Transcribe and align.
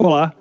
Olá, 0.00 0.32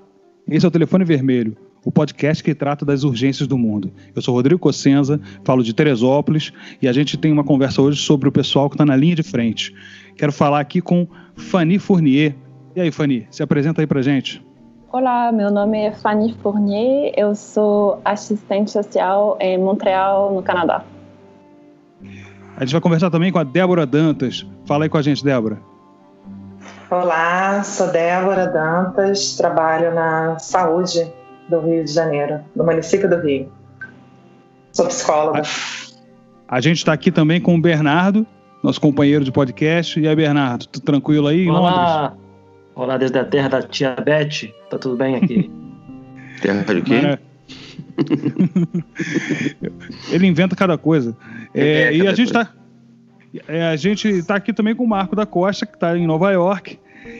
esse 0.48 0.64
é 0.64 0.70
o 0.70 0.72
Telefone 0.72 1.04
Vermelho, 1.04 1.58
o 1.84 1.92
podcast 1.92 2.44
que 2.44 2.54
trata 2.54 2.86
das 2.86 3.04
urgências 3.04 3.48
do 3.48 3.58
mundo. 3.58 3.92
Eu 4.16 4.22
sou 4.22 4.36
Rodrigo 4.36 4.60
Cossenza, 4.60 5.20
falo 5.44 5.64
de 5.64 5.74
Teresópolis 5.74 6.54
e 6.80 6.88
a 6.88 6.94
gente 6.94 7.18
tem 7.18 7.32
uma 7.32 7.44
conversa 7.44 7.82
hoje 7.82 8.00
sobre 8.00 8.30
o 8.30 8.32
pessoal 8.32 8.70
que 8.70 8.76
está 8.76 8.86
na 8.86 8.96
linha 8.96 9.16
de 9.16 9.24
frente. 9.24 9.74
Quero 10.16 10.32
falar 10.32 10.60
aqui 10.60 10.80
com 10.80 11.08
Fanny 11.36 11.80
Fournier. 11.80 12.36
E 12.76 12.82
aí, 12.82 12.92
Fanny, 12.92 13.26
se 13.32 13.42
apresenta 13.42 13.82
aí 13.82 13.88
pra 13.88 14.00
gente. 14.00 14.46
Olá, 14.94 15.32
meu 15.32 15.50
nome 15.50 15.80
é 15.80 15.92
Fanny 15.92 16.36
Fournier, 16.44 17.12
eu 17.18 17.34
sou 17.34 18.00
assistente 18.06 18.70
social 18.70 19.40
em 19.42 19.58
Montreal, 19.58 20.36
no 20.36 20.44
Canadá. 20.44 20.86
A 22.56 22.60
gente 22.60 22.74
vai 22.74 22.82
conversar 22.82 23.10
também 23.10 23.32
com 23.32 23.40
a 23.40 23.44
Débora 23.44 23.88
Dantas. 23.88 24.46
Fala 24.66 24.86
aí 24.86 24.90
com 24.90 24.98
a 25.00 25.02
gente, 25.02 25.24
Débora. 25.24 25.60
Olá, 26.90 27.64
sou 27.64 27.92
Débora 27.92 28.48
Dantas, 28.48 29.36
trabalho 29.36 29.94
na 29.94 30.40
saúde 30.40 31.06
do 31.50 31.60
Rio 31.60 31.84
de 31.84 31.92
Janeiro, 31.92 32.40
no 32.56 32.64
município 32.64 33.10
do 33.10 33.20
Rio. 33.20 33.52
Sou 34.72 34.88
psicóloga. 34.88 35.42
A, 36.48 36.56
a 36.56 36.62
gente 36.62 36.78
está 36.78 36.94
aqui 36.94 37.12
também 37.12 37.42
com 37.42 37.56
o 37.56 37.62
Bernardo, 37.62 38.26
nosso 38.64 38.80
companheiro 38.80 39.26
de 39.26 39.34
podcast. 39.34 40.00
E 40.00 40.08
aí, 40.08 40.16
Bernardo, 40.16 40.66
tudo 40.68 40.86
tranquilo 40.86 41.28
aí? 41.28 41.50
Olá, 41.50 42.04
Londres? 42.04 42.20
olá 42.74 42.98
desde 42.98 43.20
a 43.20 43.26
terra 43.26 43.50
da 43.50 43.62
tia 43.62 43.94
Beth, 43.94 44.50
tá 44.70 44.78
tudo 44.78 44.96
bem 44.96 45.18
aqui? 45.18 45.52
terra 46.42 46.64
de 46.74 46.82
quê? 46.84 47.20
Ele 50.10 50.26
inventa 50.26 50.56
cada 50.56 50.78
coisa. 50.78 51.14
É, 51.54 51.68
é, 51.68 51.96
e 51.98 52.08
a 52.08 52.14
gente 52.14 52.28
está 52.28 52.50
é, 53.48 53.68
a 53.68 53.76
gente 53.76 54.08
está 54.08 54.36
aqui 54.36 54.54
também 54.54 54.76
com 54.76 54.84
o 54.84 54.88
Marco 54.88 55.16
da 55.16 55.26
Costa, 55.26 55.66
que 55.66 55.76
está 55.76 55.98
em 55.98 56.08
Nova 56.08 56.32
York. 56.32 56.80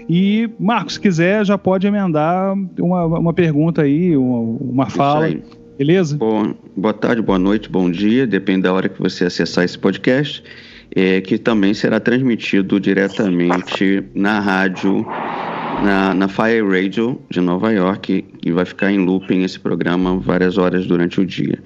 E, 0.10 0.50
Marcos, 0.60 0.96
se 0.96 1.00
quiser, 1.00 1.46
já 1.46 1.58
pode 1.58 1.88
emendar 1.88 2.56
uma, 2.80 3.06
uma 3.06 3.34
pergunta 3.34 3.84
aí, 3.84 4.16
uma, 4.16 4.40
uma 4.60 4.90
fala. 4.90 5.30
Beleza? 5.78 6.18
Bom, 6.18 6.56
boa 6.76 6.94
tarde, 6.94 7.22
boa 7.22 7.38
noite, 7.38 7.70
bom 7.70 7.90
dia, 7.90 8.26
depende 8.26 8.64
da 8.64 8.74
hora 8.74 8.90
que 8.90 9.00
você 9.00 9.26
acessar 9.26 9.64
esse 9.64 9.78
podcast, 9.78 10.44
é, 10.96 11.22
que 11.22 11.38
também 11.38 11.74
será 11.74 12.00
transmitido 12.00 12.80
diretamente 12.80 14.04
na 14.16 14.40
rádio, 14.40 15.06
na, 15.84 16.16
na 16.16 16.28
Fire 16.28 16.68
Radio 16.68 17.22
de 17.30 17.40
Nova 17.40 17.72
York, 17.72 18.26
e 18.44 18.52
vai 18.52 18.66
ficar 18.66 18.92
em 18.92 18.98
looping 18.98 19.44
esse 19.44 19.60
programa 19.60 20.18
várias 20.18 20.58
horas 20.58 20.88
durante 20.88 21.22
o 21.22 21.26
dia. 21.26 21.60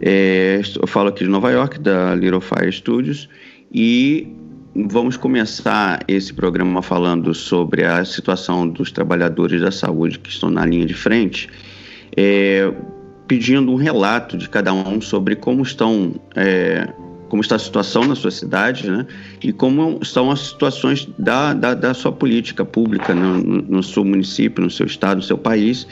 É, 0.00 0.60
eu 0.80 0.86
falo 0.88 1.10
aqui 1.10 1.22
de 1.22 1.30
Nova 1.30 1.52
York, 1.52 1.78
da 1.78 2.16
Little 2.16 2.40
Fire 2.40 2.72
Studios, 2.72 3.28
e 3.72 4.28
vamos 4.74 5.16
começar 5.16 6.04
esse 6.06 6.32
programa 6.32 6.82
falando 6.82 7.32
sobre 7.32 7.84
a 7.84 8.04
situação 8.04 8.68
dos 8.68 8.92
trabalhadores 8.92 9.62
da 9.62 9.70
saúde 9.70 10.18
que 10.18 10.28
estão 10.28 10.50
na 10.50 10.66
linha 10.66 10.84
de 10.84 10.94
frente, 10.94 11.48
é, 12.16 12.70
pedindo 13.26 13.72
um 13.72 13.76
relato 13.76 14.36
de 14.36 14.48
cada 14.48 14.72
um 14.74 15.00
sobre 15.00 15.36
como 15.36 15.62
estão. 15.62 16.14
É, 16.36 16.86
como 17.28 17.40
está 17.40 17.56
a 17.56 17.58
situação 17.58 18.04
na 18.04 18.14
sua 18.14 18.30
cidade, 18.30 18.90
né? 18.90 19.06
E 19.42 19.54
como 19.54 19.98
estão 20.02 20.30
as 20.30 20.48
situações 20.48 21.08
da, 21.18 21.54
da, 21.54 21.72
da 21.72 21.94
sua 21.94 22.12
política 22.12 22.62
pública 22.62 23.14
no, 23.14 23.38
no 23.42 23.82
seu 23.82 24.04
município, 24.04 24.62
no 24.62 24.70
seu 24.70 24.84
estado, 24.84 25.16
no 25.16 25.22
seu 25.22 25.38
país, 25.38 25.86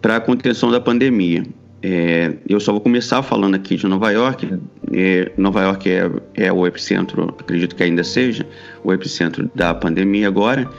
para 0.00 0.16
a 0.16 0.20
contenção 0.20 0.72
da 0.72 0.80
pandemia. 0.80 1.44
É, 1.82 2.34
eu 2.48 2.60
só 2.60 2.70
vou 2.72 2.80
começar 2.80 3.22
falando 3.22 3.54
aqui 3.54 3.76
de 3.76 3.86
Nova 3.86 4.10
York. 4.10 4.48
É, 4.92 5.32
Nova 5.36 5.62
York 5.62 5.90
é, 5.90 6.10
é 6.34 6.52
o 6.52 6.66
epicentro, 6.66 7.34
acredito 7.38 7.74
que 7.74 7.82
ainda 7.82 8.04
seja, 8.04 8.46
o 8.84 8.92
epicentro 8.92 9.50
da 9.54 9.74
pandemia 9.74 10.28
agora 10.28 10.70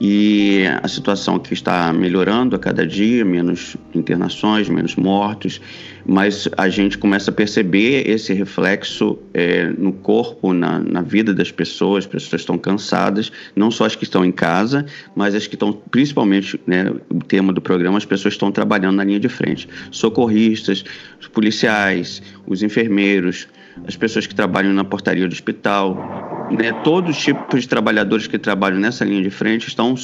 e 0.00 0.64
a 0.82 0.88
situação 0.88 1.36
aqui 1.36 1.52
está 1.52 1.92
melhorando 1.92 2.56
a 2.56 2.58
cada 2.58 2.86
dia, 2.86 3.22
menos 3.22 3.76
internações, 3.94 4.66
menos 4.66 4.96
mortos, 4.96 5.60
mas 6.06 6.48
a 6.56 6.70
gente 6.70 6.96
começa 6.96 7.30
a 7.30 7.34
perceber 7.34 8.08
esse 8.08 8.32
reflexo 8.32 9.18
é, 9.34 9.66
no 9.66 9.92
corpo, 9.92 10.54
na, 10.54 10.78
na, 10.78 11.02
vida 11.02 11.34
das 11.34 11.52
pessoas, 11.52 12.04
as 12.04 12.10
pessoas 12.10 12.40
estão 12.40 12.56
cansadas, 12.56 13.30
não 13.54 13.70
só 13.70 13.84
as 13.84 13.94
que 13.94 14.04
estão 14.04 14.24
em 14.24 14.32
casa, 14.32 14.86
mas 15.14 15.34
as 15.34 15.46
que 15.46 15.54
estão, 15.54 15.70
principalmente, 15.70 16.58
né, 16.66 16.90
o 17.10 17.18
tema 17.18 17.52
do 17.52 17.60
programa, 17.60 17.98
as 17.98 18.06
pessoas 18.06 18.32
estão 18.32 18.50
trabalhando 18.50 18.96
na 18.96 19.04
linha 19.04 19.20
de 19.20 19.28
frente, 19.28 19.68
socorristas, 19.90 20.82
os 21.20 21.28
policiais, 21.28 22.22
os 22.46 22.62
enfermeiros, 22.62 23.46
as 23.86 23.96
pessoas 23.96 24.26
que 24.26 24.34
trabalham 24.34 24.72
na 24.72 24.84
portaria 24.84 25.26
do 25.26 25.32
hospital, 25.32 26.48
né, 26.50 26.72
todos 26.84 27.16
os 27.16 27.22
tipos 27.22 27.62
de 27.62 27.68
trabalhadores 27.68 28.26
que 28.26 28.38
trabalham 28.38 28.78
nessa 28.78 29.04
linha 29.04 29.22
de 29.22 29.30
frente 29.30 29.68
estão 29.68 29.94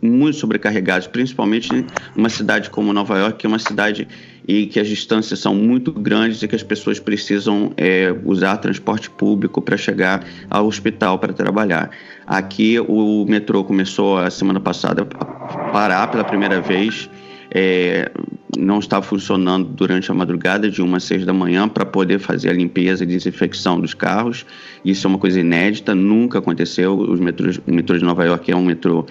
muito 0.00 0.38
sobrecarregados, 0.38 1.06
principalmente 1.06 1.84
numa 2.14 2.28
cidade 2.28 2.70
como 2.70 2.92
Nova 2.92 3.18
York, 3.18 3.38
que 3.38 3.46
é 3.46 3.48
uma 3.48 3.58
cidade 3.58 4.06
e 4.46 4.66
que 4.66 4.80
as 4.80 4.88
distâncias 4.88 5.40
são 5.40 5.54
muito 5.54 5.92
grandes 5.92 6.42
e 6.42 6.48
que 6.48 6.54
as 6.54 6.62
pessoas 6.62 6.98
precisam 6.98 7.72
é, 7.76 8.14
usar 8.24 8.56
transporte 8.58 9.10
público 9.10 9.60
para 9.60 9.76
chegar 9.76 10.24
ao 10.48 10.66
hospital 10.66 11.18
para 11.18 11.32
trabalhar. 11.32 11.90
Aqui 12.26 12.78
o 12.80 13.26
metrô 13.28 13.64
começou 13.64 14.18
a 14.18 14.30
semana 14.30 14.60
passada 14.60 15.02
a 15.02 15.70
parar 15.70 16.06
pela 16.08 16.24
primeira 16.24 16.60
vez 16.60 17.10
é, 17.50 18.10
não 18.56 18.78
estava 18.78 19.02
funcionando 19.02 19.68
durante 19.68 20.10
a 20.10 20.14
madrugada, 20.14 20.70
de 20.70 20.82
1 20.82 20.94
às 20.94 21.04
6 21.04 21.26
da 21.26 21.32
manhã, 21.32 21.68
para 21.68 21.86
poder 21.86 22.18
fazer 22.18 22.50
a 22.50 22.52
limpeza 22.52 23.04
e 23.04 23.06
desinfecção 23.06 23.80
dos 23.80 23.94
carros. 23.94 24.44
Isso 24.84 25.06
é 25.06 25.08
uma 25.08 25.18
coisa 25.18 25.40
inédita, 25.40 25.94
nunca 25.94 26.38
aconteceu. 26.38 26.98
Os 26.98 27.20
metrôs, 27.20 27.58
o 27.66 27.72
metrô 27.72 27.96
de 27.96 28.04
Nova 28.04 28.24
York 28.24 28.50
é 28.50 28.56
um 28.56 28.64
metrô 28.64 29.06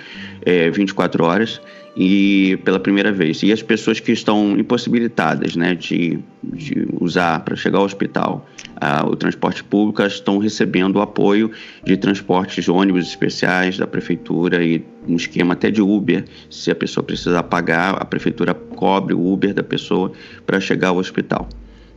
é, 0.46 0.70
24 0.70 1.24
horas 1.24 1.62
e 1.97 2.58
pela 2.63 2.80
primeira 2.80 3.12
vez. 3.12 3.41
E 3.41 3.52
as 3.52 3.63
pessoas 3.63 4.00
que 4.00 4.12
estão 4.12 4.58
impossibilitadas 4.58 5.56
né, 5.56 5.74
de, 5.74 6.19
de 6.44 6.88
usar 7.02 7.40
para 7.40 7.56
chegar 7.56 7.80
ao 7.80 7.85
hospital 7.85 8.46
uh, 8.75 9.08
o 9.08 9.16
transporte 9.16 9.63
público 9.63 10.03
estão 10.03 10.38
recebendo 10.38 10.97
o 10.97 11.02
apoio 11.02 11.52
de 11.84 11.97
transportes 11.97 12.69
ônibus 12.69 13.08
especiais 13.08 13.78
da 13.78 13.88
prefeitura 13.88 14.63
e 14.63 14.85
um 15.08 15.16
esquema 15.16 15.53
até 15.53 15.72
de 15.72 15.81
Uber. 15.81 16.24
Se 16.52 16.69
a 16.69 16.75
pessoa 16.75 17.03
precisar 17.03 17.41
pagar, 17.44 17.96
a 17.96 18.06
prefeitura 18.06 18.53
cobre 18.53 19.16
o 19.16 19.34
Uber 19.34 19.53
da 19.53 19.64
pessoa 19.64 20.12
para 20.46 20.59
chegar 20.59 20.90
ao 20.90 20.97
hospital. 20.97 21.50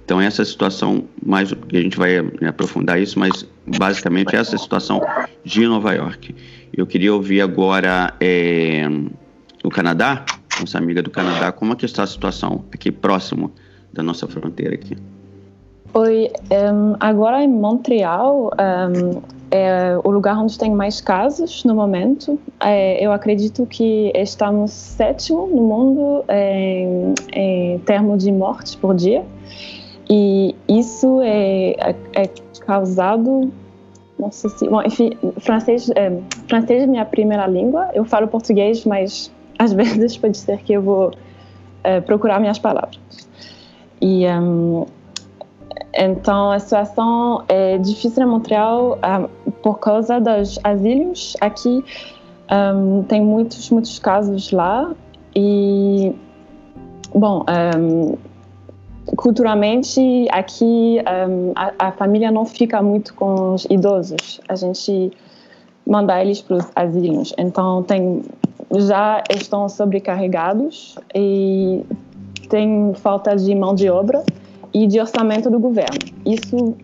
Então 0.02 0.20
essa 0.20 0.44
situação 0.44 1.04
mais 1.24 1.52
a 1.52 1.76
gente 1.76 1.96
vai 1.96 2.22
né, 2.40 2.48
aprofundar 2.48 3.00
isso, 3.00 3.18
mas 3.18 3.46
basicamente 3.78 4.34
essa 4.34 4.56
situação 4.56 5.00
de 5.44 5.66
Nova 5.66 5.92
York. 5.92 6.34
Eu 6.76 6.86
queria 6.86 7.12
ouvir 7.12 7.40
agora 7.40 8.14
é, 8.18 8.88
o 9.64 9.68
Canadá, 9.68 10.24
nossa 10.58 10.78
amiga 10.78 11.02
do 11.02 11.10
Canadá, 11.10 11.52
como 11.52 11.72
é 11.72 11.76
que 11.76 11.84
está 11.84 12.02
a 12.02 12.06
situação 12.06 12.64
aqui 12.72 12.90
próximo 12.90 13.50
da 13.92 14.02
nossa 14.02 14.26
fronteira 14.26 14.74
aqui? 14.74 14.96
Oi, 15.92 16.30
um, 16.52 16.94
agora 17.00 17.42
em 17.42 17.48
Montreal 17.48 18.52
um, 18.52 19.20
é 19.50 19.98
o 20.04 20.10
lugar 20.10 20.38
onde 20.38 20.56
tem 20.56 20.70
mais 20.70 21.00
casos 21.00 21.64
no 21.64 21.74
momento. 21.74 22.38
É, 22.60 23.04
eu 23.04 23.10
acredito 23.10 23.66
que 23.66 24.12
estamos 24.14 24.70
sétimo 24.70 25.48
no 25.48 25.62
mundo 25.62 26.24
em, 26.28 27.14
em 27.32 27.78
termos 27.80 28.22
de 28.22 28.30
mortes 28.30 28.76
por 28.76 28.94
dia. 28.94 29.24
E 30.08 30.54
isso 30.68 31.20
é, 31.22 31.70
é, 31.72 31.96
é 32.14 32.30
causado 32.64 33.50
não 34.16 34.30
sei 34.30 34.50
se, 34.50 34.68
bom, 34.68 34.82
enfim, 34.82 35.16
francês, 35.38 35.90
é, 35.96 36.12
francês 36.46 36.82
é 36.82 36.86
minha 36.86 37.04
primeira 37.06 37.46
língua. 37.46 37.88
Eu 37.94 38.04
falo 38.04 38.28
português, 38.28 38.84
mas 38.84 39.32
às 39.60 39.72
vezes 39.74 40.16
pode 40.16 40.38
ser 40.38 40.58
que 40.62 40.72
eu 40.72 40.82
vou 40.82 41.08
uh, 41.08 42.02
procurar 42.06 42.40
minhas 42.40 42.58
palavras. 42.58 42.98
E 44.00 44.26
um, 44.26 44.86
então 45.94 46.50
a 46.50 46.58
situação 46.58 47.44
é 47.48 47.76
difícil 47.78 48.22
em 48.22 48.26
Montreal 48.26 48.98
uh, 48.98 49.50
por 49.62 49.78
causa 49.78 50.18
dos 50.18 50.58
asilos. 50.64 51.36
Aqui 51.40 51.84
um, 52.50 53.02
tem 53.02 53.20
muitos 53.20 53.70
muitos 53.70 53.98
casos 53.98 54.50
lá 54.50 54.92
e 55.36 56.14
bom 57.14 57.44
um, 57.76 58.16
culturalmente 59.16 60.26
aqui 60.30 60.98
a, 61.54 61.88
a 61.88 61.92
família 61.92 62.30
não 62.30 62.46
fica 62.46 62.82
muito 62.82 63.12
com 63.14 63.54
os 63.54 63.66
idosos. 63.68 64.40
A 64.48 64.54
gente 64.54 65.12
manda 65.86 66.20
eles 66.20 66.40
para 66.40 66.56
os 66.56 66.66
asilos. 66.74 67.34
Então 67.36 67.82
tem 67.82 68.22
já 68.78 69.22
estão 69.30 69.68
sobrecarregados 69.68 70.96
e 71.14 71.84
tem 72.48 72.92
falta 72.94 73.34
de 73.34 73.54
mão 73.54 73.74
de 73.74 73.88
obra 73.88 74.22
e 74.72 74.86
de 74.86 75.00
orçamento 75.00 75.50
do 75.50 75.58
governo. 75.58 75.98
Isso 76.24 76.76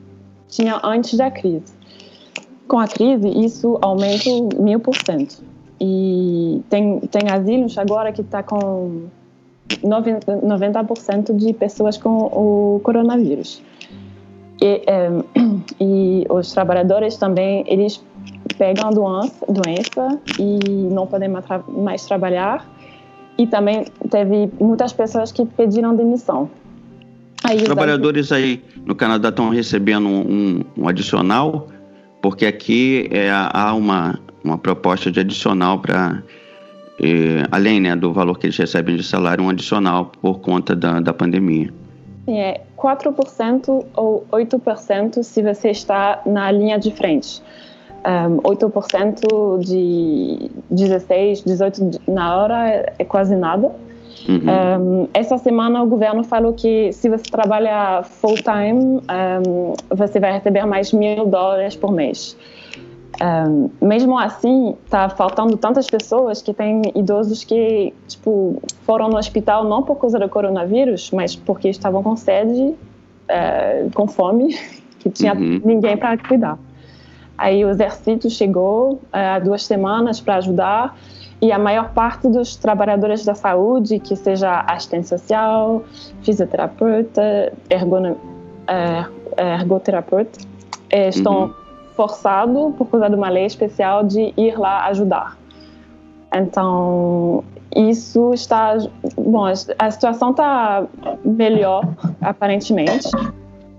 tinha 0.48 0.80
antes 0.82 1.16
da 1.16 1.30
crise. 1.30 1.74
Com 2.66 2.78
a 2.78 2.88
crise, 2.88 3.28
isso 3.28 3.78
aumenta 3.80 4.30
mil 4.58 4.80
por 4.80 4.96
cento. 4.96 5.42
E 5.80 6.62
tem, 6.68 7.00
tem 7.00 7.30
asilos 7.30 7.76
agora 7.78 8.12
que 8.12 8.22
está 8.22 8.42
com 8.42 9.02
90% 9.68 11.36
de 11.36 11.52
pessoas 11.52 11.96
com 11.96 12.18
o 12.18 12.80
coronavírus. 12.82 13.62
E, 14.60 14.82
é, 14.86 15.10
e 15.80 16.26
os 16.28 16.52
trabalhadores 16.52 17.16
também, 17.16 17.64
eles 17.68 18.02
pegam 18.58 18.88
a 18.88 18.90
doença, 18.90 19.46
doença 19.48 20.20
e 20.38 20.58
não 20.92 21.06
podem 21.06 21.28
mais 21.68 22.04
trabalhar 22.04 22.66
e 23.38 23.46
também 23.46 23.84
teve 24.10 24.50
muitas 24.58 24.92
pessoas 24.92 25.30
que 25.30 25.44
pediram 25.44 25.94
demissão. 25.94 26.48
Aí, 27.44 27.58
Os 27.58 27.64
trabalhadores 27.64 28.32
aí 28.32 28.62
no 28.84 28.94
Canadá 28.94 29.28
estão 29.28 29.50
recebendo 29.50 30.08
um, 30.08 30.64
um, 30.76 30.88
adicional, 30.88 31.68
porque 32.22 32.46
aqui 32.46 33.08
é, 33.12 33.30
há 33.30 33.74
uma, 33.74 34.18
uma 34.42 34.58
proposta 34.58 35.12
de 35.12 35.20
adicional 35.20 35.78
para, 35.78 36.22
é, 37.00 37.46
além 37.50 37.80
né, 37.80 37.94
do 37.94 38.12
valor 38.12 38.38
que 38.38 38.46
eles 38.46 38.56
recebem 38.56 38.96
de 38.96 39.04
salário, 39.04 39.44
um 39.44 39.50
adicional 39.50 40.10
por 40.20 40.40
conta 40.40 40.74
da, 40.74 40.98
da 41.00 41.12
pandemia. 41.12 41.72
É 42.26 42.62
4% 42.76 43.86
ou 43.94 44.26
8% 44.32 45.22
se 45.22 45.42
você 45.42 45.70
está 45.70 46.22
na 46.26 46.50
linha 46.50 46.78
de 46.78 46.90
frente. 46.90 47.40
Um, 48.04 48.36
8% 48.42 49.58
de 49.60 50.50
16, 50.70 51.42
18 51.42 52.00
na 52.06 52.36
hora 52.36 52.92
é 52.98 53.04
quase 53.04 53.34
nada. 53.34 53.72
Uhum. 54.28 55.02
Um, 55.02 55.08
essa 55.14 55.38
semana 55.38 55.82
o 55.82 55.86
governo 55.86 56.24
falou 56.24 56.52
que 56.52 56.92
se 56.92 57.08
você 57.08 57.24
trabalha 57.24 58.02
full 58.02 58.34
time, 58.36 59.00
um, 59.00 59.74
você 59.94 60.18
vai 60.18 60.32
receber 60.32 60.64
mais 60.66 60.92
mil 60.92 61.26
dólares 61.26 61.76
por 61.76 61.92
mês. 61.92 62.36
Um, 63.22 63.70
mesmo 63.80 64.18
assim, 64.18 64.76
tá 64.90 65.08
faltando 65.08 65.56
tantas 65.56 65.86
pessoas 65.86 66.42
que 66.42 66.52
tem 66.52 66.82
idosos 66.94 67.44
que 67.44 67.94
tipo 68.06 68.60
foram 68.82 69.08
no 69.08 69.16
hospital 69.16 69.64
não 69.64 69.82
por 69.82 69.96
causa 69.96 70.18
do 70.18 70.28
coronavírus, 70.28 71.10
mas 71.12 71.34
porque 71.34 71.68
estavam 71.68 72.02
com 72.02 72.14
sede, 72.16 72.60
uh, 72.60 73.90
com 73.94 74.06
fome, 74.06 74.58
que 74.98 75.08
tinha 75.08 75.34
uhum. 75.34 75.60
ninguém 75.64 75.96
para 75.96 76.18
cuidar. 76.18 76.58
Aí 77.38 77.64
o 77.64 77.70
exército 77.70 78.30
chegou 78.30 78.94
uh, 78.94 79.00
há 79.12 79.38
duas 79.38 79.64
semanas 79.64 80.20
para 80.20 80.36
ajudar 80.36 80.96
e 81.40 81.52
a 81.52 81.58
maior 81.58 81.90
parte 81.92 82.28
dos 82.28 82.56
trabalhadores 82.56 83.24
da 83.24 83.34
saúde, 83.34 83.98
que 83.98 84.16
seja 84.16 84.60
assistente 84.60 85.08
social, 85.08 85.84
fisioterapeuta, 86.22 87.52
ergonom, 87.68 88.12
uh, 88.12 89.12
ergoterapeuta, 89.38 90.38
estão 90.90 91.44
uhum 91.44 91.66
forçado, 91.96 92.74
por 92.76 92.86
causa 92.86 93.08
de 93.08 93.16
uma 93.16 93.30
lei 93.30 93.46
especial, 93.46 94.04
de 94.04 94.32
ir 94.36 94.56
lá 94.58 94.86
ajudar. 94.86 95.36
Então, 96.32 97.42
isso 97.74 98.34
está. 98.34 98.76
Bom, 99.16 99.46
a 99.46 99.90
situação 99.90 100.30
está 100.30 100.86
melhor, 101.24 101.82
aparentemente, 102.20 103.08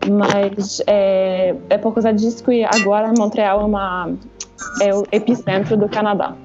mas 0.10 0.82
é, 0.88 1.56
é 1.70 1.78
por 1.78 1.94
causa 1.94 2.14
disso 2.14 2.44
que 2.44 2.64
agora 2.64 3.14
Montreal 3.18 3.62
é, 3.62 3.64
uma, 3.64 4.14
é 4.82 4.94
o 4.94 5.04
epicentro 5.12 5.78
do 5.78 5.88
Canadá. 5.90 6.36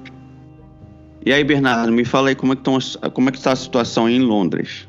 E 1.25 1.31
aí, 1.31 1.43
Bernardo, 1.43 1.91
me 1.91 2.03
fala 2.03 2.29
aí 2.29 2.35
como 2.35 2.53
é 2.53 2.55
que, 2.55 2.69
estão, 2.69 3.11
como 3.11 3.29
é 3.29 3.31
que 3.31 3.37
está 3.37 3.53
a 3.53 3.55
situação 3.55 4.09
em 4.09 4.19
Londres. 4.19 4.87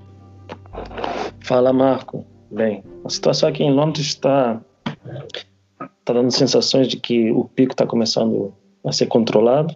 Fala, 1.40 1.72
Marco. 1.72 2.26
Bem, 2.50 2.82
a 3.04 3.08
situação 3.08 3.48
aqui 3.48 3.62
em 3.62 3.72
Londres 3.72 4.06
está 4.06 4.60
está 6.04 6.12
dando 6.12 6.30
sensações 6.30 6.86
de 6.86 6.98
que 6.98 7.30
o 7.30 7.44
pico 7.44 7.72
está 7.72 7.86
começando 7.86 8.52
a 8.84 8.92
ser 8.92 9.06
controlado. 9.06 9.74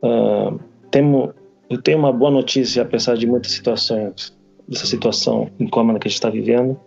Uh, 0.00 0.58
temo, 0.90 1.34
eu 1.68 1.82
tenho 1.82 1.98
uma 1.98 2.12
boa 2.12 2.30
notícia, 2.30 2.82
apesar 2.82 3.16
de 3.16 3.26
muitas 3.26 3.50
situações, 3.50 4.36
dessa 4.68 4.86
situação 4.86 5.50
incômoda 5.58 5.98
que 5.98 6.06
a 6.06 6.10
gente 6.10 6.18
está 6.18 6.30
vivendo. 6.30 6.78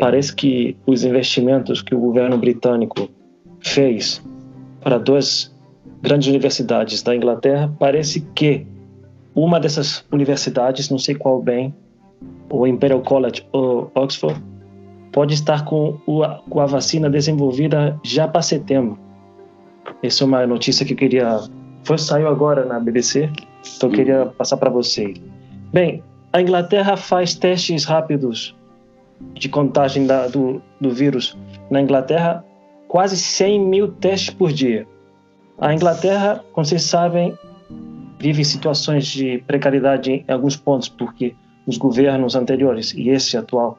Parece 0.00 0.34
que 0.34 0.76
os 0.86 1.04
investimentos 1.04 1.82
que 1.82 1.94
o 1.94 2.00
governo 2.00 2.38
britânico 2.38 3.10
fez 3.60 4.22
para 4.80 4.98
duas 4.98 5.54
grandes 6.00 6.26
universidades 6.26 7.02
da 7.02 7.14
Inglaterra, 7.14 7.70
parece 7.78 8.22
que 8.34 8.66
uma 9.34 9.60
dessas 9.60 10.02
universidades, 10.10 10.88
não 10.88 10.98
sei 10.98 11.14
qual 11.14 11.42
bem, 11.42 11.74
o 12.50 12.66
Imperial 12.66 13.02
College 13.02 13.46
ou 13.52 13.90
Oxford, 13.94 14.42
pode 15.12 15.34
estar 15.34 15.66
com, 15.66 15.98
a 16.24 16.66
vacina 16.66 17.10
desenvolvida 17.10 17.98
já 18.02 18.26
para 18.26 18.40
setembro. 18.40 18.98
Essa 20.02 20.24
é 20.24 20.26
uma 20.26 20.46
notícia 20.46 20.86
que 20.86 20.94
eu 20.94 20.96
queria. 20.96 21.40
Foi, 21.84 21.98
saiu 21.98 22.28
agora 22.28 22.64
na 22.64 22.80
BBC, 22.80 23.30
então 23.76 23.90
eu 23.90 23.94
queria 23.94 24.26
passar 24.26 24.56
para 24.56 24.70
vocês. 24.70 25.20
Bem, 25.72 26.02
a 26.32 26.40
Inglaterra 26.40 26.96
faz 26.96 27.34
testes 27.34 27.84
rápidos 27.84 28.56
de 29.34 29.48
contagem 29.48 30.06
da, 30.06 30.26
do, 30.28 30.62
do 30.80 30.90
vírus. 30.90 31.36
Na 31.70 31.80
Inglaterra, 31.80 32.44
quase 32.88 33.16
100 33.16 33.60
mil 33.60 33.88
testes 33.92 34.34
por 34.34 34.52
dia. 34.52 34.86
A 35.58 35.74
Inglaterra, 35.74 36.42
como 36.52 36.64
vocês 36.64 36.82
sabem, 36.82 37.36
vive 38.18 38.44
situações 38.44 39.06
de 39.06 39.42
precariedade 39.46 40.24
em 40.26 40.32
alguns 40.32 40.56
pontos, 40.56 40.88
porque 40.88 41.34
os 41.66 41.76
governos 41.76 42.34
anteriores 42.34 42.92
e 42.94 43.10
esse 43.10 43.36
atual 43.36 43.78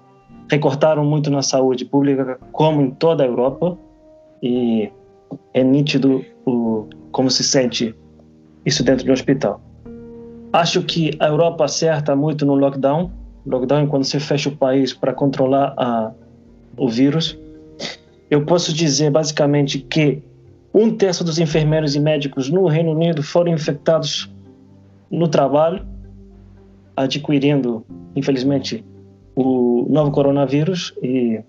recortaram 0.49 1.05
muito 1.05 1.29
na 1.29 1.41
saúde 1.41 1.85
pública, 1.85 2.39
como 2.51 2.81
em 2.81 2.91
toda 2.91 3.23
a 3.23 3.27
Europa, 3.27 3.77
e 4.41 4.91
é 5.53 5.63
nítido 5.63 6.23
o, 6.45 6.87
como 7.11 7.29
se 7.29 7.43
sente 7.43 7.95
isso 8.65 8.83
dentro 8.83 9.03
de 9.05 9.09
um 9.09 9.13
hospital. 9.13 9.61
Acho 10.53 10.83
que 10.83 11.11
a 11.19 11.27
Europa 11.27 11.65
acerta 11.65 12.15
muito 12.15 12.45
no 12.45 12.55
lockdown. 12.55 13.11
Lockdown 13.45 13.87
quando 13.87 14.03
você 14.03 14.19
fecha 14.19 14.49
o 14.49 14.55
país 14.55 14.93
para 14.93 15.13
controlar 15.13 15.73
a, 15.77 16.11
o 16.77 16.87
vírus. 16.87 17.37
Eu 18.29 18.45
posso 18.45 18.73
dizer 18.73 19.11
basicamente 19.11 19.79
que 19.79 20.21
um 20.73 20.95
terço 20.95 21.23
dos 21.23 21.37
enfermeiros 21.39 21.95
e 21.95 21.99
médicos 21.99 22.49
no 22.49 22.65
Reino 22.67 22.91
Unido 22.91 23.21
foram 23.21 23.51
infectados 23.51 24.31
no 25.09 25.27
trabalho, 25.27 25.85
adquirindo, 26.95 27.85
infelizmente, 28.15 28.85
o 29.35 29.85
novo 29.89 30.11
coronavírus 30.11 30.93
e, 31.01 31.41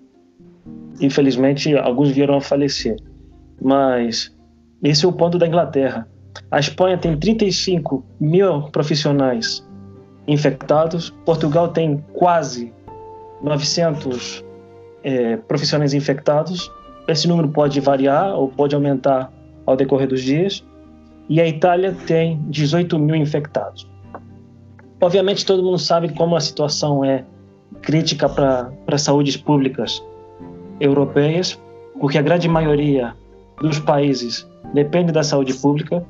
infelizmente, 0.99 1.75
alguns 1.77 2.09
vieram 2.09 2.35
a 2.35 2.41
falecer. 2.41 2.97
Mas 3.61 4.35
esse 4.83 5.05
é 5.05 5.07
o 5.07 5.13
ponto 5.13 5.37
da 5.37 5.47
Inglaterra. 5.47 6.07
A 6.51 6.59
Espanha 6.59 6.97
tem 6.97 7.15
35 7.17 8.03
mil 8.19 8.63
profissionais 8.63 9.65
infectados, 10.27 11.09
Portugal 11.25 11.69
tem 11.69 12.03
quase 12.13 12.71
900 13.41 14.43
é, 15.03 15.37
profissionais 15.37 15.93
infectados. 15.93 16.71
Esse 17.07 17.27
número 17.27 17.49
pode 17.49 17.79
variar 17.79 18.33
ou 18.35 18.47
pode 18.47 18.73
aumentar 18.73 19.31
ao 19.65 19.75
decorrer 19.75 20.07
dos 20.07 20.21
dias. 20.21 20.63
E 21.29 21.39
a 21.41 21.47
Itália 21.47 21.95
tem 22.05 22.39
18 22.49 22.97
mil 22.99 23.15
infectados. 23.15 23.87
Obviamente, 25.01 25.45
todo 25.45 25.63
mundo 25.63 25.77
sabe 25.77 26.13
como 26.13 26.35
a 26.35 26.39
situação 26.39 27.03
é 27.03 27.25
crítica 27.81 28.29
para 28.29 28.97
saúdes 28.97 29.35
públicas 29.35 30.01
europeias, 30.79 31.59
porque 31.99 32.17
a 32.17 32.21
grande 32.21 32.47
maioria 32.47 33.13
dos 33.61 33.79
países 33.79 34.47
depende 34.73 35.11
da 35.11 35.23
saúde 35.23 35.53
pública. 35.53 36.05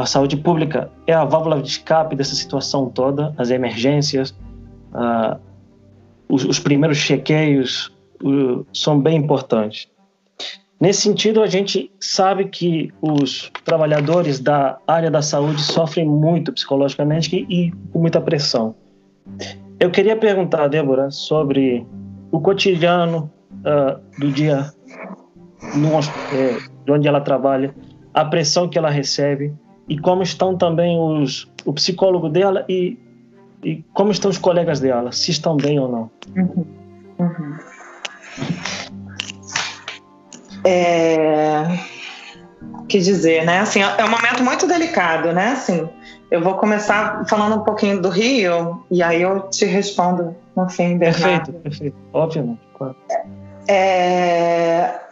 A 0.00 0.06
saúde 0.06 0.34
pública 0.38 0.90
é 1.06 1.12
a 1.12 1.26
válvula 1.26 1.60
de 1.60 1.68
escape 1.68 2.16
dessa 2.16 2.34
situação 2.34 2.88
toda, 2.88 3.34
as 3.36 3.50
emergências, 3.50 4.30
uh, 4.94 5.38
os, 6.26 6.42
os, 6.42 6.58
primeiros 6.58 6.96
chequeios 6.96 7.94
uh, 8.22 8.64
são 8.72 8.98
bem 8.98 9.18
importantes. 9.18 9.88
Nesse 10.80 11.02
sentido, 11.02 11.42
a 11.42 11.46
gente 11.46 11.92
sabe 12.00 12.46
que 12.46 12.90
os 13.02 13.52
trabalhadores 13.62 14.40
da 14.40 14.78
área 14.86 15.10
da 15.10 15.20
saúde 15.20 15.60
sofrem 15.60 16.08
muito 16.08 16.50
psicologicamente 16.50 17.36
e 17.36 17.70
com 17.92 17.98
muita 17.98 18.22
pressão. 18.22 18.74
Eu 19.78 19.90
queria 19.90 20.16
perguntar, 20.16 20.68
Débora, 20.68 21.10
sobre 21.10 21.86
o 22.32 22.40
cotidiano 22.40 23.30
uh, 23.52 24.00
do 24.18 24.32
dia 24.32 24.72
no, 25.76 25.98
é, 26.34 26.58
de 26.86 26.90
onde 26.90 27.06
ela 27.06 27.20
trabalha, 27.20 27.74
a 28.14 28.24
pressão 28.24 28.66
que 28.66 28.78
ela 28.78 28.88
recebe 28.88 29.52
e 29.90 29.98
como 29.98 30.22
estão 30.22 30.56
também 30.56 30.96
os, 30.96 31.50
o 31.64 31.72
psicólogo 31.72 32.28
dela 32.28 32.64
e, 32.68 32.96
e 33.60 33.84
como 33.92 34.12
estão 34.12 34.30
os 34.30 34.38
colegas 34.38 34.78
dela, 34.78 35.10
se 35.10 35.32
estão 35.32 35.56
bem 35.56 35.80
ou 35.80 35.88
não. 35.90 36.10
Uhum. 36.36 36.66
Uhum. 37.18 37.56
É... 40.64 41.64
Que 42.88 43.00
dizer, 43.00 43.44
né? 43.44 43.58
Assim, 43.58 43.80
é 43.82 44.04
um 44.04 44.10
momento 44.10 44.44
muito 44.44 44.68
delicado, 44.68 45.32
né? 45.32 45.52
Assim, 45.52 45.88
eu 46.30 46.40
vou 46.40 46.54
começar 46.54 47.24
falando 47.28 47.56
um 47.56 47.64
pouquinho 47.64 48.00
do 48.00 48.10
Rio 48.10 48.84
e 48.92 49.02
aí 49.02 49.20
eu 49.22 49.48
te 49.48 49.64
respondo 49.64 50.36
no 50.56 50.68
fim, 50.68 50.98
Bernardo. 50.98 51.52
Perfeito, 51.52 51.62
perfeito. 51.62 51.96
Obviamente, 52.12 52.60
claro. 52.74 52.94
É, 53.10 53.24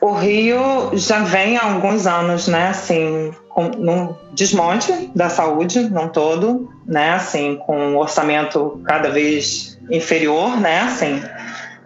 o 0.00 0.12
Rio 0.12 0.90
já 0.94 1.20
vem 1.20 1.56
há 1.56 1.64
alguns 1.64 2.06
anos, 2.06 2.46
né, 2.48 2.68
assim, 2.68 3.32
com, 3.48 3.64
no 3.64 4.16
desmonte 4.32 5.10
da 5.14 5.28
saúde, 5.28 5.80
não 5.90 6.08
todo, 6.08 6.68
né, 6.86 7.12
assim, 7.12 7.56
com 7.56 7.76
um 7.76 7.96
orçamento 7.96 8.80
cada 8.84 9.10
vez 9.10 9.78
inferior, 9.90 10.58
né, 10.60 10.80
assim. 10.80 11.22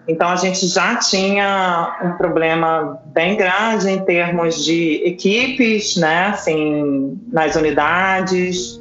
Então 0.07 0.29
a 0.29 0.37
gente 0.37 0.67
já 0.67 0.97
tinha 0.97 1.97
um 2.03 2.13
problema 2.13 3.01
bem 3.07 3.37
grande 3.37 3.89
em 3.89 4.05
termos 4.05 4.65
de 4.65 5.03
equipes, 5.05 5.97
né, 5.97 6.27
assim, 6.27 7.19
nas 7.33 7.57
unidades, 7.57 8.81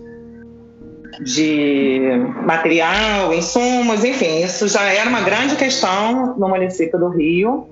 de 1.23 1.99
material, 2.43 3.33
insumos, 3.33 4.03
enfim, 4.03 4.43
isso 4.43 4.67
já 4.67 4.83
era 4.91 5.07
uma 5.07 5.21
grande 5.21 5.55
questão 5.55 6.35
no 6.37 6.49
município 6.49 6.97
do 6.97 7.09
Rio 7.09 7.70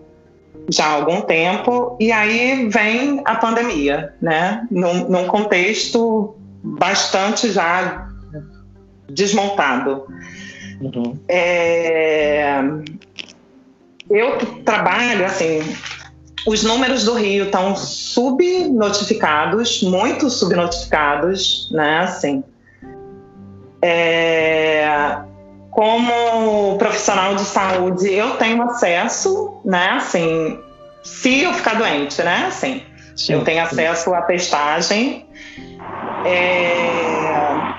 já 0.71 0.85
há 0.85 0.93
algum 0.93 1.21
tempo, 1.21 1.97
e 1.99 2.11
aí 2.11 2.69
vem 2.69 3.21
a 3.25 3.35
pandemia, 3.35 4.13
né? 4.21 4.67
Num, 4.69 5.09
num 5.09 5.27
contexto 5.27 6.35
bastante 6.63 7.51
já 7.51 8.07
desmontado. 9.09 10.05
Uhum. 10.81 11.17
É, 11.27 12.61
eu 14.09 14.37
trabalho 14.63 15.25
assim, 15.25 15.61
os 16.47 16.63
números 16.63 17.03
do 17.03 17.13
Rio 17.13 17.45
estão 17.45 17.75
subnotificados, 17.75 19.83
muito 19.83 20.29
subnotificados, 20.29 21.69
né? 21.71 21.99
Assim, 21.99 22.43
é, 23.81 25.19
como 25.69 26.77
profissional 26.77 27.35
de 27.35 27.43
saúde, 27.43 28.11
eu 28.11 28.37
tenho 28.37 28.61
acesso, 28.63 29.61
né? 29.63 29.91
Assim, 29.91 30.59
se 31.03 31.41
eu 31.41 31.53
ficar 31.53 31.75
doente, 31.75 32.21
né? 32.23 32.45
Assim, 32.47 32.83
sim, 33.15 33.33
eu 33.33 33.43
tenho 33.43 33.63
acesso 33.63 34.13
à 34.13 34.21
testagem, 34.21 35.27
é, 36.25 37.73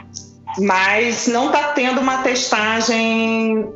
mas 0.59 1.27
não 1.27 1.47
está 1.47 1.73
tendo 1.73 2.01
uma 2.01 2.19
testagem 2.19 3.69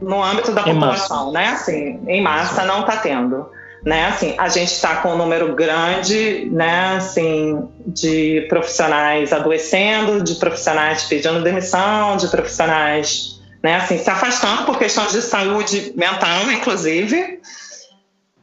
no 0.00 0.22
âmbito 0.22 0.52
da 0.52 0.62
população, 0.62 1.32
né? 1.32 1.48
Assim, 1.48 2.00
em 2.06 2.22
massa 2.22 2.64
não 2.64 2.80
está 2.80 2.96
tendo 2.96 3.48
né? 3.84 4.06
Assim, 4.06 4.34
a 4.38 4.48
gente 4.48 4.72
está 4.72 4.96
com 4.96 5.10
um 5.10 5.16
número 5.16 5.54
grande, 5.54 6.48
né? 6.52 6.96
Assim, 6.96 7.68
de 7.86 8.46
profissionais 8.48 9.32
adoecendo, 9.32 10.22
de 10.22 10.36
profissionais 10.36 11.04
pedindo 11.04 11.42
demissão, 11.42 12.16
de 12.16 12.28
profissionais, 12.28 13.40
né? 13.62 13.76
Assim, 13.76 13.98
se 13.98 14.08
afastando 14.08 14.64
por 14.64 14.78
questões 14.78 15.12
de 15.12 15.20
saúde 15.20 15.92
mental, 15.96 16.50
inclusive, 16.52 17.40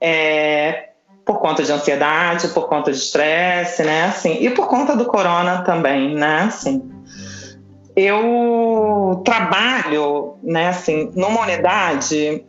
é, 0.01 0.89
por 1.25 1.39
conta 1.39 1.63
de 1.63 1.71
ansiedade, 1.71 2.49
por 2.49 2.67
conta 2.67 2.91
de 2.91 2.97
estresse, 2.97 3.83
né? 3.83 4.05
Assim, 4.05 4.37
e 4.41 4.49
por 4.49 4.67
conta 4.67 4.95
do 4.95 5.05
corona 5.05 5.61
também, 5.61 6.15
né? 6.15 6.41
Assim, 6.47 6.83
eu 7.95 9.21
trabalho, 9.23 10.35
né? 10.43 10.67
Assim, 10.67 11.11
numa 11.15 11.41
unidade 11.41 12.43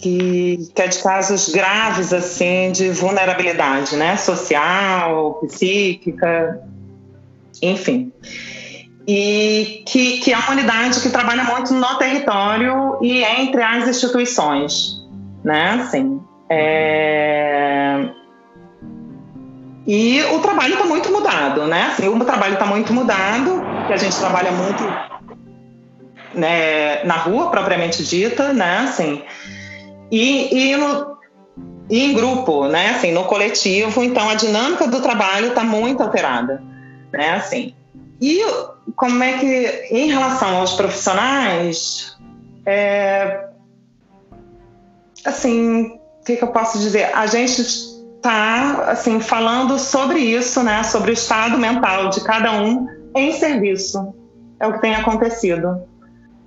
que, 0.00 0.70
que 0.74 0.82
é 0.82 0.88
de 0.88 1.02
casos 1.02 1.48
graves 1.50 2.12
assim 2.12 2.72
de 2.72 2.90
vulnerabilidade, 2.90 3.96
né, 3.96 4.16
social, 4.16 5.40
psíquica, 5.46 6.60
enfim. 7.62 8.12
E 9.06 9.82
que, 9.86 10.18
que 10.20 10.32
é 10.32 10.38
uma 10.38 10.52
unidade 10.52 11.00
que 11.00 11.10
trabalha 11.10 11.44
muito 11.44 11.74
no 11.74 11.94
território 11.96 12.98
e 13.02 13.22
entre 13.22 13.62
as 13.62 13.88
instituições, 13.88 15.06
né, 15.44 15.80
assim. 15.82 16.20
É... 16.48 18.08
E 19.86 20.22
o 20.22 20.38
trabalho 20.40 20.74
está 20.74 20.84
muito 20.84 21.10
mudado, 21.10 21.66
né? 21.66 21.90
Assim, 21.92 22.06
o 22.06 22.24
trabalho 22.24 22.54
está 22.54 22.66
muito 22.66 22.92
mudado, 22.92 23.62
que 23.86 23.92
a 23.92 23.96
gente 23.96 24.16
trabalha 24.16 24.52
muito 24.52 24.84
né, 26.34 27.02
na 27.04 27.14
rua 27.14 27.50
propriamente 27.50 28.04
dita, 28.04 28.52
né? 28.52 28.86
Assim, 28.88 29.22
e, 30.10 30.72
e, 30.72 30.76
no, 30.76 31.16
em 31.88 32.14
grupo, 32.14 32.66
né? 32.66 32.90
Assim, 32.90 33.12
no 33.12 33.24
coletivo, 33.24 34.02
então 34.02 34.28
a 34.28 34.34
dinâmica 34.34 34.86
do 34.86 35.00
trabalho 35.00 35.48
está 35.48 35.64
muito 35.64 36.02
alterada, 36.02 36.62
né? 37.12 37.32
Assim, 37.32 37.74
e 38.20 38.42
como 38.96 39.22
é 39.22 39.38
que, 39.38 39.88
em 39.90 40.08
relação 40.08 40.56
aos 40.58 40.74
profissionais, 40.74 42.16
é, 42.66 43.48
assim, 45.24 45.98
o 46.20 46.24
que, 46.24 46.36
que 46.36 46.44
eu 46.44 46.48
posso 46.48 46.78
dizer? 46.78 47.10
A 47.14 47.26
gente 47.26 47.62
está 47.62 48.90
assim 48.90 49.18
falando 49.20 49.78
sobre 49.78 50.18
isso, 50.18 50.62
né? 50.62 50.82
Sobre 50.82 51.10
o 51.10 51.14
estado 51.14 51.56
mental 51.58 52.10
de 52.10 52.20
cada 52.22 52.52
um 52.60 52.86
em 53.16 53.32
serviço. 53.32 54.14
É 54.60 54.66
o 54.66 54.74
que 54.74 54.80
tem 54.80 54.94
acontecido, 54.94 55.82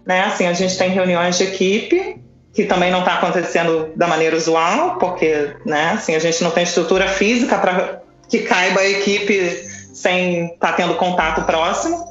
né? 0.06 0.22
Assim, 0.26 0.46
a 0.46 0.54
gente 0.54 0.78
tem 0.78 0.90
reuniões 0.92 1.38
de 1.38 1.46
equipe 1.46 2.23
que 2.54 2.66
também 2.66 2.92
não 2.92 3.00
está 3.00 3.16
acontecendo 3.16 3.92
da 3.96 4.08
maneira 4.08 4.36
usual, 4.36 4.98
porque 4.98 5.56
né, 5.66 5.92
assim, 5.96 6.16
a 6.16 6.20
gente 6.20 6.44
não 6.44 6.52
tem 6.52 6.64
estrutura 6.64 7.08
física 7.08 7.58
para 7.58 8.02
que 8.30 8.40
caiba 8.40 8.82
a 8.82 8.88
equipe 8.88 9.68
sem 9.94 10.46
estar 10.54 10.70
tá 10.70 10.74
tendo 10.74 10.96
contato 10.96 11.44
próximo. 11.44 12.06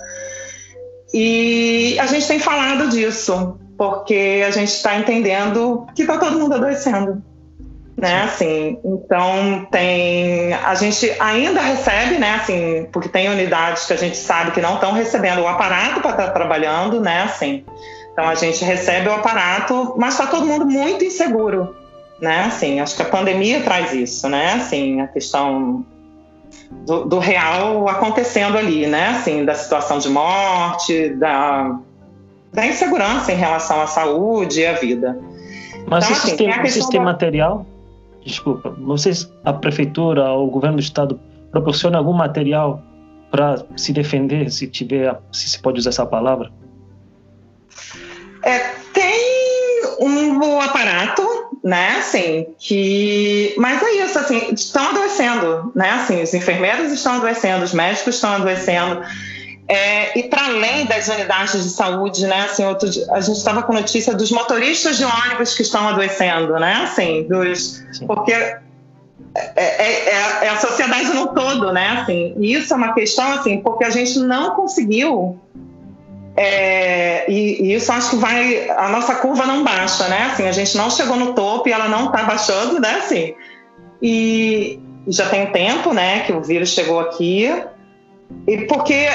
E 1.15 1.97
a 2.01 2.07
gente 2.07 2.27
tem 2.27 2.39
falado 2.39 2.89
disso, 2.89 3.59
porque 3.77 4.43
a 4.47 4.51
gente 4.51 4.71
está 4.71 4.97
entendendo 4.97 5.87
que 5.95 6.03
está 6.03 6.19
todo 6.19 6.39
mundo 6.39 6.55
adoecendo. 6.55 7.23
Né, 7.95 8.23
assim, 8.23 8.81
então 8.85 9.69
tem 9.71 10.55
a 10.55 10.75
gente 10.75 11.15
ainda 11.21 11.61
recebe, 11.61 12.19
né, 12.19 12.35
assim, 12.35 12.89
porque 12.91 13.09
tem 13.09 13.29
unidades 13.29 13.85
que 13.85 13.93
a 13.93 13.97
gente 13.97 14.17
sabe 14.17 14.51
que 14.51 14.61
não 14.61 14.75
estão 14.75 14.93
recebendo 14.93 15.43
o 15.43 15.47
aparato 15.47 16.01
para 16.01 16.11
estar 16.11 16.27
tá 16.29 16.31
trabalhando, 16.31 17.01
né, 17.01 17.23
assim, 17.23 17.65
então 18.13 18.29
a 18.29 18.35
gente 18.35 18.65
recebe 18.65 19.09
o 19.09 19.15
aparato, 19.15 19.95
mas 19.97 20.15
está 20.15 20.27
todo 20.27 20.47
mundo 20.47 20.67
muito 20.67 21.05
inseguro, 21.05 21.75
né? 22.21 22.45
Assim, 22.45 22.79
acho 22.79 22.95
que 22.95 23.03
a 23.03 23.07
pandemia 23.07 23.63
traz 23.63 23.93
isso, 23.95 24.29
né? 24.29 24.55
Assim, 24.55 25.01
a 25.01 25.09
questão 25.09 25.85
do, 26.87 27.07
do, 27.07 27.19
real 27.19 27.89
acontecendo 27.89 28.59
ali, 28.59 28.87
né? 28.87 29.09
Assim, 29.09 29.45
da 29.45 29.55
situação 29.55 29.99
de 29.99 30.11
morte, 30.11 31.11
da, 31.11 31.79
da 32.53 32.67
insegurança 32.67 33.33
em 33.33 33.37
relação 33.37 33.81
à 33.81 33.87
saúde 33.87 34.61
e 34.61 34.67
à 34.67 34.75
vida. 34.75 35.19
Mas 35.87 36.05
então, 36.05 36.17
assim, 36.17 36.37
tem, 36.37 36.63
vocês 36.63 36.87
têm 36.89 37.01
da... 37.01 37.07
material? 37.07 37.67
Desculpa, 38.25 38.71
vocês, 38.79 39.33
a 39.45 39.53
prefeitura, 39.53 40.31
o 40.33 40.47
governo 40.49 40.77
do 40.77 40.83
estado 40.83 41.19
proporciona 41.51 41.99
algum 41.99 42.13
material 42.13 42.83
para 43.31 43.65
se 43.77 43.93
defender, 43.93 44.51
se 44.51 44.67
tiver, 44.67 45.19
se 45.33 45.49
se 45.49 45.59
pode 45.59 45.79
usar 45.79 45.91
essa 45.91 46.07
palavra? 46.07 46.53
É, 48.43 48.59
tem 48.93 49.83
um 50.01 50.61
aparato, 50.61 51.23
né, 51.63 51.97
assim, 51.99 52.47
que... 52.59 53.55
Mas 53.57 53.83
é 53.83 54.05
isso, 54.05 54.19
assim, 54.19 54.53
estão 54.53 54.89
adoecendo, 54.89 55.73
né, 55.75 55.91
assim, 55.91 56.23
os 56.23 56.35
enfermeiros 56.35 56.93
estão 56.93 57.15
adoecendo, 57.15 57.65
os 57.65 57.73
médicos 57.73 58.17
estão 58.17 58.35
adoecendo, 58.35 59.03
é, 59.69 60.19
e 60.19 60.25
para 60.25 60.47
além 60.47 60.87
das 60.87 61.09
unidades 61.09 61.63
de 61.63 61.71
saúde, 61.71 62.27
né, 62.27 62.47
assim, 62.47 62.65
outro, 62.65 62.89
a 63.13 63.21
gente 63.21 63.37
estava 63.37 63.63
com 63.63 63.73
notícia 63.73 64.13
dos 64.15 64.31
motoristas 64.33 64.99
de 64.99 65.05
ônibus 65.05 65.55
que 65.55 65.63
estão 65.63 65.89
adoecendo, 65.89 66.55
né, 66.59 66.81
assim, 66.83 67.23
dos... 67.29 67.85
Porque 68.07 68.33
é, 68.33 68.61
é, 69.57 70.45
é, 70.45 70.49
a 70.49 70.57
sociedade 70.59 71.15
no 71.15 71.29
todo, 71.29 71.73
né? 71.73 71.89
Assim, 72.03 72.35
e 72.39 72.53
isso 72.53 72.73
é 72.73 72.77
uma 72.77 72.93
questão, 72.93 73.33
assim, 73.33 73.61
porque 73.61 73.85
a 73.85 73.91
gente 73.91 74.19
não 74.19 74.55
conseguiu 74.55 75.41
é, 76.37 77.31
e, 77.31 77.63
e, 77.63 77.75
isso 77.75 77.93
acho 77.93 78.11
que 78.11 78.17
vai. 78.17 78.69
A 78.71 78.89
nossa 78.89 79.15
curva 79.17 79.45
não 79.47 79.63
baixa, 79.63 80.09
né? 80.09 80.31
Assim, 80.33 80.49
a 80.49 80.53
gente 80.53 80.77
não 80.77 80.91
chegou 80.91 81.17
no 81.17 81.35
topo 81.35 81.69
e 81.69 81.73
ela 81.73 81.89
não 81.89 82.07
está 82.07 82.23
baixando, 82.23 82.81
né? 82.81 82.95
Assim, 82.97 83.35
e 84.01 84.81
já 85.07 85.29
tem 85.29 85.47
tempo, 85.47 85.93
né, 85.93 86.21
que 86.21 86.33
o 86.33 86.43
vírus 86.43 86.71
chegou 86.71 87.01
aqui. 87.01 87.51
E 88.47 88.67
porque 88.67 89.09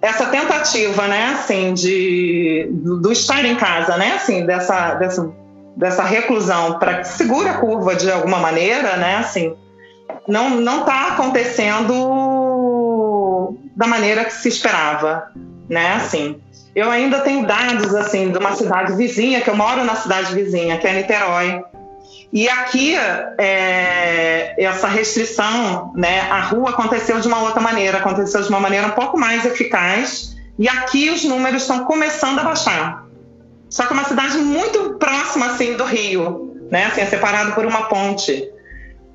essa 0.00 0.26
tentativa, 0.26 1.08
né, 1.08 1.34
assim, 1.38 1.74
de 1.74 2.68
do, 2.70 3.00
do 3.00 3.10
estar 3.10 3.44
em 3.44 3.56
casa, 3.56 3.96
né, 3.96 4.12
assim, 4.14 4.46
dessa 4.46 4.94
dessa, 4.94 5.28
dessa 5.76 6.04
reclusão 6.04 6.78
para 6.78 7.00
que 7.00 7.08
segure 7.08 7.48
a 7.48 7.54
curva 7.54 7.96
de 7.96 8.08
alguma 8.10 8.38
maneira, 8.38 8.96
né, 8.96 9.16
assim, 9.16 9.56
não 10.28 10.50
não 10.50 10.80
está 10.80 11.08
acontecendo 11.08 11.94
da 13.74 13.88
maneira 13.88 14.24
que 14.24 14.32
se 14.32 14.48
esperava 14.48 15.32
né? 15.68 15.94
Assim, 15.94 16.40
eu 16.74 16.90
ainda 16.90 17.20
tenho 17.20 17.46
dados 17.46 17.94
assim 17.94 18.30
de 18.30 18.38
uma 18.38 18.54
cidade 18.54 18.94
vizinha, 18.94 19.40
que 19.40 19.50
eu 19.50 19.56
moro 19.56 19.84
na 19.84 19.96
cidade 19.96 20.34
vizinha, 20.34 20.78
que 20.78 20.86
é 20.86 20.92
Niterói. 20.92 21.62
E 22.32 22.48
aqui 22.48 22.94
é, 23.38 24.54
essa 24.58 24.86
restrição, 24.86 25.92
né, 25.96 26.20
a 26.30 26.40
rua 26.40 26.70
aconteceu 26.70 27.20
de 27.20 27.26
uma 27.26 27.40
outra 27.40 27.60
maneira, 27.60 27.98
aconteceu 27.98 28.42
de 28.42 28.48
uma 28.48 28.60
maneira 28.60 28.86
um 28.86 28.92
pouco 28.92 29.18
mais 29.18 29.44
eficaz. 29.44 30.36
E 30.58 30.68
aqui 30.68 31.10
os 31.10 31.24
números 31.24 31.62
estão 31.62 31.84
começando 31.84 32.40
a 32.40 32.44
baixar. 32.44 33.06
Só 33.70 33.86
que 33.86 33.92
é 33.92 33.96
uma 33.96 34.04
cidade 34.04 34.38
muito 34.38 34.94
próxima 34.94 35.46
assim 35.46 35.74
do 35.74 35.84
Rio, 35.84 36.66
né? 36.70 36.86
Assim, 36.86 37.00
é 37.00 37.06
separado 37.06 37.52
por 37.52 37.64
uma 37.64 37.84
ponte. 37.84 38.48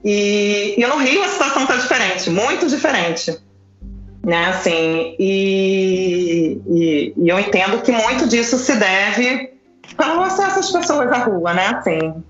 E, 0.03 0.75
e 0.77 0.85
no 0.85 0.97
Rio 0.97 1.23
a 1.23 1.27
situação 1.27 1.63
está 1.63 1.75
diferente, 1.75 2.29
muito 2.29 2.67
diferente 2.67 3.41
né? 4.23 4.45
Assim, 4.47 5.15
e, 5.19 6.61
e, 6.67 7.13
e, 7.17 7.29
eu 7.29 7.39
entendo 7.39 7.81
que 7.81 7.91
muito 7.91 8.27
disso 8.27 8.57
se 8.57 8.75
deve 8.75 9.51
ao 9.97 10.23
acesso 10.23 10.59
às 10.59 10.71
pessoas 10.71 11.11
à 11.11 11.17
rua, 11.17 11.53
né? 11.53 11.67
Assim, 11.67 12.23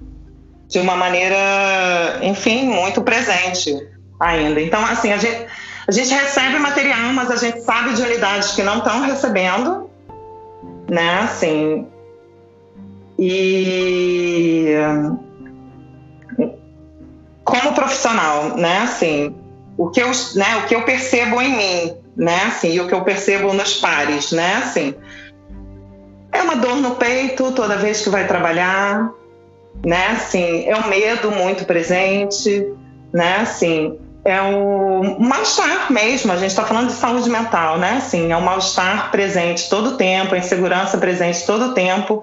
de 0.67 0.79
uma 0.79 0.95
maneira, 0.95 2.19
enfim, 2.21 2.65
muito 2.65 3.01
presente 3.01 3.75
ainda. 4.19 4.59
Então, 4.59 4.83
assim, 4.85 5.11
a 5.11 5.17
gente, 5.17 5.45
A 5.85 5.91
gente 5.91 6.13
recebe 6.13 6.59
material, 6.59 7.11
mas 7.13 7.29
a 7.29 7.35
gente 7.35 7.61
sabe 7.61 7.93
de 7.93 8.01
unidades 8.01 8.53
que 8.53 8.63
não 8.63 8.77
estão 8.77 9.01
recebendo, 9.01 9.89
né? 10.89 11.19
Assim, 11.19 11.85
e 13.19 14.73
como 17.43 17.73
profissional, 17.73 18.55
né? 18.55 18.79
Assim, 18.79 19.35
o 19.77 19.89
que 19.89 20.01
eu, 20.01 20.11
né, 20.35 20.57
o 20.57 20.67
que 20.67 20.75
eu 20.75 20.83
percebo 20.83 21.41
em 21.41 21.55
mim, 21.55 21.97
né? 22.15 22.43
Assim, 22.47 22.73
e 22.73 22.79
o 22.79 22.87
que 22.87 22.93
eu 22.93 23.01
percebo 23.01 23.53
nos 23.53 23.75
pares, 23.75 24.31
né? 24.31 24.55
Assim, 24.63 24.95
é 26.31 26.41
uma 26.41 26.55
dor 26.55 26.77
no 26.77 26.95
peito 26.95 27.51
toda 27.51 27.77
vez 27.77 28.01
que 28.01 28.09
vai 28.09 28.27
trabalhar, 28.27 29.09
né? 29.85 30.07
Assim, 30.07 30.65
é 30.67 30.75
um 30.75 30.87
medo 30.87 31.31
muito 31.31 31.65
presente, 31.65 32.71
né? 33.11 33.37
Assim, 33.37 33.97
é 34.25 34.41
um 34.41 35.19
mal-estar 35.19 35.91
mesmo. 35.91 36.31
A 36.31 36.37
gente 36.37 36.51
está 36.51 36.63
falando 36.63 36.87
de 36.87 36.93
saúde 36.93 37.29
mental, 37.29 37.77
né? 37.77 37.97
Assim, 37.97 38.31
é 38.31 38.37
um 38.37 38.41
mal-estar 38.41 39.11
presente 39.11 39.69
todo 39.69 39.91
o 39.91 39.97
tempo, 39.97 40.35
a 40.35 40.37
insegurança 40.37 40.97
presente 40.97 41.45
todo 41.45 41.65
o 41.65 41.73
tempo. 41.73 42.21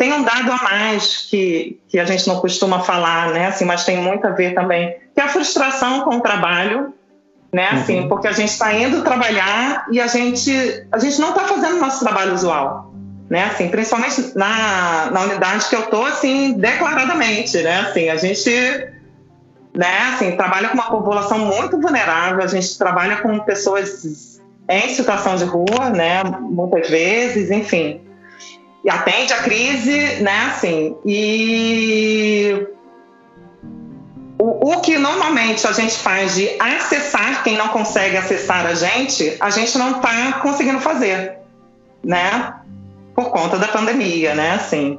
Tem 0.00 0.14
um 0.14 0.22
dado 0.22 0.50
a 0.50 0.56
mais 0.62 1.26
que, 1.28 1.78
que 1.86 1.98
a 1.98 2.06
gente 2.06 2.26
não 2.26 2.40
costuma 2.40 2.80
falar, 2.80 3.32
né? 3.34 3.48
Assim, 3.48 3.66
mas 3.66 3.84
tem 3.84 3.98
muito 3.98 4.26
a 4.26 4.30
ver 4.30 4.54
também, 4.54 4.96
que 5.14 5.20
é 5.20 5.24
a 5.24 5.28
frustração 5.28 6.00
com 6.04 6.16
o 6.16 6.20
trabalho, 6.22 6.94
né? 7.52 7.68
Assim, 7.68 8.00
uhum. 8.00 8.08
porque 8.08 8.26
a 8.26 8.32
gente 8.32 8.48
está 8.48 8.72
indo 8.72 9.02
trabalhar 9.02 9.84
e 9.90 10.00
a 10.00 10.06
gente, 10.06 10.86
a 10.90 10.98
gente 10.98 11.20
não 11.20 11.28
está 11.28 11.42
fazendo 11.42 11.76
o 11.76 11.80
nosso 11.80 12.02
trabalho 12.02 12.32
usual, 12.32 12.94
né? 13.28 13.44
Assim, 13.44 13.68
principalmente 13.68 14.32
na, 14.34 15.10
na 15.10 15.20
unidade 15.20 15.68
que 15.68 15.76
eu 15.76 15.82
tô, 15.82 16.02
assim, 16.06 16.54
declaradamente, 16.54 17.58
né? 17.58 17.80
Assim, 17.80 18.08
a 18.08 18.16
gente, 18.16 18.50
né? 19.76 19.98
Assim, 20.14 20.34
trabalha 20.34 20.68
com 20.68 20.76
uma 20.76 20.90
população 20.90 21.40
muito 21.40 21.78
vulnerável, 21.78 22.42
a 22.42 22.46
gente 22.46 22.78
trabalha 22.78 23.18
com 23.18 23.38
pessoas 23.40 24.40
em 24.66 24.88
situação 24.94 25.36
de 25.36 25.44
rua, 25.44 25.90
né? 25.90 26.22
Muitas 26.24 26.88
vezes, 26.88 27.50
enfim 27.50 28.00
e 28.84 28.90
atende 28.90 29.32
a 29.32 29.38
crise, 29.38 30.22
né? 30.22 30.50
Assim, 30.50 30.96
e 31.04 32.66
o, 34.38 34.72
o, 34.72 34.80
que 34.80 34.96
normalmente 34.98 35.66
a 35.66 35.72
gente 35.72 35.96
faz 35.96 36.34
de 36.34 36.48
acessar 36.58 37.42
quem 37.42 37.56
não 37.56 37.68
consegue 37.68 38.16
acessar 38.16 38.66
a 38.66 38.74
gente, 38.74 39.36
a 39.38 39.50
gente 39.50 39.76
não 39.76 39.96
está 39.96 40.34
conseguindo 40.40 40.80
fazer, 40.80 41.38
né? 42.02 42.54
Por 43.14 43.30
conta 43.30 43.58
da 43.58 43.68
pandemia, 43.68 44.34
né? 44.34 44.52
Assim, 44.52 44.98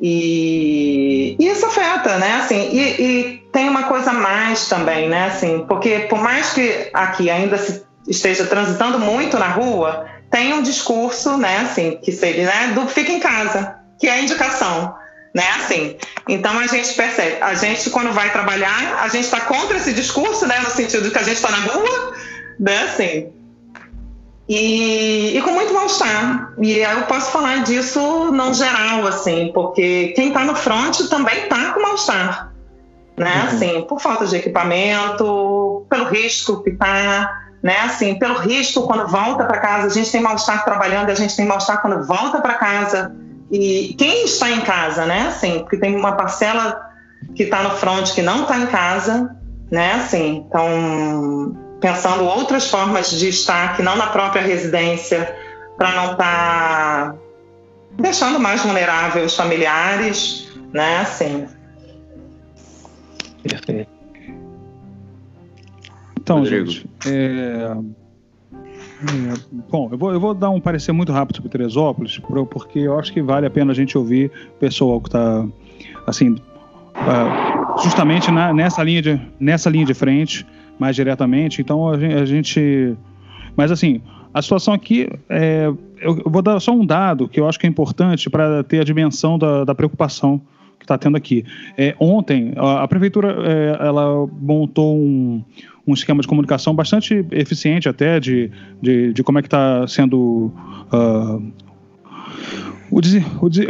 e, 0.00 1.36
e 1.38 1.48
isso 1.48 1.66
afeta, 1.66 2.18
né? 2.18 2.34
Assim, 2.34 2.68
e, 2.72 3.02
e, 3.02 3.38
tem 3.52 3.68
uma 3.68 3.84
coisa 3.84 4.12
mais 4.12 4.68
também, 4.68 5.08
né? 5.08 5.26
Assim, 5.26 5.64
porque 5.68 6.00
por 6.10 6.20
mais 6.20 6.52
que 6.52 6.90
aqui 6.92 7.30
ainda 7.30 7.56
se 7.58 7.84
esteja 8.08 8.46
transitando 8.46 8.98
muito 8.98 9.38
na 9.38 9.48
rua, 9.48 10.06
tem 10.30 10.52
um 10.52 10.62
discurso, 10.62 11.36
né, 11.36 11.58
assim, 11.58 11.98
que 12.02 12.12
seria, 12.12 12.46
né, 12.46 12.72
do 12.74 12.86
fica 12.86 13.12
em 13.12 13.20
casa, 13.20 13.76
que 13.98 14.06
é 14.06 14.12
a 14.12 14.20
indicação, 14.20 14.94
né, 15.34 15.44
assim. 15.56 15.96
Então 16.28 16.58
a 16.58 16.66
gente 16.66 16.92
percebe, 16.94 17.38
a 17.40 17.54
gente 17.54 17.90
quando 17.90 18.12
vai 18.12 18.30
trabalhar, 18.30 19.00
a 19.02 19.08
gente 19.08 19.24
está 19.24 19.40
contra 19.40 19.76
esse 19.76 19.92
discurso, 19.92 20.46
né, 20.46 20.58
no 20.60 20.70
sentido 20.70 21.04
de 21.04 21.10
que 21.10 21.18
a 21.18 21.22
gente 21.22 21.36
está 21.36 21.50
na 21.50 21.60
rua, 21.60 22.12
né, 22.60 22.82
assim. 22.82 23.32
E, 24.48 25.36
e 25.36 25.42
com 25.42 25.50
muito 25.50 25.74
mal-estar. 25.74 26.54
E 26.58 26.78
eu 26.78 27.02
posso 27.02 27.30
falar 27.30 27.64
disso 27.64 28.32
não 28.32 28.54
geral, 28.54 29.06
assim, 29.06 29.50
porque 29.52 30.08
quem 30.16 30.28
está 30.28 30.40
no 30.44 30.56
front 30.56 31.00
também 31.08 31.44
está 31.44 31.72
com 31.72 31.80
mal-estar, 31.80 32.52
né, 33.16 33.42
uhum. 33.42 33.56
assim, 33.56 33.82
por 33.82 34.00
falta 34.00 34.26
de 34.26 34.36
equipamento, 34.36 35.86
pelo 35.88 36.04
risco 36.04 36.62
que 36.62 36.70
está 36.70 37.47
né? 37.62 37.78
Assim, 37.80 38.18
pelo 38.18 38.38
risco 38.38 38.86
quando 38.86 39.06
volta 39.08 39.44
para 39.44 39.58
casa, 39.58 39.86
a 39.86 39.90
gente 39.90 40.10
tem 40.10 40.20
mal-estar 40.20 40.64
trabalhando, 40.64 41.10
a 41.10 41.14
gente 41.14 41.36
tem 41.36 41.46
mal-estar 41.46 41.80
quando 41.80 42.04
volta 42.06 42.40
para 42.40 42.54
casa. 42.54 43.14
E 43.50 43.94
quem 43.98 44.24
está 44.24 44.50
em 44.50 44.60
casa, 44.60 45.06
né? 45.06 45.28
Assim, 45.28 45.60
porque 45.60 45.76
tem 45.76 45.94
uma 45.96 46.12
parcela 46.12 46.88
que 47.34 47.44
está 47.44 47.62
no 47.62 47.70
front 47.70 48.12
que 48.14 48.22
não 48.22 48.42
está 48.42 48.58
em 48.58 48.66
casa, 48.66 49.36
né? 49.70 49.94
Assim, 49.94 50.44
então 50.46 51.56
pensando 51.80 52.24
outras 52.24 52.68
formas 52.68 53.10
de 53.10 53.28
estar 53.28 53.76
que 53.76 53.82
não 53.82 53.96
na 53.96 54.08
própria 54.08 54.42
residência, 54.42 55.34
para 55.76 55.92
não 55.92 56.12
estar 56.12 57.12
tá 57.12 57.14
deixando 57.98 58.38
mais 58.38 58.62
vulnerável 58.62 59.24
os 59.24 59.36
familiares, 59.36 60.48
né? 60.72 60.98
Assim. 61.00 61.46
Perfeito. 63.42 63.97
Então, 66.28 66.40
Rodrigo. 66.40 66.70
gente, 66.70 66.86
é, 67.06 67.74
é, 68.60 69.34
bom, 69.70 69.88
eu 69.90 69.96
vou, 69.96 70.12
eu 70.12 70.20
vou 70.20 70.34
dar 70.34 70.50
um 70.50 70.60
parecer 70.60 70.92
muito 70.92 71.10
rápido 71.10 71.36
sobre 71.36 71.50
Teresópolis, 71.50 72.20
porque 72.50 72.80
eu 72.80 72.98
acho 72.98 73.10
que 73.12 73.22
vale 73.22 73.46
a 73.46 73.50
pena 73.50 73.72
a 73.72 73.74
gente 73.74 73.96
ouvir 73.96 74.30
o 74.56 74.58
pessoal 74.58 75.00
que 75.00 75.08
está, 75.08 75.46
assim, 76.06 76.32
uh, 76.32 77.82
justamente 77.82 78.30
na, 78.30 78.52
nessa, 78.52 78.82
linha 78.82 79.00
de, 79.00 79.20
nessa 79.40 79.70
linha 79.70 79.86
de 79.86 79.94
frente, 79.94 80.46
mais 80.78 80.94
diretamente. 80.94 81.62
Então, 81.62 81.88
a 81.88 82.24
gente, 82.26 82.94
mas 83.56 83.72
assim, 83.72 84.02
a 84.34 84.42
situação 84.42 84.74
aqui, 84.74 85.08
é, 85.30 85.66
eu, 85.98 86.22
eu 86.24 86.30
vou 86.30 86.42
dar 86.42 86.60
só 86.60 86.72
um 86.72 86.84
dado 86.84 87.26
que 87.26 87.40
eu 87.40 87.48
acho 87.48 87.58
que 87.58 87.66
é 87.66 87.70
importante 87.70 88.28
para 88.28 88.62
ter 88.62 88.80
a 88.80 88.84
dimensão 88.84 89.38
da, 89.38 89.64
da 89.64 89.74
preocupação 89.74 90.42
que 90.78 90.84
está 90.84 90.96
tendo 90.96 91.16
aqui. 91.16 91.44
É, 91.76 91.94
ontem, 91.98 92.52
a, 92.56 92.82
a 92.82 92.88
prefeitura 92.88 93.36
é, 93.44 93.86
ela 93.86 94.26
montou 94.40 94.96
um, 94.96 95.42
um 95.86 95.94
esquema 95.94 96.20
de 96.20 96.28
comunicação 96.28 96.74
bastante 96.74 97.24
eficiente 97.30 97.88
até 97.88 98.20
de, 98.20 98.50
de, 98.80 99.12
de 99.12 99.22
como 99.22 99.38
é 99.38 99.42
que 99.42 99.48
está 99.48 99.86
sendo 99.86 100.52
uh, 100.92 101.52
o, 102.90 103.00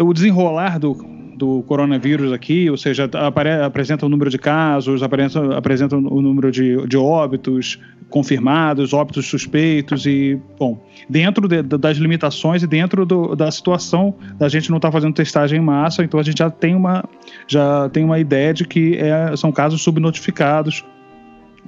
o, 0.04 0.12
desenrolar 0.12 0.78
do, 0.78 0.94
do 1.38 1.62
coronavírus 1.62 2.32
aqui, 2.32 2.68
ou 2.68 2.76
seja, 2.76 3.08
apare, 3.14 3.50
apresenta 3.50 4.04
o 4.04 4.08
número 4.08 4.28
de 4.28 4.38
casos, 4.38 5.02
apresenta, 5.02 5.56
apresenta 5.56 5.96
o 5.96 6.20
número 6.20 6.50
de, 6.50 6.86
de 6.86 6.96
óbitos 6.96 7.78
confirmados, 8.10 8.92
óbitos 8.92 9.26
suspeitos 9.26 10.04
e, 10.06 10.38
bom, 10.58 10.84
dentro 11.08 11.46
de, 11.46 11.62
das 11.62 11.96
limitações 11.98 12.62
e 12.62 12.66
dentro 12.66 13.06
do, 13.06 13.36
da 13.36 13.50
situação 13.50 14.14
da 14.36 14.48
gente 14.48 14.68
não 14.70 14.78
estar 14.78 14.88
tá 14.88 14.92
fazendo 14.92 15.14
testagem 15.14 15.60
em 15.60 15.62
massa, 15.62 16.02
então 16.02 16.18
a 16.18 16.22
gente 16.22 16.38
já 16.38 16.50
tem 16.50 16.74
uma, 16.74 17.04
já 17.46 17.88
tem 17.90 18.04
uma 18.04 18.18
ideia 18.18 18.52
de 18.52 18.64
que 18.64 18.96
é, 18.96 19.36
são 19.36 19.52
casos 19.52 19.82
subnotificados 19.82 20.84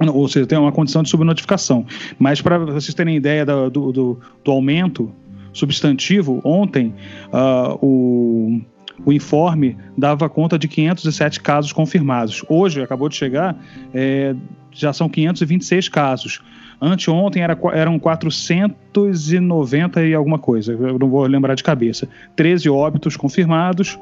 ou 0.09 0.27
seja, 0.29 0.47
tem 0.47 0.59
uma 0.59 0.73
condição 0.73 1.03
de 1.03 1.11
subnotificação. 1.11 1.85
Mas 2.19 2.41
para 2.41 2.57
vocês 2.59 2.95
terem 2.95 3.17
ideia 3.17 3.45
do, 3.45 3.69
do, 3.69 3.93
do, 3.93 4.21
do 4.43 4.51
aumento 4.51 5.13
substantivo, 5.53 6.41
ontem 6.43 6.95
uh, 7.27 7.79
o, 7.85 8.61
o 9.05 9.13
informe 9.13 9.77
dava 9.97 10.29
conta 10.29 10.59
de 10.59 10.67
507 10.69 11.41
casos 11.41 11.73
confirmados. 11.73 12.45
Hoje, 12.49 12.83
acabou 12.83 13.09
de 13.09 13.17
chegar, 13.17 13.57
é, 13.95 14.35
já 14.73 14.93
são 14.93 15.09
526 15.09 15.89
casos. 15.89 16.43
Anteontem 16.81 17.43
era, 17.43 17.59
eram 17.75 17.99
490 17.99 20.07
e 20.07 20.15
alguma 20.15 20.39
coisa, 20.39 20.73
eu 20.73 20.97
não 20.99 21.11
vou 21.11 21.27
lembrar 21.27 21.55
de 21.55 21.63
cabeça. 21.63 22.09
13 22.37 22.71
óbitos 22.71 23.15
confirmados. 23.17 23.99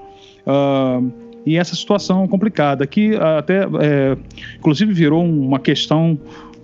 Uh, 0.47 1.11
e 1.45 1.57
essa 1.57 1.75
situação 1.75 2.29
complicada, 2.29 2.87
que 2.87 3.17
até, 3.17 3.67
é, 3.81 4.17
inclusive, 4.59 4.93
virou 4.93 5.25
uma 5.25 5.59
questão 5.59 6.17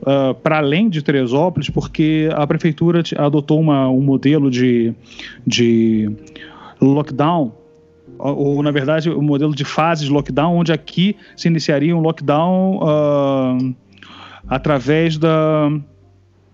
uh, 0.03 0.35
para 0.35 0.59
além 0.59 0.89
de 0.91 1.03
Teresópolis, 1.03 1.71
porque 1.71 2.29
a 2.35 2.47
prefeitura 2.47 3.03
adotou 3.17 3.59
uma, 3.59 3.89
um 3.89 4.03
modelo 4.03 4.51
de, 4.51 4.93
de 5.47 6.15
lockdown 6.81 7.64
ou 8.19 8.63
na 8.63 8.71
verdade 8.71 9.11
o 9.11 9.23
modelo 9.23 9.55
de 9.55 9.65
fases 9.65 10.09
lockdown, 10.09 10.57
onde 10.57 10.73
aqui 10.73 11.17
se 11.37 11.49
iniciaria 11.49 11.97
um 11.97 12.01
lockdown 12.01 12.79
uh, 12.83 13.75
através 14.49 15.19
da 15.19 15.71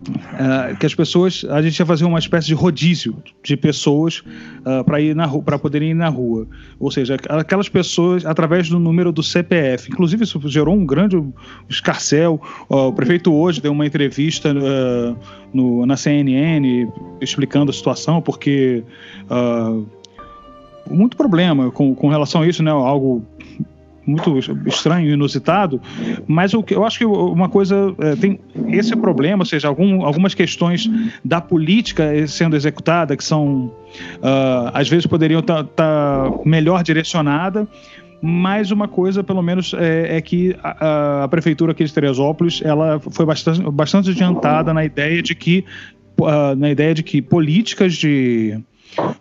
Uh, 0.03 0.75
que 0.79 0.87
as 0.87 0.94
pessoas 0.94 1.44
a 1.51 1.61
gente 1.61 1.79
ia 1.79 1.85
fazer 1.85 2.07
uma 2.07 2.18
espécie 2.18 2.46
de 2.46 2.55
rodízio 2.55 3.23
de 3.44 3.55
pessoas 3.55 4.20
uh, 4.61 4.83
para 4.83 4.99
ir 4.99 5.14
na 5.14 5.29
para 5.29 5.59
poderem 5.59 5.90
ir 5.90 5.94
na 5.94 6.09
rua. 6.09 6.49
Ou 6.79 6.90
seja 6.90 7.16
aquelas 7.29 7.68
pessoas 7.68 8.25
através 8.25 8.70
do 8.70 8.79
número 8.79 9.12
do 9.12 9.23
CPF 9.23 9.90
inclusive 9.90 10.25
isso 10.25 10.40
gerou 10.49 10.75
um 10.75 10.87
grande 10.87 11.23
escarcel. 11.68 12.40
Uh, 12.70 12.77
o 12.87 12.92
prefeito 12.94 13.31
hoje 13.31 13.61
deu 13.61 13.73
uma 13.73 13.85
entrevista 13.85 14.55
no, 15.53 15.85
na 15.85 15.99
CNN 15.99 16.88
explicando 17.20 17.70
a 17.70 17.75
situação 17.75 18.23
porque 18.23 18.83
muito 20.90 21.16
problema 21.16 21.70
com, 21.70 21.94
com 21.94 22.09
relação 22.09 22.42
a 22.42 22.46
isso 22.46 22.62
né? 22.62 22.70
Algo 22.70 23.24
muito 24.07 24.37
estranho, 24.66 25.11
inusitado, 25.11 25.81
mas 26.26 26.53
o 26.55 26.62
que 26.62 26.74
eu 26.74 26.85
acho 26.85 26.98
que 26.98 27.05
uma 27.05 27.48
coisa 27.48 27.94
é, 27.98 28.16
tem 28.16 28.40
esse 28.68 28.96
problema, 28.96 29.42
ou 29.42 29.46
seja, 29.46 29.68
algum, 29.68 30.05
algumas 30.05 30.35
questões 30.35 30.90
da 31.24 31.40
política 31.40 32.26
sendo 32.26 32.57
executada 32.57 33.16
que 33.16 33.22
são 33.22 33.66
uh, 33.66 34.70
às 34.72 34.88
vezes 34.88 35.07
poderiam 35.07 35.40
estar 35.40 35.62
tá, 35.64 35.70
tá 35.74 36.33
melhor 36.44 36.83
direcionada 36.83 37.68
mas 38.22 38.70
uma 38.70 38.87
coisa, 38.87 39.24
pelo 39.24 39.40
menos, 39.40 39.72
é, 39.72 40.18
é 40.18 40.20
que 40.20 40.55
a, 40.62 41.24
a, 41.24 41.29
prefeitura 41.29 41.72
aqui 41.72 41.85
de 41.85 41.92
Teresópolis 41.92 42.61
ela 42.62 43.00
foi 43.00 43.24
bastante, 43.24 43.62
bastante 43.70 44.11
adiantada 44.11 44.74
na 44.74 44.85
ideia 44.85 45.22
de 45.22 45.35
que 45.35 45.64
uh, 46.20 46.55
na 46.55 46.70
ideia 46.70 46.92
de 46.92 47.03
que 47.03 47.22
políticas 47.22 47.94
de 47.94 48.61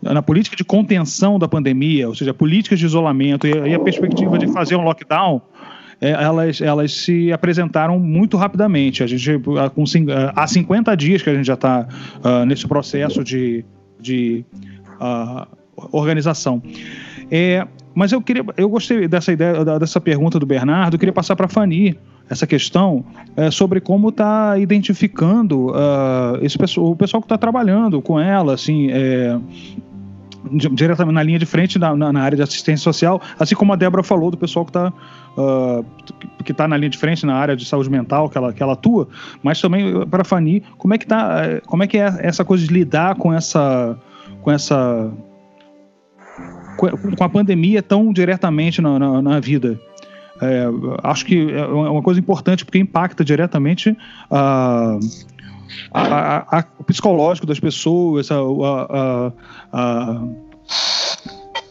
na 0.02 0.22
política 0.22 0.56
de 0.56 0.64
contenção 0.64 1.38
da 1.38 1.48
pandemia, 1.48 2.08
ou 2.08 2.16
seja, 2.16 2.34
políticas 2.34 2.80
de 2.80 2.86
isolamento 2.86 3.48
e, 3.48 3.52
e 3.52 3.74
a 3.74 3.80
perspectiva 3.80 4.38
de 4.38 4.48
fazer 4.52 4.76
um 4.76 4.82
lockdown, 4.82 5.42
é, 6.02 6.12
elas, 6.12 6.62
elas 6.62 6.94
se 6.94 7.32
apresentaram 7.32 8.00
muito 8.00 8.38
rapidamente. 8.38 9.04
A 9.04 9.08
gente 9.08 9.40
com, 9.76 9.84
há 10.36 10.48
50 10.48 10.96
dias 10.96 11.22
que 11.22 11.30
a 11.30 11.36
gente 11.36 11.46
já 11.46 11.56
está 11.56 11.88
uh, 12.24 12.46
nesse 12.46 12.68
processo 12.68 13.24
de, 13.24 13.66
de 14.00 14.46
uh, 15.00 15.46
organização. 15.92 16.62
É, 17.30 17.68
mas 17.94 18.12
eu 18.12 18.22
queria, 18.22 18.46
eu 18.56 18.70
gostei 18.70 19.08
dessa 19.08 19.32
ideia, 19.32 19.64
dessa 19.78 20.00
pergunta 20.00 20.40
do 20.40 20.46
Bernardo. 20.46 20.96
Eu 20.96 21.00
queria 21.00 21.14
passar 21.14 21.36
para 21.36 21.48
a 21.48 21.50
Fani 21.50 21.98
essa 22.30 22.46
questão 22.46 23.04
é, 23.36 23.50
sobre 23.50 23.82
como 23.82 24.10
está 24.10 24.58
identificando 24.58 25.72
uh, 25.72 26.38
esse 26.42 26.58
pessoal, 26.58 26.92
o 26.92 26.96
pessoal 26.96 27.22
que 27.22 27.26
está 27.26 27.38
trabalhando 27.38 28.02
com 28.02 28.20
ela, 28.20 28.54
assim, 28.54 28.90
é, 28.92 29.40
diretamente 30.72 31.16
na 31.16 31.24
linha 31.24 31.40
de 31.40 31.46
frente 31.46 31.78
na, 31.78 31.96
na, 31.96 32.22
área 32.22 32.36
de 32.36 32.44
assistência 32.44 32.84
social, 32.84 33.22
assim 33.40 33.56
como 33.56 33.74
a 33.74 33.76
Débora 33.76 34.04
falou 34.04 34.32
do 34.32 34.38
pessoal 34.38 34.64
que 34.64 34.70
está 34.70 34.94
uh, 35.38 35.86
que 36.44 36.52
está 36.52 36.68
na 36.68 36.78
linha 36.78 36.90
de 36.90 36.98
frente 36.98 37.26
na 37.26 37.36
área 37.36 37.56
de 37.56 37.66
saúde 37.66 37.90
mental 37.90 38.30
que 38.30 38.38
ela, 38.38 38.54
que 38.54 38.64
ela 38.64 38.74
atua, 38.74 39.08
mas 39.44 39.60
também 39.60 40.06
para 40.08 40.22
a 40.22 40.26
Fani, 40.26 40.64
como 40.78 40.94
é 40.94 40.98
que 40.98 41.06
tá, 41.06 41.46
eh, 41.46 41.62
como 41.66 41.84
é 41.84 41.88
que 41.88 41.98
é 41.98 42.16
essa 42.20 42.46
coisa 42.46 42.66
de 42.66 42.74
lidar 42.74 43.16
com 43.16 43.34
essa 43.34 43.98
com 44.42 44.52
essa 44.52 45.12
com 46.78 47.24
a 47.24 47.30
pandemia 47.30 47.84
tão 47.84 48.14
diretamente 48.14 48.82
na, 48.82 48.98
na, 48.98 49.22
na 49.22 49.40
vida 49.40 49.80
é, 50.42 50.66
acho 51.04 51.26
que 51.26 51.52
é 51.52 51.66
uma 51.66 52.02
coisa 52.02 52.20
importante 52.20 52.64
porque 52.64 52.80
impacta 52.80 53.24
diretamente 53.24 53.96
a, 54.30 54.98
a, 55.92 56.60
a, 56.60 56.66
o 56.80 56.84
psicológico 56.84 57.46
das 57.46 57.60
pessoas, 57.60 58.30
a, 58.32 59.32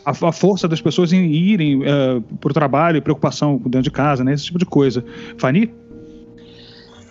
a, 0.04 0.32
força 0.32 0.68
das 0.68 0.80
pessoas 0.80 1.12
em 1.12 1.24
irem 1.24 1.82
é, 1.84 2.20
para 2.40 2.50
o 2.50 2.54
trabalho, 2.54 3.02
preocupação 3.02 3.58
dentro 3.58 3.82
de 3.82 3.90
casa, 3.90 4.22
né, 4.22 4.34
esse 4.34 4.44
tipo 4.44 4.58
de 4.58 4.66
coisa. 4.66 5.04
Fani? 5.38 5.72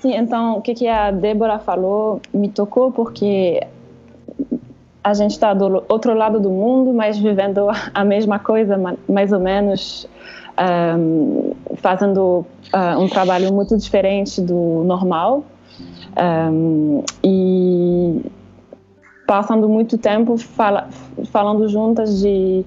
Sim, 0.01 0.15
então 0.15 0.57
o 0.57 0.61
que, 0.61 0.73
que 0.75 0.87
a 0.87 1.11
Débora 1.11 1.57
falou 1.59 2.21
me 2.33 2.49
tocou 2.49 2.91
porque 2.91 3.59
a 5.03 5.13
gente 5.13 5.31
está 5.31 5.53
do 5.53 5.83
outro 5.87 6.13
lado 6.13 6.39
do 6.39 6.49
mundo, 6.49 6.93
mas 6.93 7.17
vivendo 7.17 7.67
a 7.93 8.03
mesma 8.03 8.39
coisa, 8.39 8.77
mais 9.07 9.31
ou 9.31 9.39
menos 9.39 10.07
um, 10.59 11.53
fazendo 11.75 12.45
uh, 12.73 12.99
um 12.99 13.07
trabalho 13.07 13.53
muito 13.53 13.77
diferente 13.77 14.41
do 14.41 14.83
normal. 14.83 15.43
Um, 16.51 17.03
e 17.23 18.21
passando 19.27 19.69
muito 19.69 19.97
tempo 19.97 20.37
fala, 20.37 20.89
falando 21.31 21.67
juntas 21.67 22.19
de 22.19 22.65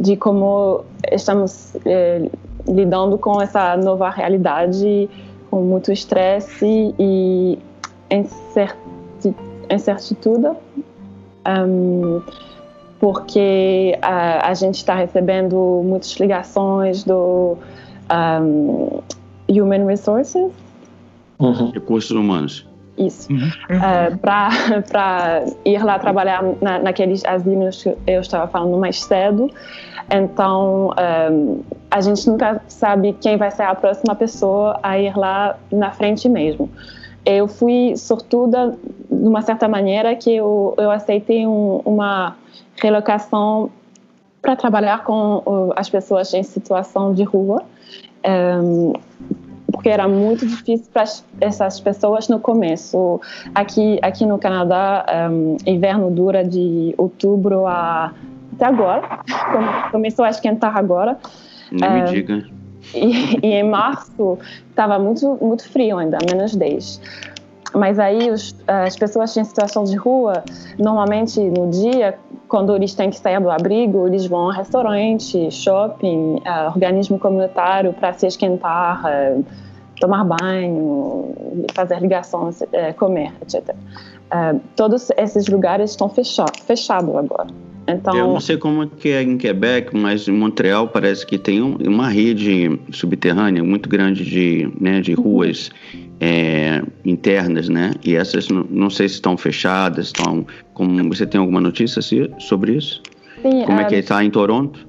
de 0.00 0.16
como 0.16 0.84
estamos 1.10 1.74
eh, 1.84 2.30
lidando 2.68 3.18
com 3.18 3.42
essa 3.42 3.76
nova 3.76 4.08
realidade 4.08 5.10
com 5.50 5.62
muito 5.62 5.90
estresse 5.90 6.94
e 6.98 7.58
incertitude 9.68 10.50
um, 11.46 12.22
porque 13.04 13.98
a, 14.00 14.48
a 14.48 14.54
gente 14.54 14.76
está 14.76 14.94
recebendo 14.94 15.82
muitas 15.84 16.12
ligações 16.12 17.04
do 17.04 17.54
um, 18.10 19.02
Human 19.46 19.84
Resources. 19.84 20.50
Uhum. 21.38 21.70
Recursos 21.70 22.12
humanos. 22.12 22.66
Isso. 22.96 23.30
Uhum. 23.30 23.46
Uh, 23.46 24.16
Para 24.16 25.44
ir 25.66 25.84
lá 25.84 25.98
trabalhar 25.98 26.42
na, 26.62 26.78
naqueles 26.78 27.22
asilos 27.26 27.82
que 27.82 27.94
eu 28.06 28.22
estava 28.22 28.50
falando 28.50 28.78
mais 28.78 29.02
cedo. 29.02 29.50
Então, 30.10 30.94
um, 31.30 31.60
a 31.90 32.00
gente 32.00 32.26
nunca 32.26 32.62
sabe 32.68 33.14
quem 33.20 33.36
vai 33.36 33.50
ser 33.50 33.64
a 33.64 33.74
próxima 33.74 34.14
pessoa 34.14 34.80
a 34.82 34.98
ir 34.98 35.14
lá 35.14 35.58
na 35.70 35.90
frente 35.90 36.26
mesmo. 36.26 36.70
Eu 37.26 37.48
fui 37.48 37.98
sortuda 37.98 38.74
de 39.20 39.28
uma 39.28 39.42
certa 39.42 39.68
maneira 39.68 40.14
que 40.14 40.34
eu, 40.34 40.74
eu 40.76 40.90
aceitei 40.90 41.46
um, 41.46 41.80
uma 41.84 42.36
relocação 42.76 43.70
para 44.40 44.54
trabalhar 44.56 45.04
com 45.04 45.72
as 45.74 45.88
pessoas 45.88 46.32
em 46.34 46.42
situação 46.42 47.14
de 47.14 47.22
rua, 47.22 47.62
um, 48.62 48.92
porque 49.72 49.88
era 49.88 50.06
muito 50.06 50.46
difícil 50.46 50.86
para 50.92 51.04
essas 51.40 51.80
pessoas 51.80 52.28
no 52.28 52.38
começo. 52.38 53.20
Aqui, 53.54 53.98
aqui 54.02 54.26
no 54.26 54.38
Canadá, 54.38 55.06
um, 55.30 55.56
inverno 55.66 56.10
dura 56.10 56.44
de 56.44 56.94
outubro 56.98 57.66
a 57.66 58.12
até 58.54 58.66
agora, 58.66 59.20
começou 59.90 60.24
a 60.24 60.30
esquentar 60.30 60.76
agora. 60.76 61.18
Um, 61.72 61.92
me 61.92 62.04
diga. 62.04 62.46
E, 62.94 63.38
e, 63.42 63.52
em 63.54 63.64
março 63.64 64.38
estava 64.68 64.98
muito 64.98 65.38
muito 65.40 65.68
frio 65.68 65.98
ainda, 65.98 66.18
menos 66.30 66.54
10. 66.54 67.00
Mas 67.74 67.98
aí 67.98 68.30
os, 68.30 68.54
as 68.66 68.96
pessoas 68.96 69.36
em 69.36 69.44
situação 69.44 69.84
de 69.84 69.96
rua, 69.96 70.44
normalmente 70.78 71.40
no 71.40 71.68
dia, 71.70 72.16
quando 72.48 72.74
eles 72.74 72.94
têm 72.94 73.10
que 73.10 73.18
sair 73.18 73.40
do 73.40 73.50
abrigo, 73.50 74.06
eles 74.06 74.26
vão 74.26 74.48
a 74.50 74.54
restaurante, 74.54 75.50
shopping, 75.50 76.36
uh, 76.36 76.68
organismo 76.68 77.18
comunitário 77.18 77.92
para 77.92 78.12
se 78.12 78.26
esquentar, 78.26 79.02
uh, 79.04 79.44
tomar 80.00 80.24
banho, 80.24 81.34
fazer 81.74 82.00
ligações, 82.00 82.60
uh, 82.60 82.94
comer, 82.96 83.32
etc. 83.42 83.74
todos 84.76 85.10
esses 85.16 85.48
lugares 85.48 85.90
estão 85.90 86.08
fechados 86.08 86.60
fechado 86.60 87.16
agora. 87.16 87.48
Então, 87.86 88.16
eu 88.16 88.28
não 88.28 88.40
sei 88.40 88.56
como 88.56 88.86
que 88.86 89.10
é 89.10 89.22
em 89.22 89.36
Quebec, 89.36 89.94
mas 89.94 90.26
em 90.26 90.32
Montreal 90.32 90.88
parece 90.88 91.26
que 91.26 91.36
tem 91.36 91.60
um, 91.60 91.76
uma 91.86 92.08
rede 92.08 92.80
subterrânea 92.90 93.62
muito 93.62 93.88
grande 93.88 94.24
de, 94.24 94.72
né, 94.80 95.00
de 95.00 95.12
ruas 95.12 95.70
é, 96.20 96.82
internas, 97.04 97.68
né? 97.68 97.92
E 98.04 98.14
essas 98.14 98.48
não, 98.48 98.90
sei 98.90 99.08
se 99.08 99.16
estão 99.16 99.36
fechadas, 99.36 100.06
estão. 100.06 100.46
Como 100.72 101.08
você 101.08 101.26
tem 101.26 101.40
alguma 101.40 101.60
notícia 101.60 102.00
sobre 102.38 102.76
isso? 102.76 103.02
Sim. 103.42 103.64
Como 103.64 103.80
é, 103.80 103.82
é 103.82 103.86
que 103.86 103.96
está 103.96 104.24
em 104.24 104.30
Toronto? 104.30 104.86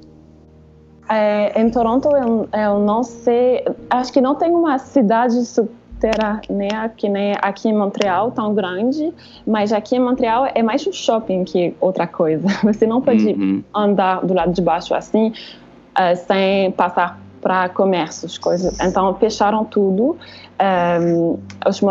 É, 1.09 1.61
em 1.61 1.69
Toronto 1.69 2.09
eu, 2.15 2.49
eu 2.51 2.79
não 2.79 3.03
sei, 3.03 3.63
acho 3.89 4.11
que 4.11 4.19
não 4.19 4.35
tem 4.35 4.49
uma 4.49 4.79
cidade 4.79 5.45
subterrânea 5.45 6.89
que 6.97 7.07
nem 7.07 7.35
aqui 7.41 7.69
em 7.69 7.73
Montreal 7.73 8.31
tão 8.31 8.55
grande, 8.55 9.13
mas 9.45 9.71
aqui 9.71 9.97
em 9.97 9.99
Montreal 9.99 10.47
é 10.53 10.63
mais 10.63 10.85
um 10.87 10.91
shopping 10.91 11.43
que 11.43 11.75
outra 11.79 12.07
coisa. 12.07 12.47
Você 12.63 12.87
não 12.87 13.01
pode 13.01 13.27
uhum. 13.27 13.63
andar 13.73 14.25
do 14.25 14.33
lado 14.33 14.51
de 14.51 14.61
baixo 14.61 14.95
assim 14.95 15.27
uh, 15.29 16.15
sem 16.27 16.71
passar 16.71 17.19
para 17.39 17.69
comércios, 17.69 18.39
coisas. 18.39 18.79
Então 18.79 19.13
fecharam 19.15 19.63
tudo. 19.63 20.17
Um, 20.57 21.37
os 21.67 21.81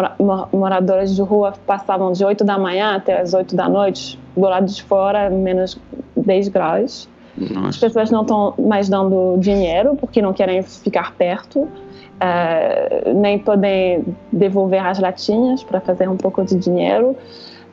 moradores 0.52 1.14
de 1.14 1.20
rua 1.20 1.52
passavam 1.66 2.12
de 2.12 2.24
8 2.24 2.44
da 2.44 2.58
manhã 2.58 2.96
até 2.96 3.20
as 3.20 3.34
8 3.34 3.54
da 3.54 3.68
noite, 3.68 4.18
do 4.34 4.42
lado 4.42 4.66
de 4.66 4.82
fora, 4.82 5.28
menos 5.28 5.78
10 6.16 6.48
graus. 6.48 7.08
Nossa. 7.36 7.68
As 7.68 7.76
pessoas 7.76 8.10
não 8.10 8.22
estão 8.22 8.54
mais 8.58 8.88
dando 8.88 9.36
dinheiro 9.38 9.96
porque 9.96 10.22
não 10.22 10.32
querem 10.32 10.62
ficar 10.62 11.12
perto, 11.12 11.60
uh, 11.60 13.14
nem 13.14 13.38
podem 13.38 14.04
devolver 14.32 14.84
as 14.84 14.98
latinhas 14.98 15.62
para 15.62 15.80
fazer 15.80 16.08
um 16.08 16.16
pouco 16.16 16.44
de 16.44 16.56
dinheiro. 16.56 17.16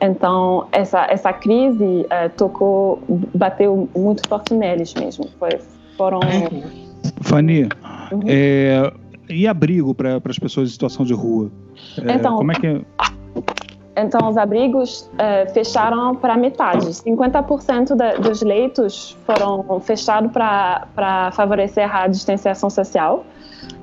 Então, 0.00 0.66
essa, 0.72 1.06
essa 1.08 1.32
crise 1.32 1.84
uh, 1.84 2.28
tocou, 2.36 3.00
bateu 3.34 3.88
muito 3.96 4.28
forte 4.28 4.52
neles 4.52 4.92
mesmo. 4.94 5.28
Foi, 5.38 5.50
foram. 5.96 6.20
Fani, 7.20 7.68
uhum. 8.12 8.22
é, 8.26 8.92
e 9.32 9.48
abrigo 9.48 9.94
para 9.94 10.20
as 10.28 10.38
pessoas 10.38 10.68
em 10.68 10.72
situação 10.72 11.04
de 11.04 11.14
rua? 11.14 11.50
É, 12.06 12.14
então, 12.14 12.36
como 12.36 12.52
é 12.52 12.54
que... 12.54 12.84
Então, 13.94 14.28
os 14.28 14.38
abrigos 14.38 15.10
é, 15.18 15.46
fecharam 15.46 16.14
para 16.16 16.36
metade. 16.36 16.86
50% 16.86 17.94
da, 17.94 18.14
dos 18.14 18.40
leitos 18.40 19.16
foram 19.26 19.80
fechados 19.80 20.32
para 20.32 21.30
favorecer 21.32 21.94
a 21.94 22.06
distanciação 22.06 22.70
social. 22.70 23.24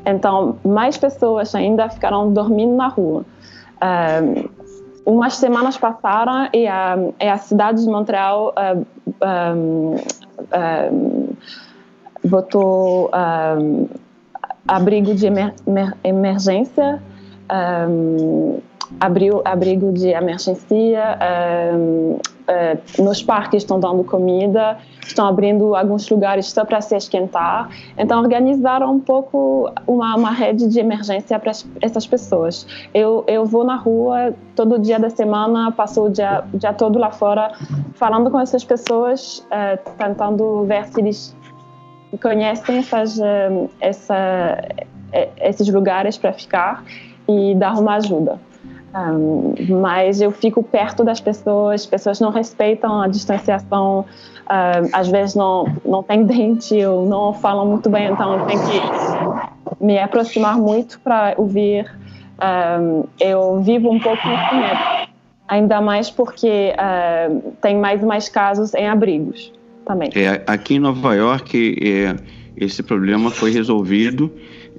Então, 0.05 0.57
mais 0.65 0.97
pessoas 0.97 1.53
ainda 1.53 1.89
ficaram 1.89 2.33
dormindo 2.33 2.75
na 2.75 2.87
rua. 2.87 3.23
Um, 3.81 3.85
é, 3.85 4.45
umas 5.05 5.35
semanas 5.35 5.77
passaram 5.77 6.49
e 6.53 6.67
a, 6.67 6.97
e 7.19 7.27
a 7.27 7.37
cidade 7.37 7.83
de 7.83 7.89
Montreal 7.89 8.53
um, 9.23 9.95
um, 10.93 11.29
botou 12.23 13.09
abrigo 14.69 15.13
de 15.13 15.27
emer, 15.27 15.53
emergência 16.03 17.01
um, 17.51 18.59
abriu 18.99 19.41
abrigo 19.45 19.91
de 19.91 20.09
emergência, 20.09 21.17
um, 21.77 22.17
uh, 22.17 23.03
nos 23.03 23.21
parques 23.21 23.63
estão 23.63 23.79
dando 23.79 24.03
comida, 24.03 24.77
estão 25.05 25.27
abrindo 25.27 25.75
alguns 25.75 26.09
lugares 26.09 26.47
só 26.47 26.65
para 26.65 26.81
se 26.81 26.95
esquentar. 26.95 27.69
Então, 27.97 28.19
organizaram 28.19 28.93
um 28.93 28.99
pouco 28.99 29.71
uma, 29.85 30.15
uma 30.15 30.31
rede 30.31 30.67
de 30.67 30.79
emergência 30.79 31.37
para 31.37 31.51
essas 31.81 32.07
pessoas. 32.07 32.65
Eu, 32.93 33.23
eu 33.27 33.45
vou 33.45 33.63
na 33.63 33.75
rua 33.75 34.33
todo 34.55 34.79
dia 34.79 34.99
da 34.99 35.09
semana, 35.09 35.71
passo 35.71 36.05
o 36.05 36.09
dia, 36.09 36.43
dia 36.53 36.73
todo 36.73 36.97
lá 36.97 37.11
fora, 37.11 37.51
falando 37.93 38.31
com 38.31 38.39
essas 38.39 38.63
pessoas, 38.63 39.45
uh, 39.51 39.77
tentando 39.97 40.63
ver 40.63 40.85
se 40.87 40.99
eles 40.99 41.38
conhecem 42.17 42.77
essas, 42.77 43.17
uh, 43.17 43.69
essa, 43.79 44.57
esses 45.37 45.67
lugares 45.69 46.17
para 46.17 46.33
ficar 46.33 46.83
e 47.27 47.55
dar 47.55 47.73
uma 47.73 47.95
ajuda. 47.95 48.39
Um, 48.95 49.53
mas 49.81 50.19
eu 50.19 50.31
fico 50.31 50.63
perto 50.63 51.03
das 51.03 51.21
pessoas, 51.21 51.81
as 51.81 51.87
pessoas 51.87 52.19
não 52.19 52.31
respeitam 52.31 53.01
a 53.01 53.07
distanciação, 53.07 53.99
um, 53.99 54.89
às 54.91 55.07
vezes 55.07 55.35
não, 55.35 55.65
não 55.85 56.01
tem 56.01 56.25
dente 56.25 56.83
ou 56.83 57.05
não 57.05 57.33
falam 57.33 57.67
muito 57.67 57.87
bem, 57.89 58.11
então 58.11 58.47
tenho 58.47 58.61
que 58.61 59.83
me 59.83 59.99
aproximar 59.99 60.57
muito 60.57 60.99
para 61.01 61.35
ouvir. 61.37 61.85
Um, 62.41 63.03
eu 63.19 63.59
vivo 63.61 63.91
um 63.91 63.99
pouco 63.99 64.23
com 64.23 64.55
medo, 64.55 65.09
ainda 65.47 65.81
mais 65.81 66.09
porque 66.09 66.73
uh, 66.73 67.51
tem 67.61 67.77
mais 67.77 68.01
e 68.01 68.05
mais 68.05 68.27
casos 68.27 68.73
em 68.73 68.87
abrigos 68.87 69.51
É, 70.15 70.43
aqui 70.45 70.75
em 70.75 70.79
Nova 70.79 71.15
York, 71.15 71.77
é, 71.81 72.15
esse 72.57 72.83
problema 72.83 73.29
foi 73.31 73.51
resolvido 73.51 74.31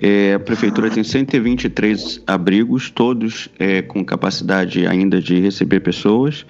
é, 0.03 0.33
a 0.33 0.41
prefeitura 0.41 0.89
tem 0.89 1.05
123 1.05 2.23
abrigos, 2.27 2.89
todos 2.89 3.51
é, 3.59 3.83
com 3.83 4.03
capacidade 4.03 4.87
ainda 4.87 5.21
de 5.21 5.39
receber 5.39 5.81
pessoas. 5.81 6.47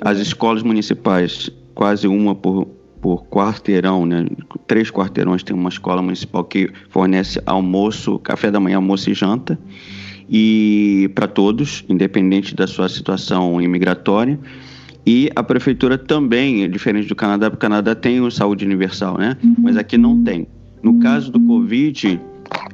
As 0.00 0.18
escolas 0.18 0.62
municipais, 0.62 1.50
quase 1.74 2.06
uma 2.06 2.32
por, 2.32 2.66
por 3.00 3.24
quarteirão, 3.24 4.06
né? 4.06 4.24
três 4.68 4.88
quarteirões 4.88 5.42
tem 5.42 5.54
uma 5.54 5.68
escola 5.68 6.00
municipal 6.00 6.44
que 6.44 6.70
fornece 6.90 7.42
almoço, 7.44 8.20
café 8.20 8.52
da 8.52 8.60
manhã, 8.60 8.76
almoço 8.76 9.10
e 9.10 9.14
janta, 9.14 9.58
e 10.30 11.10
para 11.12 11.26
todos, 11.26 11.84
independente 11.88 12.54
da 12.54 12.68
sua 12.68 12.88
situação 12.88 13.60
imigratória. 13.60 14.38
E 15.04 15.30
a 15.34 15.42
prefeitura 15.42 15.98
também, 15.98 16.68
diferente 16.70 17.08
do 17.08 17.16
Canadá, 17.16 17.50
porque 17.50 17.66
o 17.66 17.68
Canadá 17.68 17.94
tem 17.94 18.20
o 18.20 18.30
saúde 18.30 18.64
universal, 18.64 19.18
né? 19.18 19.36
Mas 19.58 19.76
aqui 19.76 19.98
não 19.98 20.22
tem. 20.22 20.46
No 20.82 21.00
caso 21.00 21.30
do 21.30 21.40
Covid, 21.40 22.20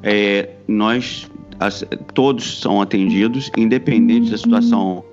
é, 0.03 0.51
nós 0.67 1.31
as, 1.59 1.85
todos 2.14 2.61
são 2.61 2.81
atendidos, 2.83 3.51
independente 3.57 4.31
da 4.31 4.38
situação 4.38 5.05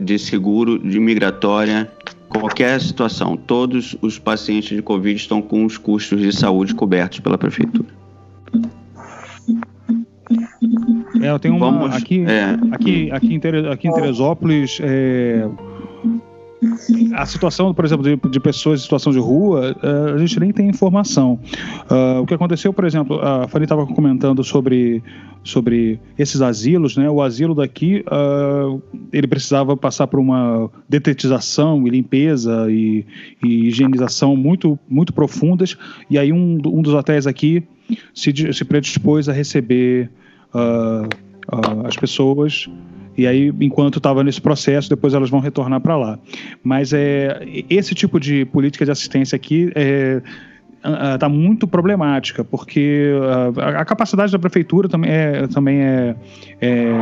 de 0.00 0.18
seguro, 0.18 0.78
de 0.78 0.98
migratória, 0.98 1.90
qualquer 2.28 2.80
situação. 2.80 3.36
Todos 3.36 3.96
os 4.02 4.18
pacientes 4.18 4.76
de 4.76 4.82
Covid 4.82 5.16
estão 5.16 5.40
com 5.40 5.64
os 5.64 5.78
custos 5.78 6.20
de 6.20 6.32
saúde 6.32 6.74
cobertos 6.74 7.20
pela 7.20 7.38
prefeitura. 7.38 7.88
É, 11.22 11.30
eu 11.30 11.38
tenho 11.38 11.56
uma 11.56 11.70
Vamos, 11.70 11.96
aqui, 11.96 12.24
é, 12.26 12.58
aqui, 12.72 13.10
aqui, 13.10 13.34
em, 13.34 13.38
aqui 13.70 13.88
em 13.88 13.92
Teresópolis. 13.92 14.78
É 14.82 15.48
a 17.14 17.26
situação, 17.26 17.72
por 17.74 17.84
exemplo, 17.84 18.04
de, 18.04 18.30
de, 18.30 18.40
pessoas 18.40 18.80
em 18.80 18.82
situação 18.82 19.12
de 19.12 19.18
rua, 19.18 19.76
uh, 19.82 20.14
a 20.14 20.18
gente 20.18 20.38
nem 20.40 20.52
tem 20.52 20.68
informação. 20.68 21.38
Uh, 21.90 22.20
o 22.20 22.26
que 22.26 22.34
aconteceu, 22.34 22.72
por 22.72 22.84
exemplo, 22.84 23.20
a 23.20 23.46
Fanny 23.48 23.64
estava 23.64 23.86
comentando 23.86 24.42
sobre, 24.42 25.02
sobre 25.42 26.00
esses 26.18 26.40
asilos, 26.40 26.96
né? 26.96 27.08
O 27.10 27.22
asilo 27.22 27.54
daqui, 27.54 28.04
uh, 28.08 28.82
ele 29.12 29.26
precisava 29.26 29.76
passar 29.76 30.06
por 30.06 30.20
uma 30.20 30.70
detetização 30.88 31.86
e 31.86 31.90
limpeza 31.90 32.66
e, 32.70 33.06
e, 33.42 33.68
higienização 33.68 34.36
muito, 34.36 34.78
muito 34.88 35.12
profundas, 35.12 35.76
e 36.10 36.18
aí 36.18 36.32
um, 36.32 36.60
um 36.64 36.82
dos 36.82 36.94
hotéis 36.94 37.26
aqui 37.26 37.62
se, 38.14 38.32
se 38.52 38.64
predispôs 38.64 39.28
a 39.28 39.32
receber 39.32 40.10
as 41.86 41.96
pessoas 41.96 42.68
e 43.16 43.26
aí, 43.26 43.52
enquanto 43.60 43.98
estava 43.98 44.24
nesse 44.24 44.40
processo, 44.40 44.88
depois 44.88 45.14
elas 45.14 45.30
vão 45.30 45.40
retornar 45.40 45.80
para 45.80 45.96
lá. 45.96 46.18
Mas 46.62 46.92
é, 46.92 47.46
esse 47.70 47.94
tipo 47.94 48.18
de 48.18 48.44
política 48.46 48.84
de 48.84 48.90
assistência 48.90 49.36
aqui 49.36 49.70
é, 49.74 50.20
está 51.14 51.28
muito 51.28 51.66
problemática, 51.66 52.44
porque 52.44 53.12
a, 53.56 53.80
a, 53.80 53.84
capacidade 53.84 54.30
da 54.30 54.38
prefeitura 54.38 54.88
também 54.88 55.10
é, 55.10 55.46
também 55.46 55.80
é, 55.80 56.16
é, 56.60 56.92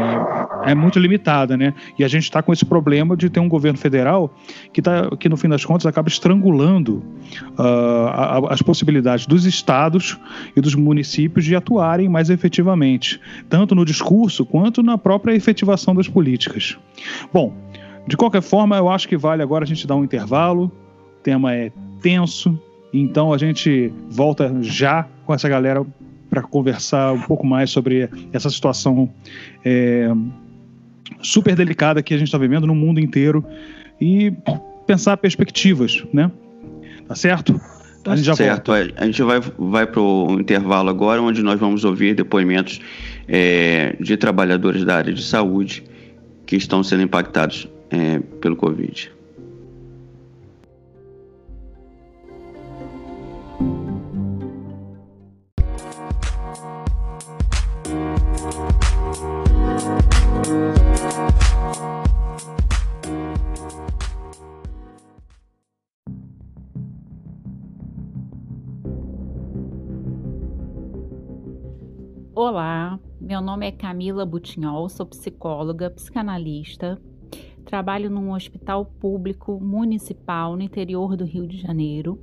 é 0.66 0.74
muito 0.74 0.98
limitada, 0.98 1.56
né? 1.56 1.74
E 1.98 2.04
a 2.04 2.08
gente 2.08 2.24
está 2.24 2.42
com 2.42 2.52
esse 2.52 2.64
problema 2.64 3.16
de 3.16 3.28
ter 3.28 3.40
um 3.40 3.48
governo 3.48 3.78
federal 3.78 4.32
que, 4.72 4.80
tá, 4.80 5.10
que 5.18 5.28
no 5.28 5.36
fim 5.36 5.48
das 5.48 5.64
contas, 5.64 5.86
acaba 5.86 6.08
estrangulando 6.08 7.02
uh, 7.58 8.06
a, 8.08 8.52
as 8.52 8.62
possibilidades 8.62 9.26
dos 9.26 9.46
estados 9.46 10.18
e 10.54 10.60
dos 10.60 10.74
municípios 10.74 11.44
de 11.44 11.56
atuarem 11.56 12.08
mais 12.08 12.30
efetivamente, 12.30 13.20
tanto 13.48 13.74
no 13.74 13.84
discurso 13.84 14.46
quanto 14.46 14.82
na 14.82 14.96
própria 14.96 15.34
efetivação 15.34 15.94
das 15.94 16.08
políticas. 16.08 16.78
Bom, 17.32 17.52
de 18.06 18.16
qualquer 18.16 18.42
forma, 18.42 18.76
eu 18.76 18.88
acho 18.88 19.08
que 19.08 19.16
vale 19.16 19.42
agora 19.42 19.64
a 19.64 19.66
gente 19.66 19.86
dar 19.86 19.96
um 19.96 20.04
intervalo. 20.04 20.70
O 21.18 21.22
tema 21.22 21.54
é 21.54 21.72
tenso, 22.00 22.58
então 23.00 23.32
a 23.32 23.38
gente 23.38 23.92
volta 24.08 24.54
já 24.60 25.06
com 25.24 25.32
essa 25.32 25.48
galera 25.48 25.84
para 26.28 26.42
conversar 26.42 27.12
um 27.12 27.20
pouco 27.20 27.46
mais 27.46 27.70
sobre 27.70 28.08
essa 28.32 28.48
situação 28.48 29.08
é, 29.64 30.10
super 31.20 31.54
delicada 31.54 32.02
que 32.02 32.14
a 32.14 32.16
gente 32.18 32.28
está 32.28 32.38
vivendo 32.38 32.66
no 32.66 32.74
mundo 32.74 33.00
inteiro 33.00 33.44
e 34.00 34.32
pensar 34.86 35.16
perspectivas, 35.16 36.04
né? 36.12 36.30
Tá 37.06 37.14
certo? 37.14 37.60
Tá 38.02 38.12
a 38.12 38.16
gente 38.16 38.34
certo. 38.34 38.72
Volta. 38.72 38.94
A 38.96 39.06
gente 39.06 39.22
vai, 39.22 39.40
vai 39.40 39.86
para 39.86 40.00
o 40.00 40.40
intervalo 40.40 40.90
agora, 40.90 41.22
onde 41.22 41.42
nós 41.42 41.60
vamos 41.60 41.84
ouvir 41.84 42.14
depoimentos 42.14 42.80
é, 43.28 43.94
de 44.00 44.16
trabalhadores 44.16 44.84
da 44.84 44.96
área 44.96 45.12
de 45.12 45.22
saúde 45.22 45.84
que 46.46 46.56
estão 46.56 46.82
sendo 46.82 47.02
impactados 47.02 47.68
é, 47.90 48.18
pelo 48.40 48.56
Covid. 48.56 49.12
Olá, 72.44 72.98
meu 73.20 73.40
nome 73.40 73.68
é 73.68 73.70
Camila 73.70 74.26
Butinhol, 74.26 74.88
sou 74.88 75.06
psicóloga, 75.06 75.88
psicanalista, 75.88 77.00
trabalho 77.64 78.10
num 78.10 78.32
hospital 78.32 78.84
público 78.84 79.60
municipal 79.60 80.56
no 80.56 80.62
interior 80.62 81.16
do 81.16 81.24
Rio 81.24 81.46
de 81.46 81.56
Janeiro. 81.56 82.18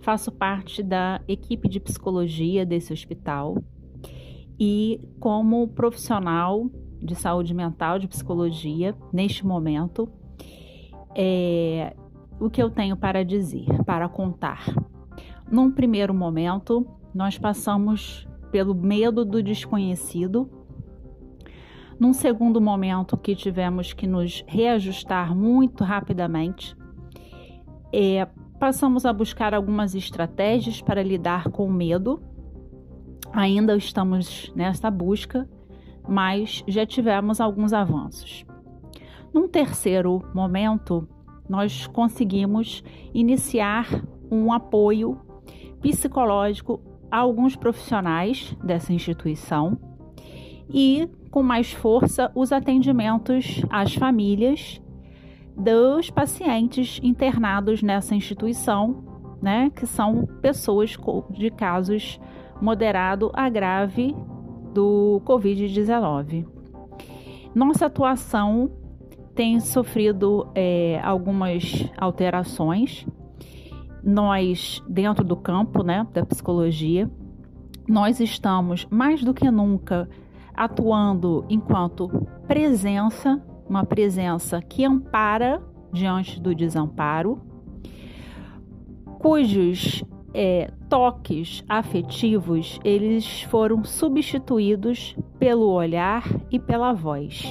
Faço 0.00 0.32
parte 0.32 0.82
da 0.82 1.20
equipe 1.28 1.68
de 1.68 1.78
psicologia 1.78 2.66
desse 2.66 2.92
hospital 2.92 3.62
e, 4.58 5.00
como 5.20 5.68
profissional 5.68 6.68
de 7.00 7.14
saúde 7.14 7.54
mental, 7.54 8.00
de 8.00 8.08
psicologia, 8.08 8.92
neste 9.12 9.46
momento, 9.46 10.08
é, 11.14 11.94
o 12.40 12.50
que 12.50 12.60
eu 12.60 12.70
tenho 12.70 12.96
para 12.96 13.24
dizer, 13.24 13.84
para 13.86 14.08
contar. 14.08 14.64
Num 15.48 15.70
primeiro 15.70 16.12
momento, 16.12 16.84
nós 17.14 17.38
passamos 17.38 18.27
pelo 18.50 18.74
medo 18.74 19.24
do 19.24 19.42
desconhecido. 19.42 20.50
Num 21.98 22.12
segundo 22.12 22.60
momento 22.60 23.16
que 23.16 23.34
tivemos 23.34 23.92
que 23.92 24.06
nos 24.06 24.44
reajustar 24.46 25.34
muito 25.34 25.82
rapidamente, 25.82 26.76
é, 27.92 28.26
passamos 28.58 29.04
a 29.04 29.12
buscar 29.12 29.54
algumas 29.54 29.94
estratégias 29.94 30.80
para 30.80 31.02
lidar 31.02 31.50
com 31.50 31.66
o 31.66 31.72
medo. 31.72 32.20
Ainda 33.32 33.76
estamos 33.76 34.52
nessa 34.54 34.90
busca, 34.90 35.48
mas 36.08 36.62
já 36.68 36.86
tivemos 36.86 37.40
alguns 37.40 37.72
avanços. 37.72 38.46
Num 39.32 39.48
terceiro 39.48 40.22
momento, 40.34 41.06
nós 41.48 41.86
conseguimos 41.86 42.82
iniciar 43.12 43.86
um 44.30 44.52
apoio 44.52 45.20
psicológico 45.80 46.80
alguns 47.10 47.56
profissionais 47.56 48.56
dessa 48.62 48.92
instituição 48.92 49.78
e, 50.70 51.08
com 51.30 51.42
mais 51.42 51.72
força, 51.72 52.30
os 52.34 52.52
atendimentos 52.52 53.62
às 53.70 53.94
famílias 53.94 54.80
dos 55.56 56.10
pacientes 56.10 57.00
internados 57.02 57.82
nessa 57.82 58.14
instituição, 58.14 59.04
né, 59.42 59.70
que 59.74 59.86
são 59.86 60.26
pessoas 60.40 60.96
de 61.30 61.50
casos 61.50 62.20
moderado 62.60 63.30
a 63.34 63.48
grave 63.48 64.14
do 64.72 65.20
Covid-19. 65.24 66.46
Nossa 67.54 67.86
atuação 67.86 68.70
tem 69.34 69.58
sofrido 69.60 70.48
é, 70.54 71.00
algumas 71.02 71.88
alterações. 71.96 73.06
Nós, 74.08 74.82
dentro 74.88 75.22
do 75.22 75.36
campo 75.36 75.82
né, 75.82 76.06
da 76.14 76.24
psicologia, 76.24 77.10
nós 77.86 78.20
estamos 78.20 78.86
mais 78.90 79.22
do 79.22 79.34
que 79.34 79.50
nunca 79.50 80.08
atuando 80.54 81.44
enquanto 81.50 82.08
presença, 82.46 83.38
uma 83.68 83.84
presença 83.84 84.62
que 84.62 84.82
ampara 84.82 85.62
diante 85.92 86.40
do 86.40 86.54
desamparo, 86.54 87.38
cujos 89.18 90.02
é, 90.32 90.70
toques 90.88 91.62
afetivos 91.68 92.80
eles 92.82 93.42
foram 93.42 93.84
substituídos 93.84 95.14
pelo 95.38 95.68
olhar 95.68 96.24
e 96.50 96.58
pela 96.58 96.94
voz, 96.94 97.44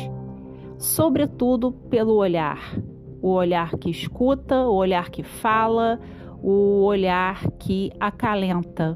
sobretudo 0.80 1.72
pelo 1.72 2.16
olhar, 2.16 2.80
o 3.22 3.30
olhar 3.30 3.78
que 3.78 3.92
escuta, 3.92 4.66
o 4.68 4.74
olhar 4.74 5.12
que 5.12 5.22
fala, 5.22 6.00
o 6.42 6.84
olhar 6.84 7.50
que 7.60 7.92
acalenta. 8.00 8.94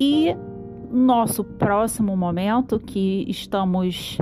E 0.00 0.36
nosso 0.90 1.44
próximo 1.44 2.16
momento, 2.16 2.78
que 2.78 3.24
estamos 3.28 4.18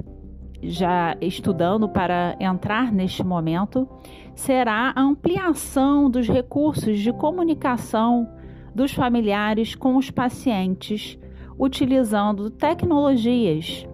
já 0.63 1.17
estudando 1.21 1.89
para 1.89 2.37
entrar 2.41 2.93
neste 2.93 3.23
momento, 3.23 3.89
será 4.35 4.93
a 4.95 5.01
ampliação 5.01 6.11
dos 6.11 6.29
recursos 6.29 6.99
de 6.99 7.13
comunicação 7.13 8.29
dos 8.75 8.93
familiares 8.93 9.75
com 9.75 9.97
os 9.97 10.11
pacientes, 10.11 11.19
utilizando 11.59 12.51
tecnologias. 12.51 13.87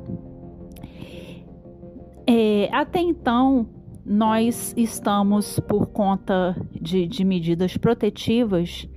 É, 2.27 2.69
até 2.73 3.01
então, 3.01 3.69
nós 4.05 4.75
estamos, 4.77 5.61
por 5.61 5.87
conta 5.87 6.57
de, 6.73 7.07
de 7.07 7.25
medidas 7.25 7.77
protetivas, 7.77 8.89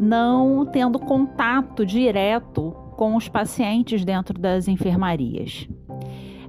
não 0.00 0.64
tendo 0.64 0.98
contato 0.98 1.84
direto 1.84 2.70
com 2.96 3.14
os 3.14 3.28
pacientes 3.28 4.04
dentro 4.04 4.38
das 4.38 4.66
enfermarias. 4.66 5.68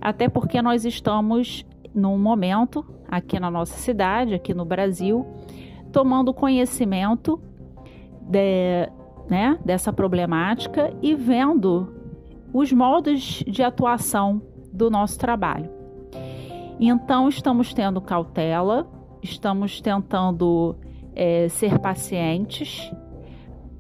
Até 0.02 0.30
porque 0.30 0.62
nós 0.62 0.86
estamos 0.86 1.66
num 1.94 2.18
momento 2.18 2.86
aqui 3.08 3.40
na 3.40 3.52
nossa 3.52 3.78
cidade, 3.78 4.34
aqui 4.34 4.54
no 4.54 4.64
Brasil, 4.64 5.26
tomando 5.92 6.34
conhecimento 6.34 7.42
de, 8.22 8.90
né, 9.30 9.60
dessa 9.66 9.92
problemática 9.92 10.94
e 11.02 11.16
vendo 11.16 11.94
os 12.54 12.72
modos 12.72 13.44
de 13.46 13.62
atuação 13.62 14.42
do 14.72 14.90
nosso 14.90 15.20
trabalho. 15.20 15.79
Então, 16.80 17.28
estamos 17.28 17.74
tendo 17.74 18.00
cautela, 18.00 18.90
estamos 19.22 19.82
tentando 19.82 20.78
é, 21.14 21.50
ser 21.50 21.78
pacientes 21.80 22.90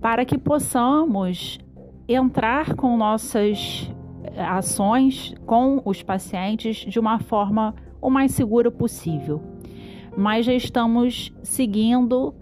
para 0.01 0.25
que 0.25 0.37
possamos 0.37 1.57
entrar 2.07 2.75
com 2.75 2.97
nossas 2.97 3.89
ações 4.37 5.33
com 5.45 5.81
os 5.85 6.03
pacientes 6.03 6.77
de 6.77 6.99
uma 6.99 7.19
forma 7.19 7.73
o 8.01 8.09
mais 8.09 8.33
segura 8.33 8.69
possível. 8.69 9.41
Mas 10.17 10.45
já 10.45 10.53
estamos 10.53 11.33
seguindo 11.41 12.33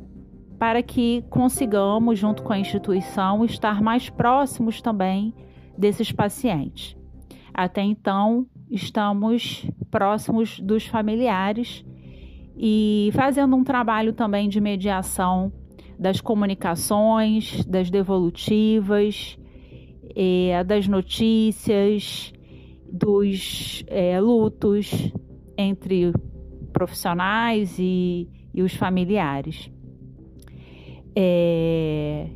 para 0.58 0.82
que 0.82 1.24
consigamos, 1.30 2.18
junto 2.18 2.42
com 2.42 2.52
a 2.52 2.60
instituição, 2.60 3.46
estar 3.46 3.82
mais 3.82 4.10
próximos 4.10 4.82
também 4.82 5.34
desses 5.78 6.12
pacientes. 6.12 6.98
Até 7.54 7.82
então, 7.82 8.48
estamos 8.70 9.66
próximos 9.90 10.60
dos 10.60 10.86
familiares 10.86 11.86
e 12.58 13.10
fazendo 13.14 13.56
um 13.56 13.64
trabalho 13.64 14.14
também 14.14 14.50
de 14.50 14.60
mediação 14.60 15.52
das 15.98 16.22
comunicações, 16.22 17.64
das 17.66 17.90
devolutivas, 17.90 19.38
é, 20.16 20.64
das 20.64 20.88
notícias, 20.88 22.34
dos 22.92 23.84
é, 23.88 24.20
lutos 24.20 25.12
entre 25.58 26.12
profissionais 26.72 27.78
e, 27.80 28.30
e 28.54 28.62
os 28.62 28.74
familiares. 28.74 29.72
É, 31.16 32.28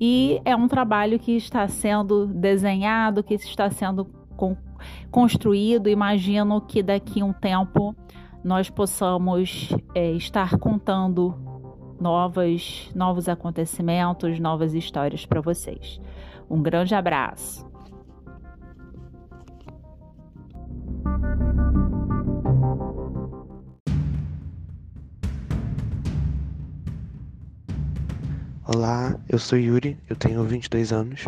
e 0.00 0.40
é 0.44 0.56
um 0.56 0.66
trabalho 0.66 1.18
que 1.18 1.32
está 1.32 1.68
sendo 1.68 2.26
desenhado, 2.26 3.22
que 3.22 3.34
está 3.34 3.70
sendo 3.70 4.06
con 4.36 4.56
construído. 5.10 5.88
Imagino 5.88 6.60
que 6.60 6.82
daqui 6.82 7.20
a 7.20 7.24
um 7.24 7.32
tempo 7.32 7.94
nós 8.42 8.68
possamos 8.68 9.68
é, 9.94 10.12
estar 10.12 10.58
contando 10.58 11.34
novas, 12.00 12.90
novos 12.94 13.28
acontecimentos, 13.28 14.38
novas 14.40 14.74
histórias 14.74 15.24
para 15.24 15.40
vocês. 15.40 16.00
Um 16.50 16.60
grande 16.60 16.94
abraço. 16.94 17.70
Olá, 28.64 29.18
eu 29.28 29.38
sou 29.38 29.58
Yuri, 29.58 29.98
eu 30.08 30.16
tenho 30.16 30.42
22 30.44 30.92
anos. 30.92 31.24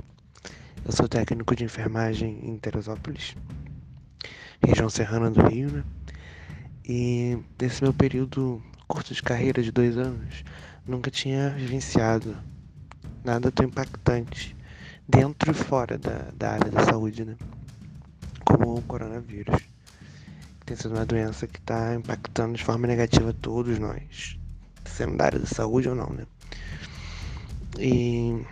Eu 0.86 0.92
sou 0.92 1.08
técnico 1.08 1.56
de 1.56 1.64
enfermagem 1.64 2.46
em 2.46 2.58
Teresópolis, 2.58 3.34
região 4.62 4.90
serrana 4.90 5.30
do 5.30 5.48
Rio, 5.48 5.70
né? 5.70 5.84
E 6.84 7.38
nesse 7.58 7.82
meu 7.82 7.94
período 7.94 8.62
curto 8.86 9.14
de 9.14 9.22
carreira 9.22 9.62
de 9.62 9.72
dois 9.72 9.96
anos, 9.96 10.44
nunca 10.86 11.10
tinha 11.10 11.48
vivenciado 11.48 12.36
nada 13.24 13.50
tão 13.50 13.64
impactante 13.64 14.54
dentro 15.08 15.52
e 15.52 15.54
fora 15.54 15.96
da, 15.96 16.30
da 16.36 16.50
área 16.50 16.70
da 16.70 16.84
saúde, 16.84 17.24
né? 17.24 17.36
Como 18.44 18.76
o 18.76 18.82
coronavírus. 18.82 19.62
Tem 20.66 20.76
sido 20.76 20.94
uma 20.94 21.06
doença 21.06 21.46
que 21.46 21.60
está 21.60 21.94
impactando 21.94 22.58
de 22.58 22.62
forma 22.62 22.86
negativa 22.86 23.32
todos 23.32 23.78
nós, 23.78 24.38
sendo 24.84 25.16
da 25.16 25.24
área 25.24 25.38
da 25.38 25.46
saúde 25.46 25.88
ou 25.88 25.94
não, 25.94 26.10
né? 26.10 26.26
E 27.78 28.44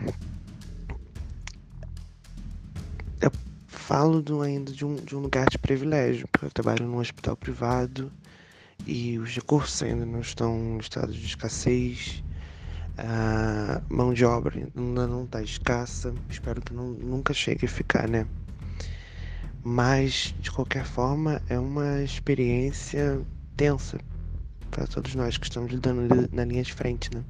falo 3.82 4.22
do, 4.22 4.42
ainda 4.42 4.72
de 4.72 4.84
um, 4.84 4.96
de 4.96 5.16
um 5.16 5.20
lugar 5.20 5.48
de 5.50 5.58
privilégio, 5.58 6.28
porque 6.28 6.46
eu 6.46 6.50
trabalho 6.50 6.86
num 6.86 6.98
hospital 6.98 7.36
privado 7.36 8.10
e 8.86 9.18
os 9.18 9.34
recursos 9.34 9.82
ainda 9.82 10.06
não 10.06 10.20
estão 10.20 10.56
em 10.56 10.78
estado 10.78 11.12
de 11.12 11.26
escassez 11.26 12.22
a 12.98 13.80
mão 13.88 14.12
de 14.12 14.24
obra 14.24 14.68
ainda 14.76 15.06
não 15.06 15.24
está 15.24 15.42
escassa, 15.42 16.14
espero 16.28 16.60
que 16.60 16.74
não, 16.74 16.88
nunca 16.90 17.32
chegue 17.32 17.66
a 17.66 17.68
ficar, 17.68 18.08
né? 18.08 18.26
Mas, 19.64 20.34
de 20.40 20.50
qualquer 20.50 20.84
forma, 20.84 21.40
é 21.48 21.58
uma 21.58 22.02
experiência 22.02 23.20
tensa 23.56 23.98
para 24.70 24.86
todos 24.86 25.14
nós 25.14 25.38
que 25.38 25.46
estamos 25.46 25.70
lidando 25.70 26.28
na 26.32 26.44
linha 26.44 26.62
de 26.62 26.72
frente, 26.72 27.10
né? 27.14 27.22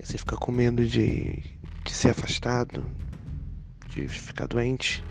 Você 0.00 0.16
fica 0.16 0.36
com 0.36 0.52
medo 0.52 0.86
de, 0.86 1.42
de 1.84 1.92
ser 1.92 2.10
afastado, 2.10 2.84
de 3.88 4.06
ficar 4.06 4.46
doente, 4.46 5.02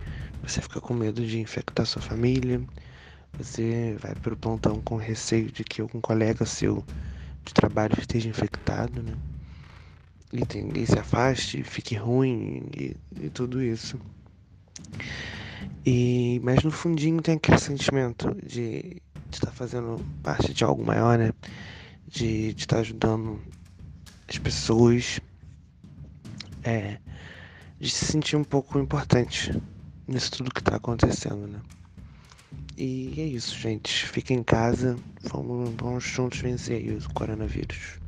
você 0.43 0.61
fica 0.61 0.79
com 0.79 0.93
medo 0.93 1.25
de 1.25 1.39
infectar 1.39 1.85
sua 1.85 2.01
família, 2.01 2.61
você 3.37 3.95
vai 3.99 4.15
para 4.15 4.33
o 4.33 4.37
plantão 4.37 4.81
com 4.81 4.95
receio 4.95 5.51
de 5.51 5.63
que 5.63 5.81
algum 5.81 6.01
colega 6.01 6.45
seu 6.45 6.83
de 7.45 7.53
trabalho 7.53 7.95
esteja 7.99 8.29
infectado, 8.29 9.01
né? 9.01 9.13
E, 10.33 10.45
tem, 10.45 10.69
e 10.75 10.85
se 10.85 10.97
afaste, 10.97 11.63
fique 11.63 11.95
ruim 11.95 12.63
e, 12.75 12.95
e 13.21 13.29
tudo 13.29 13.61
isso. 13.61 13.99
E, 15.85 16.41
mas 16.43 16.63
no 16.63 16.71
fundinho 16.71 17.21
tem 17.21 17.35
aquele 17.35 17.59
sentimento 17.59 18.35
de 18.45 19.01
estar 19.31 19.47
tá 19.47 19.53
fazendo 19.53 20.03
parte 20.21 20.53
de 20.53 20.63
algo 20.63 20.83
maior, 20.83 21.17
né? 21.17 21.31
De 22.07 22.49
estar 22.49 22.77
tá 22.77 22.81
ajudando 22.81 23.39
as 24.27 24.37
pessoas. 24.37 25.21
É, 26.63 26.97
de 27.79 27.89
se 27.89 28.05
sentir 28.05 28.35
um 28.35 28.43
pouco 28.43 28.79
importante 28.79 29.53
nisso 30.07 30.31
tudo 30.31 30.53
que 30.53 30.59
está 30.59 30.77
acontecendo, 30.77 31.47
né? 31.47 31.59
E 32.77 33.13
é 33.17 33.25
isso, 33.25 33.57
gente. 33.57 34.07
Fiquem 34.07 34.37
em 34.37 34.43
casa. 34.43 34.95
Vamos, 35.23 35.73
vamos 35.75 36.03
juntos 36.03 36.39
vencer 36.39 36.95
o 36.95 37.13
coronavírus. 37.13 37.99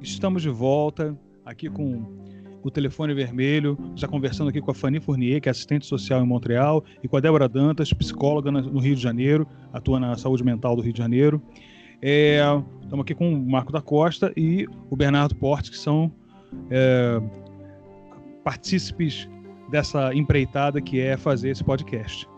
Estamos 0.00 0.42
de 0.42 0.50
volta 0.50 1.18
aqui 1.44 1.68
com 1.68 2.29
o 2.62 2.70
Telefone 2.70 3.14
Vermelho, 3.14 3.78
já 3.94 4.06
conversando 4.06 4.48
aqui 4.48 4.60
com 4.60 4.70
a 4.70 4.74
Fanny 4.74 5.00
Fournier, 5.00 5.40
que 5.40 5.48
é 5.48 5.52
assistente 5.52 5.86
social 5.86 6.22
em 6.22 6.26
Montreal, 6.26 6.84
e 7.02 7.08
com 7.08 7.16
a 7.16 7.20
Débora 7.20 7.48
Dantas, 7.48 7.92
psicóloga 7.92 8.50
no 8.50 8.78
Rio 8.78 8.94
de 8.94 9.02
Janeiro, 9.02 9.46
atua 9.72 9.98
na 9.98 10.16
saúde 10.16 10.44
mental 10.44 10.76
do 10.76 10.82
Rio 10.82 10.92
de 10.92 10.98
Janeiro. 10.98 11.42
É, 12.02 12.40
estamos 12.82 13.02
aqui 13.04 13.14
com 13.14 13.32
o 13.32 13.50
Marco 13.50 13.72
da 13.72 13.80
Costa 13.80 14.32
e 14.36 14.66
o 14.88 14.96
Bernardo 14.96 15.34
Portes, 15.34 15.70
que 15.70 15.76
são 15.76 16.10
é, 16.70 17.20
partícipes 18.42 19.28
dessa 19.70 20.14
empreitada 20.14 20.80
que 20.80 21.00
é 21.00 21.16
fazer 21.16 21.50
esse 21.50 21.62
podcast. 21.62 22.28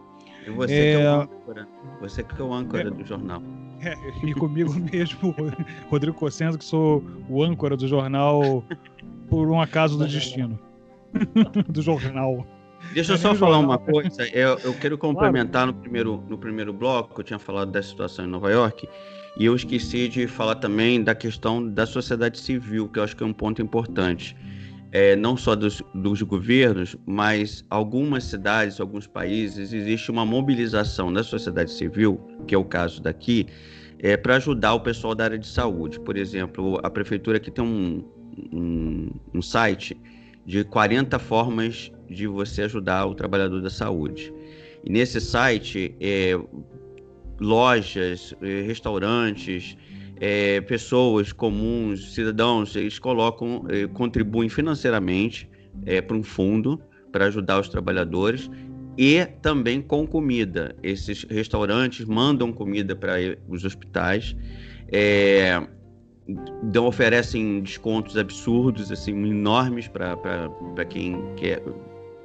E 0.47 0.51
você 0.51 0.75
é, 0.75 0.97
que 0.97 1.03
é 1.03 1.11
o 1.11 1.21
âncora, 1.21 1.69
você 2.01 2.23
que 2.23 2.41
é 2.41 2.45
o 2.45 2.53
âncora 2.53 2.89
é, 2.89 2.91
do 2.91 3.05
jornal. 3.05 3.43
É, 3.85 3.97
e 4.25 4.33
comigo 4.33 4.73
mesmo, 4.75 5.35
Rodrigo 5.91 6.17
Cossenzo, 6.17 6.57
que 6.57 6.65
sou 6.65 7.03
o 7.29 7.43
âncora 7.43 7.77
do 7.77 7.89
jornal 7.89 8.65
por 9.33 9.49
um 9.49 9.59
acaso 9.59 9.97
do 9.97 10.07
destino. 10.07 10.59
do 11.67 11.81
jornal. 11.81 12.47
Deixa 12.93 13.15
eu 13.15 13.17
só 13.17 13.35
falar 13.35 13.61
uma 13.61 13.79
coisa. 13.79 14.29
Eu, 14.29 14.59
eu 14.59 14.75
quero 14.75 14.99
complementar 14.99 15.67
no 15.67 15.73
primeiro, 15.73 16.23
no 16.29 16.37
primeiro 16.37 16.71
bloco, 16.71 17.19
eu 17.19 17.25
tinha 17.25 17.39
falado 17.39 17.73
da 17.73 17.83
situação 17.83 18.27
em 18.27 18.29
Nova 18.29 18.51
York, 18.51 18.87
e 19.39 19.47
eu 19.47 19.57
esqueci 19.57 20.07
de 20.07 20.27
falar 20.27 20.57
também 20.57 21.03
da 21.03 21.15
questão 21.15 21.67
da 21.67 21.87
sociedade 21.87 22.39
civil, 22.39 22.91
que 22.91 22.99
eu 22.99 23.05
acho 23.05 23.17
que 23.17 23.23
é 23.23 23.27
um 23.27 23.33
ponto 23.33 23.63
importante. 23.63 24.37
É, 24.91 25.17
não 25.17 25.35
só 25.35 25.57
dos, 25.57 25.83
dos 25.95 26.21
governos, 26.21 26.95
mas 27.07 27.65
algumas 27.71 28.25
cidades, 28.25 28.79
alguns 28.83 29.07
países, 29.07 29.73
existe 29.73 30.11
uma 30.11 30.27
mobilização 30.27 31.11
da 31.11 31.23
sociedade 31.23 31.71
civil, 31.71 32.21
que 32.47 32.55
é 32.55 32.59
o 32.59 32.65
caso 32.67 33.01
daqui, 33.01 33.47
é, 33.99 34.15
para 34.15 34.37
ajudar 34.37 34.75
o 34.75 34.81
pessoal 34.81 35.15
da 35.15 35.25
área 35.25 35.39
de 35.39 35.47
saúde. 35.47 35.99
Por 36.01 36.19
exemplo, 36.19 36.79
a 36.83 36.91
prefeitura 36.91 37.39
aqui 37.39 37.51
tem 37.51 37.65
um, 37.65 38.05
um, 38.53 39.11
um 39.35 39.43
site 39.43 39.97
de 40.45 40.65
40 40.65 41.19
formas 41.19 41.91
de 42.09 42.27
você 42.27 42.63
ajudar 42.63 43.07
o 43.07 43.15
trabalhador 43.15 43.61
da 43.61 43.71
saúde. 43.71 44.33
E 44.85 44.91
nesse 44.91 45.21
site, 45.21 45.95
é, 46.01 46.39
lojas, 47.41 48.35
eh, 48.43 48.63
restaurantes, 48.63 49.77
é, 50.21 50.61
pessoas 50.61 51.33
comuns, 51.33 52.15
cidadãos, 52.15 52.77
eles 52.77 52.99
colocam, 52.99 53.65
é, 53.69 53.87
contribuem 53.89 54.49
financeiramente 54.49 55.49
é, 55.85 56.01
para 56.01 56.17
um 56.17 56.23
fundo 56.23 56.81
para 57.11 57.27
ajudar 57.27 57.61
os 57.61 57.69
trabalhadores 57.69 58.49
e 58.97 59.25
também 59.43 59.83
com 59.83 60.07
comida. 60.07 60.77
Esses 60.83 61.25
restaurantes 61.25 62.07
mandam 62.07 62.53
comida 62.53 62.95
para 62.95 63.15
os 63.49 63.65
hospitais, 63.65 64.37
é, 66.29 66.35
dão, 66.65 66.87
oferecem 66.87 67.61
descontos 67.61 68.17
absurdos, 68.17 68.91
assim, 68.91 69.13
enormes 69.13 69.89
para 69.89 70.85
quem 70.89 71.17
quer 71.37 71.63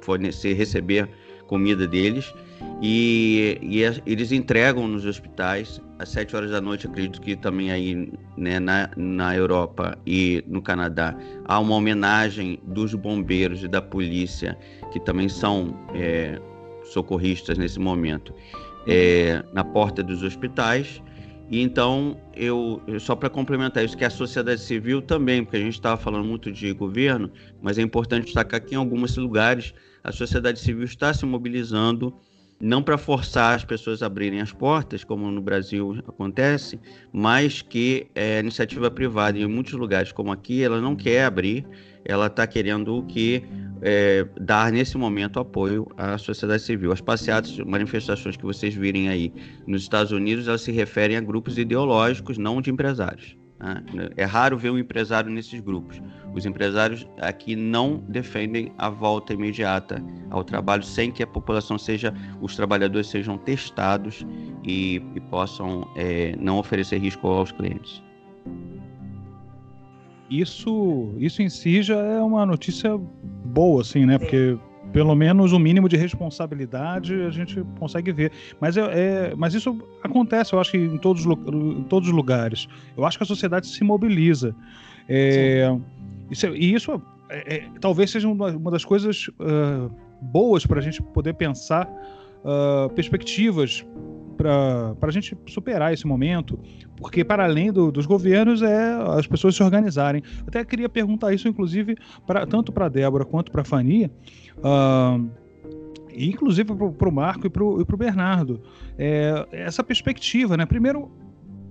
fornecer, 0.00 0.54
receber 0.54 1.08
comida 1.48 1.86
deles. 1.86 2.32
E, 2.80 3.58
e, 3.60 3.82
eles 4.06 4.30
entregam 4.30 4.86
nos 4.86 5.04
hospitais 5.04 5.80
às 5.98 6.10
7 6.10 6.36
horas 6.36 6.50
da 6.50 6.60
noite, 6.60 6.86
acredito 6.86 7.20
que 7.20 7.34
também 7.34 7.72
aí 7.72 8.12
né, 8.36 8.60
na, 8.60 8.90
na 8.96 9.34
Europa 9.34 9.98
e 10.06 10.44
no 10.46 10.62
Canadá 10.62 11.16
há 11.44 11.58
uma 11.58 11.74
homenagem 11.74 12.60
dos 12.64 12.94
bombeiros 12.94 13.64
e 13.64 13.68
da 13.68 13.82
polícia, 13.82 14.56
que 14.92 15.00
também 15.00 15.28
são 15.28 15.76
é, 15.94 16.40
socorristas 16.84 17.58
nesse 17.58 17.80
momento, 17.80 18.32
é, 18.86 19.42
na 19.52 19.64
porta 19.64 20.02
dos 20.02 20.22
hospitais. 20.22 21.02
E 21.50 21.62
então, 21.62 22.20
eu 22.34 22.82
só 23.00 23.16
para 23.16 23.30
complementar 23.30 23.82
isso, 23.82 23.96
que 23.96 24.04
a 24.04 24.10
sociedade 24.10 24.60
civil 24.60 25.00
também, 25.00 25.42
porque 25.42 25.56
a 25.56 25.60
gente 25.60 25.74
estava 25.74 25.96
falando 25.96 26.26
muito 26.26 26.52
de 26.52 26.72
governo, 26.72 27.30
mas 27.62 27.78
é 27.78 27.82
importante 27.82 28.26
destacar 28.26 28.60
que 28.60 28.74
em 28.74 28.78
alguns 28.78 29.16
lugares 29.16 29.72
a 30.04 30.12
sociedade 30.12 30.60
civil 30.60 30.84
está 30.84 31.12
se 31.12 31.24
mobilizando 31.24 32.14
não 32.60 32.82
para 32.82 32.98
forçar 32.98 33.54
as 33.54 33.64
pessoas 33.64 34.02
a 34.02 34.06
abrirem 34.06 34.40
as 34.40 34.52
portas, 34.52 35.04
como 35.04 35.30
no 35.30 35.40
Brasil 35.40 36.02
acontece, 36.08 36.78
mas 37.12 37.62
que 37.62 38.08
é 38.14 38.40
iniciativa 38.40 38.90
privada. 38.90 39.38
Em 39.38 39.46
muitos 39.46 39.74
lugares, 39.74 40.10
como 40.12 40.32
aqui, 40.32 40.62
ela 40.62 40.80
não 40.80 40.96
quer 40.96 41.24
abrir, 41.24 41.64
ela 42.04 42.26
está 42.26 42.46
querendo 42.46 43.04
que 43.06 43.44
é, 43.80 44.26
dar 44.40 44.72
nesse 44.72 44.96
momento 44.96 45.38
apoio 45.38 45.86
à 45.96 46.18
sociedade 46.18 46.62
civil. 46.62 46.90
As 46.90 47.00
passeatas, 47.00 47.58
manifestações 47.58 48.36
que 48.36 48.44
vocês 48.44 48.74
virem 48.74 49.08
aí 49.08 49.32
nos 49.66 49.82
Estados 49.82 50.10
Unidos, 50.10 50.48
elas 50.48 50.62
se 50.62 50.72
referem 50.72 51.16
a 51.16 51.20
grupos 51.20 51.58
ideológicos, 51.58 52.38
não 52.38 52.60
de 52.60 52.70
empresários. 52.70 53.36
Né? 53.58 54.10
É 54.16 54.24
raro 54.24 54.56
ver 54.56 54.70
um 54.70 54.78
empresário 54.78 55.30
nesses 55.30 55.60
grupos. 55.60 56.00
Os 56.34 56.46
empresários 56.46 57.06
aqui 57.20 57.56
não 57.56 58.02
defendem 58.08 58.72
a 58.78 58.88
volta 58.88 59.32
imediata 59.32 60.02
ao 60.30 60.44
trabalho 60.44 60.82
sem 60.82 61.10
que 61.10 61.22
a 61.22 61.26
população 61.26 61.78
seja, 61.78 62.14
os 62.40 62.54
trabalhadores 62.54 63.08
sejam 63.08 63.36
testados 63.38 64.24
e, 64.64 65.02
e 65.14 65.20
possam 65.20 65.88
é, 65.96 66.36
não 66.38 66.58
oferecer 66.58 66.98
risco 66.98 67.26
aos 67.26 67.50
clientes. 67.50 68.02
Isso, 70.30 71.14
isso 71.16 71.40
em 71.40 71.48
si 71.48 71.82
já 71.82 71.96
é 71.96 72.20
uma 72.20 72.44
notícia 72.44 72.98
boa, 73.46 73.80
assim, 73.80 74.04
né? 74.04 74.18
Porque 74.18 74.58
pelo 74.92 75.14
menos 75.14 75.52
o 75.52 75.58
mínimo 75.58 75.88
de 75.88 75.96
responsabilidade 75.96 77.14
a 77.22 77.30
gente 77.30 77.62
consegue 77.78 78.12
ver. 78.12 78.32
Mas, 78.60 78.76
é, 78.76 78.80
é, 78.82 79.34
mas 79.36 79.54
isso 79.54 79.78
acontece, 80.02 80.52
eu 80.52 80.60
acho 80.60 80.72
que 80.72 80.78
em 80.78 80.98
todos, 80.98 81.24
em 81.24 81.84
todos 81.84 82.08
os 82.08 82.14
lugares. 82.14 82.66
Eu 82.96 83.04
acho 83.04 83.16
que 83.18 83.24
a 83.24 83.26
sociedade 83.26 83.66
se 83.66 83.84
mobiliza. 83.84 84.54
É, 85.08 85.76
isso, 86.30 86.46
é, 86.46 86.50
e 86.50 86.74
isso 86.74 87.02
é, 87.30 87.56
é, 87.56 87.64
talvez 87.80 88.10
seja 88.10 88.28
uma, 88.28 88.50
uma 88.50 88.70
das 88.70 88.84
coisas 88.84 89.28
uh, 89.28 89.90
boas 90.20 90.66
para 90.66 90.78
a 90.80 90.82
gente 90.82 91.02
poder 91.02 91.34
pensar 91.34 91.86
uh, 91.86 92.88
perspectivas 92.94 93.84
para 94.36 94.94
a 95.02 95.10
gente 95.10 95.36
superar 95.48 95.92
esse 95.92 96.06
momento, 96.06 96.58
porque 96.96 97.24
para 97.24 97.44
além 97.44 97.72
do, 97.72 97.90
dos 97.90 98.06
governos 98.06 98.62
é 98.62 98.92
as 99.18 99.26
pessoas 99.26 99.56
se 99.56 99.62
organizarem. 99.62 100.22
Até 100.46 100.64
queria 100.64 100.88
perguntar 100.88 101.34
isso, 101.34 101.48
inclusive, 101.48 101.96
pra, 102.24 102.46
tanto 102.46 102.70
para 102.70 102.86
a 102.86 102.88
Débora 102.88 103.24
quanto 103.24 103.50
para 103.50 103.62
a 103.62 103.64
Fania, 103.64 104.08
uh, 104.58 105.30
inclusive 106.14 106.74
para 106.74 107.08
o 107.08 107.12
Marco 107.12 107.46
e 107.46 107.50
para 107.50 107.64
o 107.64 107.96
Bernardo. 107.96 108.60
É, 108.98 109.46
essa 109.52 109.84
perspectiva, 109.84 110.56
né? 110.56 110.66
Primeiro, 110.66 111.10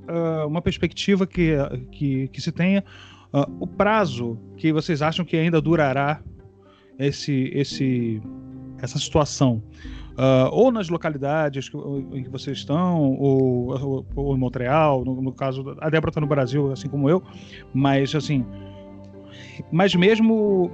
uh, 0.08 0.48
uma 0.48 0.62
perspectiva 0.62 1.28
que, 1.28 1.54
que, 1.92 2.28
que 2.30 2.42
se 2.42 2.52
tenha 2.52 2.84
uh, 3.34 3.52
o 3.60 3.68
prazo 3.68 4.40
que 4.56 4.72
vocês 4.72 5.02
acham 5.02 5.26
que 5.26 5.36
ainda 5.36 5.62
durará 5.62 6.22
esse, 6.98 7.52
esse, 7.54 8.22
essa 8.82 8.98
situação. 8.98 9.62
Uh, 10.14 10.50
ou 10.52 10.72
nas 10.72 10.90
localidades 10.90 11.70
que, 11.70 11.78
em 11.78 12.24
que 12.24 12.30
vocês 12.30 12.58
estão, 12.58 13.00
ou, 13.04 13.80
ou, 13.80 14.06
ou 14.16 14.36
em 14.36 14.40
Montreal, 14.40 15.06
no, 15.06 15.22
no, 15.22 15.32
caso, 15.32 15.76
a 15.80 15.90
Débora 15.92 16.10
está 16.10 16.20
no 16.20 16.26
Brasil, 16.26 16.72
assim 16.72 16.90
como 16.90 17.08
eu, 17.08 17.22
mas 17.72 18.16
assim, 18.16 18.44
mas 19.72 19.94
mesmo 19.94 20.72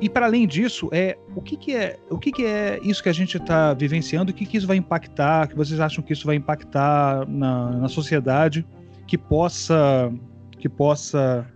e 0.00 0.08
para 0.08 0.26
além 0.26 0.46
disso, 0.46 0.88
é 0.92 1.16
o 1.34 1.40
que, 1.40 1.56
que 1.56 1.74
é 1.74 1.98
o 2.10 2.18
que, 2.18 2.30
que 2.30 2.44
é 2.44 2.78
isso 2.82 3.02
que 3.02 3.08
a 3.08 3.12
gente 3.12 3.36
está 3.38 3.72
vivenciando, 3.72 4.30
o 4.30 4.34
que, 4.34 4.44
que 4.44 4.58
isso 4.58 4.66
vai 4.66 4.76
impactar, 4.76 5.48
que 5.48 5.56
vocês 5.56 5.80
acham 5.80 6.04
que 6.04 6.12
isso 6.12 6.26
vai 6.26 6.36
impactar 6.36 7.26
na, 7.26 7.70
na 7.70 7.88
sociedade, 7.88 8.66
que 9.06 9.16
possa 9.16 10.12
que 10.58 10.68
possa 10.68 11.46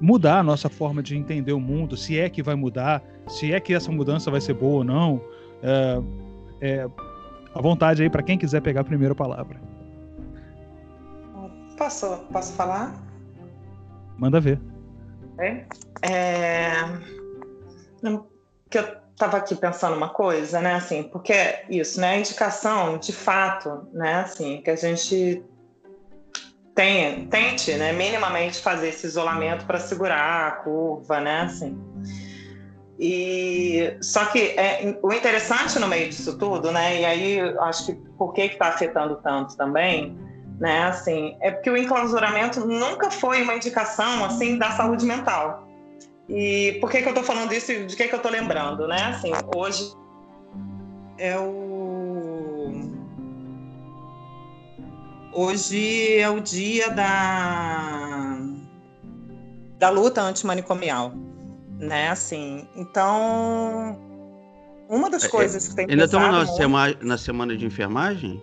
mudar 0.00 0.40
a 0.40 0.42
nossa 0.42 0.68
forma 0.68 1.02
de 1.02 1.16
entender 1.16 1.52
o 1.52 1.60
mundo, 1.60 1.96
se 1.96 2.18
é 2.18 2.28
que 2.28 2.42
vai 2.42 2.56
mudar, 2.56 3.02
se 3.28 3.52
é 3.52 3.60
que 3.60 3.72
essa 3.72 3.92
mudança 3.92 4.30
vai 4.30 4.40
ser 4.40 4.54
boa 4.54 4.78
ou 4.78 4.84
não. 4.84 5.20
É, 5.62 6.02
é, 6.60 6.88
à 7.54 7.60
vontade 7.60 8.02
aí 8.02 8.10
para 8.10 8.22
quem 8.22 8.36
quiser 8.36 8.60
pegar 8.60 8.80
a 8.80 8.84
primeira 8.84 9.14
palavra. 9.14 9.60
Posso, 11.76 12.16
posso 12.32 12.52
falar? 12.54 12.94
Manda 14.18 14.40
ver. 14.40 14.60
É, 15.38 15.64
é, 16.02 17.21
que 18.70 18.78
eu 18.78 19.02
estava 19.12 19.36
aqui 19.36 19.54
pensando 19.54 19.96
uma 19.96 20.08
coisa, 20.08 20.60
né, 20.60 20.74
assim, 20.74 21.02
porque 21.04 21.64
isso, 21.68 22.00
né, 22.00 22.14
a 22.14 22.18
indicação, 22.18 22.98
de 22.98 23.12
fato, 23.12 23.86
né, 23.92 24.14
assim, 24.14 24.60
que 24.62 24.70
a 24.70 24.76
gente 24.76 25.44
tente, 26.74 27.74
né, 27.74 27.92
minimamente 27.92 28.60
fazer 28.60 28.88
esse 28.88 29.06
isolamento 29.06 29.66
para 29.66 29.78
segurar 29.78 30.48
a 30.48 30.50
curva, 30.52 31.20
né, 31.20 31.42
assim. 31.42 31.78
E 32.98 33.96
só 34.00 34.26
que 34.26 34.54
é, 34.56 34.96
o 35.02 35.12
interessante 35.12 35.76
no 35.78 35.88
meio 35.88 36.08
disso 36.08 36.38
tudo, 36.38 36.70
né? 36.70 37.00
E 37.00 37.04
aí 37.04 37.40
acho 37.58 37.86
que 37.86 37.94
por 38.16 38.32
que 38.32 38.42
está 38.42 38.68
afetando 38.68 39.16
tanto 39.16 39.56
também, 39.56 40.16
né? 40.60 40.84
Assim, 40.84 41.36
é 41.40 41.50
porque 41.50 41.68
o 41.68 41.76
enclausuramento 41.76 42.60
nunca 42.60 43.10
foi 43.10 43.42
uma 43.42 43.56
indicação 43.56 44.24
assim 44.24 44.56
da 44.56 44.70
saúde 44.70 45.04
mental. 45.04 45.66
E 46.28 46.78
por 46.80 46.90
que, 46.90 47.02
que 47.02 47.08
eu 47.08 47.10
estou 47.10 47.24
falando 47.24 47.52
isso 47.52 47.72
e 47.72 47.86
de 47.86 47.96
que, 47.96 48.08
que 48.08 48.14
eu 48.14 48.18
estou 48.18 48.32
lembrando, 48.32 48.86
né? 48.86 49.02
Assim, 49.06 49.32
hoje 49.54 49.92
é 51.18 51.38
o 51.38 52.72
hoje 55.32 56.18
é 56.18 56.28
o 56.28 56.40
dia 56.40 56.90
da 56.90 58.38
da 59.78 59.90
luta 59.90 60.22
antimanicomial 60.22 61.12
né? 61.82 62.08
Assim, 62.08 62.66
então 62.76 63.98
uma 64.88 65.10
das 65.10 65.24
é, 65.24 65.28
coisas 65.28 65.68
que 65.68 65.74
tem 65.74 65.86
Ainda 65.90 66.04
estamos 66.04 66.28
na, 66.30 66.38
muito... 66.38 66.56
semana, 66.56 66.96
na 67.02 67.18
semana 67.18 67.56
de 67.56 67.66
enfermagem? 67.66 68.42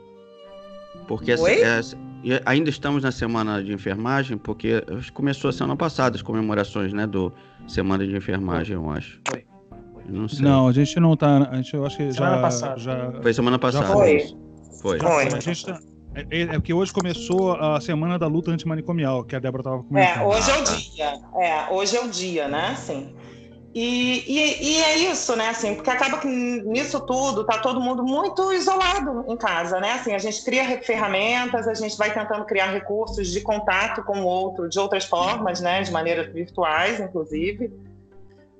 Porque 1.08 1.32
essa, 1.32 1.50
essa, 1.50 1.98
ainda 2.46 2.70
estamos 2.70 3.04
na 3.04 3.12
semana 3.12 3.64
de 3.64 3.74
enfermagem, 3.74 4.38
porque 4.38 4.84
começou 5.14 5.50
a 5.50 5.54
semana 5.54 5.76
passada 5.76 6.16
as 6.16 6.22
comemorações, 6.22 6.94
né, 6.94 7.08
do 7.08 7.32
semana 7.68 8.06
de 8.06 8.16
enfermagem, 8.16 8.76
eu 8.76 8.90
acho. 8.90 9.20
Foi. 9.28 9.46
Não 10.08 10.28
sei. 10.28 10.44
Não, 10.44 10.68
a 10.68 10.72
gente 10.72 11.00
não 11.00 11.16
tá. 11.16 11.50
A 11.52 11.56
gente, 11.58 11.74
eu 11.74 11.86
acho 11.86 11.98
que 11.98 12.12
semana 12.12 12.36
já, 12.36 12.42
passada. 12.42 12.80
já. 12.80 13.12
Foi 13.22 13.34
semana 13.34 13.60
passada. 13.60 13.86
foi. 13.88 14.26
Foi. 14.82 15.00
foi. 15.00 15.28
A 15.28 15.40
gente 15.40 15.66
tá, 15.66 15.80
é, 16.16 16.26
é, 16.32 16.42
é 16.42 16.48
porque 16.54 16.74
hoje 16.74 16.92
começou 16.92 17.54
a 17.54 17.80
semana 17.80 18.18
da 18.18 18.28
luta 18.28 18.52
antimanicomial, 18.52 19.24
que 19.24 19.36
a 19.36 19.40
Débora 19.40 19.62
estava 19.62 19.84
comentando. 19.84 20.22
É, 20.22 20.26
hoje 20.26 20.52
é 20.52 20.58
o 20.58 20.64
dia. 20.64 21.14
É, 21.36 21.74
hoje 21.74 21.98
é 21.98 22.02
o 22.02 22.10
dia, 22.10 22.48
né? 22.48 22.76
Sim. 22.76 23.14
E, 23.82 24.26
e, 24.28 24.72
e, 24.74 24.84
é 24.84 24.98
isso, 24.98 25.38
né? 25.38 25.48
Assim, 25.48 25.74
porque 25.74 25.90
acaba 25.90 26.18
que 26.18 26.28
nisso 26.28 27.00
tudo 27.00 27.46
tá 27.46 27.60
todo 27.60 27.80
mundo 27.80 28.04
muito 28.04 28.52
isolado 28.52 29.24
em 29.26 29.38
casa, 29.38 29.80
né? 29.80 29.94
Assim, 29.94 30.14
a 30.14 30.18
gente 30.18 30.44
cria 30.44 30.82
ferramentas, 30.82 31.66
a 31.66 31.74
gente 31.74 31.98
vai 31.98 32.14
tentando 32.14 32.44
criar 32.44 32.74
recursos 32.74 33.32
de 33.32 33.40
contato 33.40 34.04
com 34.04 34.20
o 34.20 34.26
outro 34.26 34.68
de 34.68 34.78
outras 34.78 35.06
formas, 35.06 35.62
né? 35.62 35.82
De 35.82 35.94
maneiras 35.94 36.28
virtuais, 36.34 37.00
inclusive. 37.00 37.72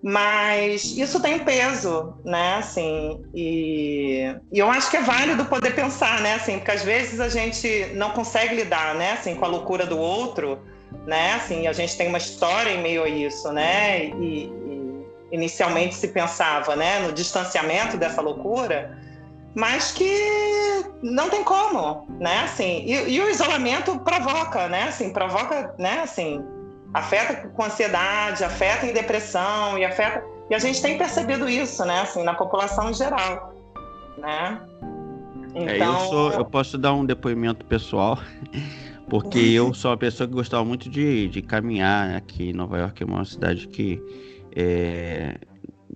Mas 0.02 0.98
isso 0.98 1.22
tem 1.22 1.40
peso, 1.40 2.14
né? 2.24 2.56
Assim, 2.56 3.22
e, 3.36 4.34
e 4.54 4.58
eu 4.58 4.70
acho 4.70 4.90
que 4.90 4.96
é 4.96 5.02
válido 5.02 5.44
poder 5.44 5.76
pensar, 5.76 6.22
né? 6.22 6.36
Assim, 6.36 6.60
porque 6.60 6.72
às 6.72 6.84
vezes 6.84 7.20
a 7.20 7.28
gente 7.28 7.88
não 7.94 8.12
consegue 8.12 8.56
lidar, 8.56 8.96
né? 8.96 9.12
Assim, 9.12 9.36
com 9.36 9.44
a 9.44 9.50
loucura 9.50 9.86
do 9.86 10.00
outro, 10.00 10.60
né? 11.06 11.34
Assim, 11.34 11.68
a 11.68 11.74
gente 11.74 11.98
tem 11.98 12.08
uma 12.08 12.18
história 12.18 12.72
em 12.72 12.82
meio 12.82 13.04
a 13.04 13.10
isso, 13.10 13.52
né? 13.52 14.06
E, 14.06 14.69
inicialmente 15.32 15.96
se 15.96 16.10
pensava, 16.10 16.76
né? 16.76 17.00
No 17.00 17.12
distanciamento 17.12 17.98
dessa 17.98 18.22
loucura, 18.22 18.98
mas 19.56 19.92
que 19.92 20.12
não 21.02 21.30
tem 21.30 21.44
como, 21.44 22.08
né? 22.20 22.42
Assim, 22.44 22.84
e, 22.86 23.16
e 23.16 23.22
o 23.22 23.30
isolamento 23.30 24.00
provoca, 24.00 24.68
né? 24.68 24.84
Assim, 24.84 25.12
provoca, 25.12 25.74
né? 25.78 26.02
Assim, 26.02 26.44
afeta 26.94 27.48
com 27.50 27.64
ansiedade, 27.64 28.44
afeta 28.44 28.86
em 28.86 28.94
depressão 28.94 29.78
e 29.78 29.86
afeta 29.86 30.24
e 30.50 30.56
a 30.56 30.60
gente 30.60 30.82
tem 30.82 30.98
percebido 30.98 31.48
isso, 31.48 31.86
né, 31.86 32.02
assim, 32.02 32.24
na 32.24 32.34
população 32.34 32.90
em 32.90 32.94
geral, 32.94 33.54
né? 34.18 34.60
Então... 35.54 35.68
É, 35.68 35.72
eu 35.72 35.76
então 35.76 36.00
sou, 36.08 36.32
eu 36.32 36.46
posso 36.46 36.78
dar 36.78 36.94
um 36.94 37.06
depoimento 37.06 37.64
pessoal, 37.66 38.18
porque 39.08 39.38
eu 39.40 39.74
sou 39.74 39.92
uma 39.92 39.98
pessoa 39.98 40.28
que 40.28 40.34
gostava 40.34 40.66
muito 40.66 40.90
de, 40.90 41.28
de 41.28 41.42
caminhar 41.42 42.16
aqui. 42.16 42.52
Nova 42.54 42.78
York 42.80 43.02
é 43.02 43.06
uma 43.06 43.26
cidade 43.26 43.68
que 43.68 44.02
é, 44.56 45.38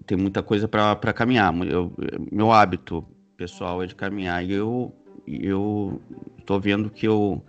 tem 0.05 0.17
muita 0.17 0.43
coisa 0.43 0.67
para 0.67 1.13
caminhar. 1.13 1.53
Eu, 1.65 1.93
meu 2.31 2.51
hábito 2.51 3.05
pessoal 3.37 3.81
é 3.83 3.85
de 3.85 3.95
caminhar 3.95 4.45
e 4.45 4.53
eu 4.53 4.93
eu 5.25 6.01
estou 6.37 6.59
vendo 6.59 6.89
que 6.89 7.07
eu 7.07 7.43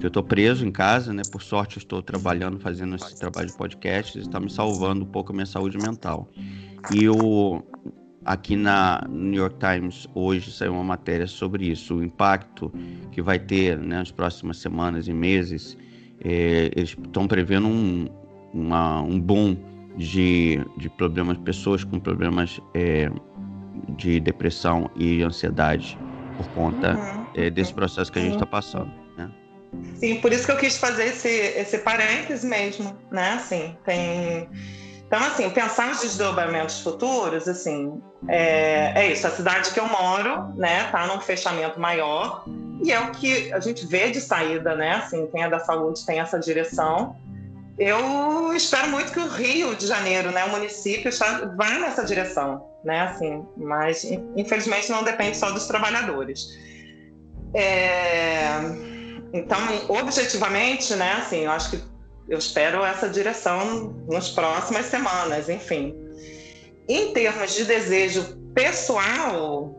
eu 0.00 0.08
estou 0.08 0.22
preso 0.22 0.66
em 0.66 0.72
casa, 0.72 1.12
né? 1.12 1.22
Por 1.30 1.40
sorte, 1.40 1.78
estou 1.78 2.02
trabalhando, 2.02 2.58
fazendo 2.58 2.96
esse 2.96 3.16
trabalho 3.16 3.48
de 3.48 3.56
podcast, 3.56 4.18
está 4.18 4.40
me 4.40 4.50
salvando 4.50 5.04
um 5.04 5.08
pouco 5.08 5.30
a 5.30 5.34
minha 5.34 5.46
saúde 5.46 5.78
mental. 5.78 6.28
E 6.92 7.04
eu, 7.04 7.64
aqui 8.24 8.56
na 8.56 9.06
New 9.08 9.40
York 9.40 9.56
Times, 9.58 10.08
hoje 10.12 10.50
saiu 10.50 10.72
uma 10.72 10.82
matéria 10.82 11.28
sobre 11.28 11.70
isso, 11.70 11.94
o 11.94 12.04
impacto 12.04 12.72
que 13.12 13.22
vai 13.22 13.38
ter 13.38 13.78
né, 13.78 13.98
nas 13.98 14.10
próximas 14.10 14.56
semanas 14.58 15.06
e 15.06 15.12
meses. 15.12 15.78
É, 16.20 16.72
eles 16.74 16.90
estão 16.90 17.28
prevendo 17.28 17.68
um, 17.68 18.08
uma, 18.52 19.00
um 19.00 19.20
boom 19.20 19.56
de, 19.96 20.64
de 20.76 20.88
problemas, 20.90 21.38
pessoas 21.38 21.84
com 21.84 21.98
problemas 22.00 22.60
é, 22.74 23.10
de 23.96 24.20
depressão 24.20 24.90
e 24.96 25.22
ansiedade 25.22 25.98
por 26.36 26.46
conta 26.48 26.94
uhum. 26.94 27.26
é, 27.34 27.50
desse 27.50 27.72
processo 27.72 28.10
que 28.10 28.18
a 28.18 28.22
gente 28.22 28.34
está 28.34 28.46
passando. 28.46 29.04
Sim, 29.96 30.16
por 30.20 30.32
isso 30.32 30.46
que 30.46 30.52
eu 30.52 30.56
quis 30.56 30.76
fazer 30.76 31.06
esse, 31.06 31.28
esse 31.28 31.78
parênteses 31.78 32.44
mesmo, 32.44 32.96
né? 33.10 33.32
Assim, 33.32 33.76
tem... 33.84 34.48
Então, 35.06 35.18
assim, 35.18 35.48
pensar 35.50 35.88
nos 35.88 36.00
desdobramentos 36.00 36.80
futuros, 36.80 37.46
assim, 37.46 38.02
é, 38.26 39.04
é 39.04 39.12
isso. 39.12 39.26
A 39.26 39.30
cidade 39.30 39.70
que 39.72 39.78
eu 39.78 39.86
moro, 39.86 40.52
né, 40.56 40.84
tá 40.90 41.06
num 41.06 41.20
fechamento 41.20 41.78
maior 41.78 42.44
e 42.82 42.90
é 42.90 42.98
o 43.00 43.12
que 43.12 43.52
a 43.52 43.60
gente 43.60 43.86
vê 43.86 44.10
de 44.10 44.20
saída, 44.20 44.74
né? 44.74 44.96
Assim, 44.96 45.26
quem 45.28 45.42
é 45.42 45.48
da 45.48 45.60
saúde 45.60 46.04
tem 46.04 46.18
essa 46.18 46.38
direção. 46.38 47.16
Eu 47.78 48.52
espero 48.54 48.88
muito 48.88 49.12
que 49.12 49.18
o 49.18 49.28
Rio 49.28 49.74
de 49.74 49.86
Janeiro, 49.86 50.30
né, 50.30 50.44
o 50.44 50.50
município, 50.50 51.10
vá 51.56 51.78
nessa 51.78 52.04
direção, 52.04 52.64
né? 52.84 53.00
Assim, 53.00 53.44
mas 53.56 54.04
infelizmente 54.36 54.90
não 54.90 55.02
depende 55.02 55.36
só 55.36 55.50
dos 55.50 55.66
trabalhadores. 55.66 56.56
É... 57.52 58.60
Então, 59.32 59.58
objetivamente, 59.88 60.94
né, 60.94 61.14
assim, 61.14 61.40
eu 61.40 61.50
acho 61.50 61.70
que 61.70 61.82
eu 62.28 62.38
espero 62.38 62.84
essa 62.84 63.08
direção 63.08 63.92
nas 64.08 64.30
próximas 64.30 64.86
semanas, 64.86 65.48
enfim. 65.48 65.94
Em 66.88 67.12
termos 67.12 67.54
de 67.54 67.64
desejo 67.64 68.38
pessoal, 68.54 69.74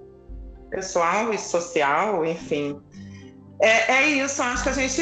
pessoal 0.70 1.34
e 1.34 1.38
social, 1.38 2.26
enfim, 2.26 2.82
é, 3.60 3.92
é 3.92 4.08
isso. 4.10 4.42
Acho 4.42 4.64
que 4.64 4.70
a 4.70 4.74
gente, 4.74 5.02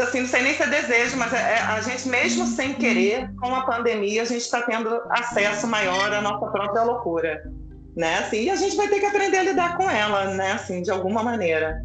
assim, 0.00 0.20
não 0.20 0.28
sei 0.28 0.42
nem 0.42 0.54
se 0.54 0.62
é 0.62 0.66
desejo, 0.66 1.16
mas 1.16 1.32
é, 1.32 1.54
é 1.54 1.58
a 1.60 1.80
gente 1.80 2.08
mesmo 2.08 2.46
sem 2.46 2.74
querer, 2.74 3.30
com 3.36 3.54
a 3.54 3.62
pandemia, 3.62 4.22
a 4.22 4.26
gente 4.26 4.42
está 4.42 4.62
tendo 4.62 5.00
acesso 5.10 5.66
maior 5.66 6.12
à 6.12 6.20
nossa 6.20 6.46
própria 6.46 6.82
loucura, 6.82 7.50
né? 7.96 8.18
Assim, 8.18 8.44
e 8.44 8.50
a 8.50 8.56
gente 8.56 8.76
vai 8.76 8.88
ter 8.88 9.00
que 9.00 9.06
aprender 9.06 9.38
a 9.38 9.42
lidar 9.42 9.76
com 9.76 9.88
ela, 9.88 10.34
né? 10.34 10.52
Assim, 10.52 10.82
de 10.82 10.90
alguma 10.90 11.22
maneira, 11.22 11.82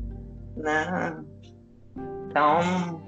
né? 0.58 1.16
Então. 2.30 3.02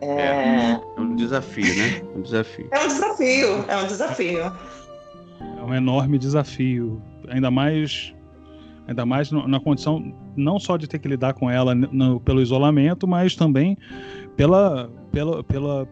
É... 0.00 0.06
é, 0.06 0.80
é 0.96 1.00
um 1.00 1.14
desafio, 1.14 1.76
né? 1.76 2.02
Um 2.16 2.22
desafio. 2.22 2.68
É 2.72 2.80
um 2.80 2.88
desafio, 2.88 3.64
é 3.68 3.76
um 3.76 3.86
desafio. 3.86 4.52
É 5.58 5.62
um 5.62 5.74
enorme 5.74 6.18
desafio. 6.18 7.00
Ainda 7.28 7.50
mais 7.50 8.15
ainda 8.86 9.04
mais 9.04 9.30
na 9.30 9.60
condição 9.60 10.12
não 10.36 10.58
só 10.58 10.76
de 10.76 10.86
ter 10.86 10.98
que 10.98 11.08
lidar 11.08 11.34
com 11.34 11.50
ela 11.50 11.74
no, 11.74 12.20
pelo 12.20 12.40
isolamento, 12.40 13.06
mas 13.06 13.34
também 13.34 13.76
pela, 14.36 14.90
pela, 15.10 15.42
pela 15.42 15.88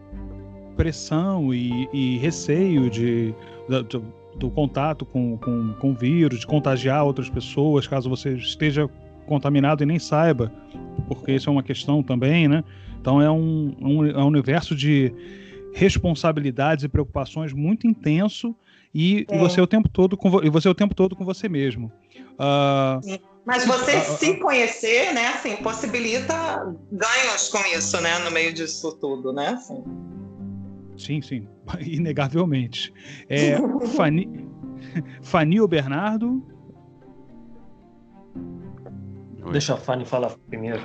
pressão 0.75 1.53
e, 1.53 1.89
e 1.93 2.17
receio 2.17 2.89
de, 2.89 3.33
de, 3.89 4.01
do 4.37 4.49
contato 4.49 5.05
com, 5.05 5.37
com, 5.37 5.73
com 5.73 5.91
o 5.91 5.95
vírus, 5.95 6.39
de 6.39 6.47
contagiar 6.47 7.03
outras 7.03 7.29
pessoas, 7.29 7.87
caso 7.87 8.09
você 8.09 8.33
esteja 8.35 8.89
contaminado 9.25 9.83
e 9.83 9.85
nem 9.85 9.99
saiba, 9.99 10.51
porque 11.07 11.33
isso 11.33 11.49
é 11.49 11.51
uma 11.51 11.63
questão 11.63 12.03
também, 12.03 12.47
né? 12.47 12.63
Então 12.99 13.21
é 13.21 13.29
um, 13.29 13.75
um, 13.81 14.05
é 14.05 14.23
um 14.23 14.27
universo 14.27 14.75
de 14.75 15.13
responsabilidades 15.73 16.83
e 16.83 16.87
preocupações 16.87 17.51
muito 17.53 17.85
intenso 17.85 18.55
e, 18.93 19.25
é. 19.29 19.35
e, 19.35 19.39
você 19.39 19.59
o 19.59 19.67
tempo 19.67 19.89
todo 19.89 20.15
com 20.15 20.43
e 20.43 20.49
você 20.49 20.69
o 20.69 20.73
tempo 20.73 20.95
todo 20.95 21.15
com 21.15 21.25
você 21.25 21.49
mesmo. 21.49 21.91
Uh, 22.35 23.19
Mas 23.45 23.65
você 23.65 23.97
uh, 23.97 24.17
se 24.17 24.35
conhecer, 24.37 25.13
né? 25.13 25.27
Assim, 25.29 25.55
possibilita 25.57 26.33
ganhos 26.91 27.49
com 27.49 27.59
isso, 27.75 27.99
né? 28.01 28.19
No 28.19 28.31
meio 28.31 28.53
disso 28.53 28.97
tudo, 28.99 29.31
né? 29.31 29.49
Assim. 29.49 29.83
Sim, 30.97 31.21
sim, 31.21 31.47
inegavelmente. 31.81 32.93
É, 33.29 33.57
Fani, 33.95 34.49
Fanil 35.21 35.67
Bernardo, 35.67 36.43
Oi. 39.45 39.51
Deixa 39.51 39.75
a 39.75 39.77
Fanny 39.77 40.05
falar 40.05 40.35
primeiro. 40.47 40.81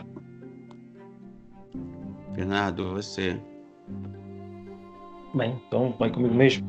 Fernando, 2.34 2.92
você. 2.92 3.40
Bem, 5.34 5.60
então 5.66 5.94
vai 5.98 6.10
comigo 6.10 6.34
mesmo. 6.34 6.68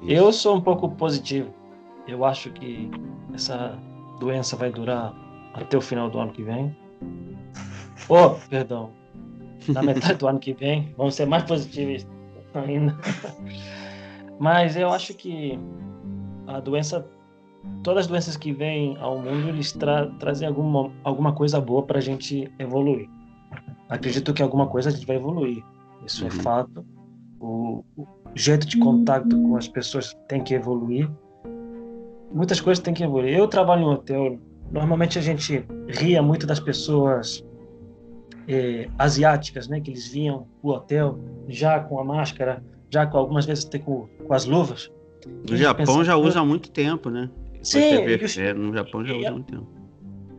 Isso. 0.00 0.10
Eu 0.10 0.32
sou 0.32 0.56
um 0.56 0.60
pouco 0.60 0.88
positivo. 0.92 1.52
Eu 2.08 2.24
acho 2.24 2.50
que 2.52 2.90
essa 3.34 3.78
doença 4.22 4.56
vai 4.56 4.70
durar 4.70 5.12
até 5.52 5.76
o 5.76 5.80
final 5.80 6.08
do 6.08 6.18
ano 6.20 6.32
que 6.32 6.44
vem. 6.44 6.74
Oh, 8.08 8.30
perdão. 8.48 8.90
Na 9.68 9.82
metade 9.82 10.14
do 10.14 10.28
ano 10.28 10.38
que 10.38 10.52
vem. 10.52 10.94
Vamos 10.96 11.16
ser 11.16 11.26
mais 11.26 11.42
positivos 11.42 12.06
ainda. 12.54 12.96
Mas 14.38 14.76
eu 14.76 14.90
acho 14.90 15.14
que 15.14 15.58
a 16.46 16.60
doença 16.60 17.04
todas 17.82 18.04
as 18.04 18.06
doenças 18.08 18.36
que 18.36 18.52
vêm 18.52 18.96
ao 18.98 19.18
mundo 19.18 19.48
eles 19.48 19.72
tra 19.72 20.06
trazem 20.18 20.48
alguma, 20.48 20.90
alguma 21.04 21.32
coisa 21.32 21.60
boa 21.60 21.82
para 21.82 21.98
a 21.98 22.02
gente 22.02 22.50
evoluir. 22.58 23.08
Acredito 23.88 24.32
que 24.32 24.42
alguma 24.42 24.66
coisa 24.68 24.88
a 24.88 24.92
gente 24.92 25.06
vai 25.06 25.16
evoluir. 25.16 25.64
Isso 26.06 26.24
é 26.24 26.28
uhum. 26.28 26.38
é 26.38 26.42
fato. 26.42 26.86
O, 27.40 27.84
o, 27.96 28.06
jeito 28.34 28.66
de 28.66 28.78
contato 28.78 29.30
com 29.42 29.56
as 29.56 29.68
pessoas 29.68 30.16
tem 30.28 30.42
que 30.42 30.54
evoluir. 30.54 31.10
Muitas 32.32 32.60
coisas 32.60 32.82
têm 32.82 32.94
que 32.94 33.02
evoluir. 33.02 33.36
Eu 33.36 33.46
trabalho 33.48 33.82
em 33.82 33.86
hotel. 33.86 34.38
Normalmente 34.70 35.18
a 35.18 35.22
gente 35.22 35.64
ria 35.88 36.22
muito 36.22 36.46
das 36.46 36.58
pessoas 36.58 37.44
eh, 38.48 38.88
asiáticas, 38.98 39.68
né? 39.68 39.80
Que 39.80 39.90
eles 39.90 40.08
vinham 40.08 40.46
o 40.62 40.70
hotel 40.70 41.18
já 41.48 41.80
com 41.80 41.98
a 42.00 42.04
máscara, 42.04 42.62
já 42.90 43.06
com 43.06 43.18
algumas 43.18 43.44
vezes 43.44 43.66
até 43.66 43.78
com, 43.78 44.08
com 44.26 44.32
as 44.32 44.46
luvas. 44.46 44.90
No 45.48 45.56
Japão 45.56 46.04
já 46.04 46.16
usa 46.16 46.40
há 46.40 46.44
muito 46.44 46.70
tempo, 46.70 47.10
né? 47.10 47.30
Sim, 47.62 48.04
os, 48.22 48.38
é, 48.38 48.52
no 48.52 48.74
Japão 48.74 49.04
já 49.04 49.14
usa 49.14 49.28
há 49.28 49.32
muito 49.32 49.52
tempo. 49.52 49.68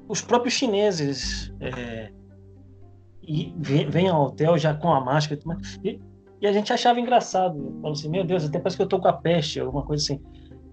Os 0.07 0.21
próprios 0.21 0.53
chineses 0.55 1.53
é, 1.61 2.11
e 3.21 3.53
vêm 3.57 4.09
ao 4.09 4.25
hotel 4.25 4.57
já 4.57 4.73
com 4.73 4.91
a 4.91 4.99
máscara 4.99 5.39
e, 5.83 5.99
e 6.41 6.47
a 6.47 6.51
gente 6.51 6.73
achava 6.73 6.99
engraçado. 6.99 7.77
Falando 7.81 7.97
assim, 7.97 8.09
meu 8.09 8.23
Deus, 8.25 8.43
até 8.43 8.59
parece 8.59 8.75
que 8.75 8.83
eu 8.83 8.87
tô 8.87 8.99
com 8.99 9.07
a 9.07 9.13
peste, 9.13 9.59
alguma 9.59 9.83
coisa 9.83 10.03
assim. 10.03 10.21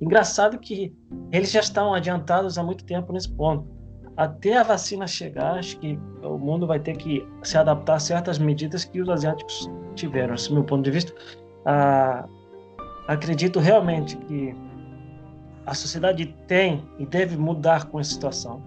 Engraçado 0.01 0.59
que 0.59 0.95
eles 1.31 1.51
já 1.51 1.61
estão 1.61 1.93
adiantados 1.93 2.57
há 2.57 2.63
muito 2.63 2.85
tempo 2.85 3.13
nesse 3.13 3.31
ponto. 3.33 3.69
Até 4.17 4.57
a 4.57 4.63
vacina 4.63 5.07
chegar, 5.07 5.59
acho 5.59 5.79
que 5.79 5.99
o 6.23 6.39
mundo 6.39 6.67
vai 6.67 6.81
ter 6.81 6.97
que 6.97 7.27
se 7.43 7.57
adaptar 7.57 7.95
a 7.95 8.01
certas 8.01 8.39
medidas 8.39 8.85
que 8.85 9.01
os 9.01 9.09
asiáticos 9.09 9.71
tiveram. 9.95 10.35
Esse 10.35 10.51
é 10.51 10.55
meu 10.55 10.65
ponto 10.65 10.83
de 10.83 10.91
vista. 10.91 11.13
Ah, 11.67 12.27
acredito 13.09 13.61
realmente 13.61 14.17
que 14.17 14.55
a 15.67 15.75
sociedade 15.75 16.27
tem 16.47 16.83
e 16.99 17.07
deve 17.07 17.37
mudar 17.37 17.87
com 17.87 18.01
essa 18.01 18.11
situação. 18.11 18.63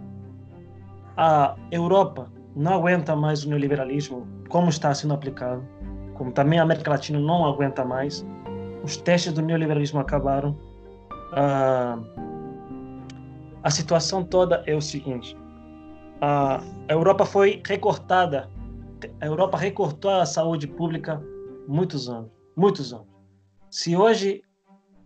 A 1.17 1.55
Europa 1.71 2.31
não 2.55 2.75
aguenta 2.75 3.15
mais 3.15 3.43
o 3.43 3.49
neoliberalismo 3.49 4.27
como 4.49 4.69
está 4.69 4.93
sendo 4.93 5.13
aplicado, 5.13 5.67
como 6.13 6.31
também 6.31 6.59
a 6.59 6.63
América 6.63 6.91
Latina 6.91 7.19
não 7.19 7.45
aguenta 7.45 7.83
mais. 7.83 8.25
Os 8.83 8.97
testes 8.97 9.33
do 9.33 9.41
neoliberalismo 9.41 9.99
acabaram 9.99 10.57
a, 11.35 11.99
a 13.63 13.71
situação 13.71 14.23
toda 14.23 14.63
é 14.65 14.75
o 14.75 14.81
seguinte: 14.81 15.35
a 16.21 16.61
Europa 16.87 17.25
foi 17.25 17.61
recortada, 17.65 18.49
a 19.19 19.25
Europa 19.25 19.57
recortou 19.57 20.11
a 20.11 20.25
saúde 20.25 20.67
pública 20.67 21.21
muitos 21.67 22.09
anos, 22.09 22.31
muitos 22.55 22.93
anos. 22.93 23.07
Se 23.69 23.95
hoje 23.95 24.41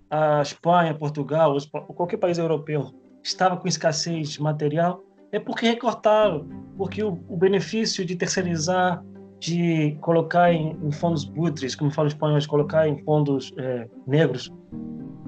a 0.09 0.41
Espanha, 0.41 0.93
Portugal, 0.93 1.55
qualquer 1.95 2.17
país 2.17 2.37
europeu 2.37 2.93
estava 3.23 3.57
com 3.57 3.67
escassez 3.67 4.29
de 4.29 4.41
material, 4.41 5.03
é 5.31 5.39
porque 5.39 5.65
recortaram, 5.65 6.47
porque 6.77 7.03
o, 7.03 7.19
o 7.27 7.35
benefício 7.37 8.05
de 8.05 8.15
terceirizar, 8.15 9.03
de 9.39 9.97
colocar 10.01 10.51
em, 10.51 10.77
em 10.81 10.91
fundos 10.91 11.25
buitres, 11.25 11.75
como 11.75 11.91
falam 11.91 12.07
os 12.07 12.13
espanhóis, 12.13 12.47
colocar 12.47 12.87
em 12.87 13.03
fundos 13.03 13.53
é, 13.57 13.87
negros, 14.07 14.51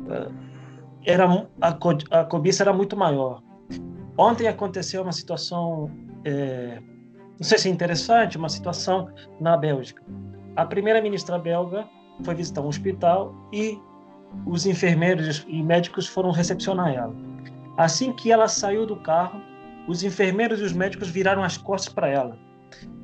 é, 0.10 0.49
era 1.06 1.26
a, 1.62 1.74
co 1.74 1.98
a 2.12 2.24
cobiça 2.24 2.64
era 2.64 2.74
muito 2.74 2.96
maior. 2.96 3.42
Ontem 4.18 4.48
aconteceu 4.48 5.02
uma 5.02 5.12
situação, 5.12 5.90
é, 6.26 6.80
não 7.40 7.44
sei 7.44 7.58
se 7.58 7.70
é 7.70 7.72
interessante, 7.72 8.38
uma 8.38 8.50
situação 8.50 9.10
na 9.40 9.56
Bélgica. 9.56 10.04
A 10.56 10.66
primeira-ministra 10.66 11.40
belga 11.40 11.88
foi 12.24 12.36
visitar 12.36 12.62
um 12.62 12.68
hospital 12.68 13.34
e 13.54 13.80
os 14.46 14.66
enfermeiros 14.66 15.46
e 15.48 15.64
médicos 15.64 16.08
foram 16.08 16.32
recepcionar 16.32 16.94
ela. 16.94 17.16
Assim 17.78 18.12
que 18.12 18.32
ela 18.32 18.48
saiu 18.48 18.86
do 18.86 18.98
carro, 18.98 19.42
os 19.88 20.04
enfermeiros 20.04 20.60
e 20.60 20.64
os 20.64 20.74
médicos 20.74 21.10
viraram 21.10 21.44
as 21.44 21.58
costas 21.58 21.94
para 21.94 22.10
ela. 22.10 22.38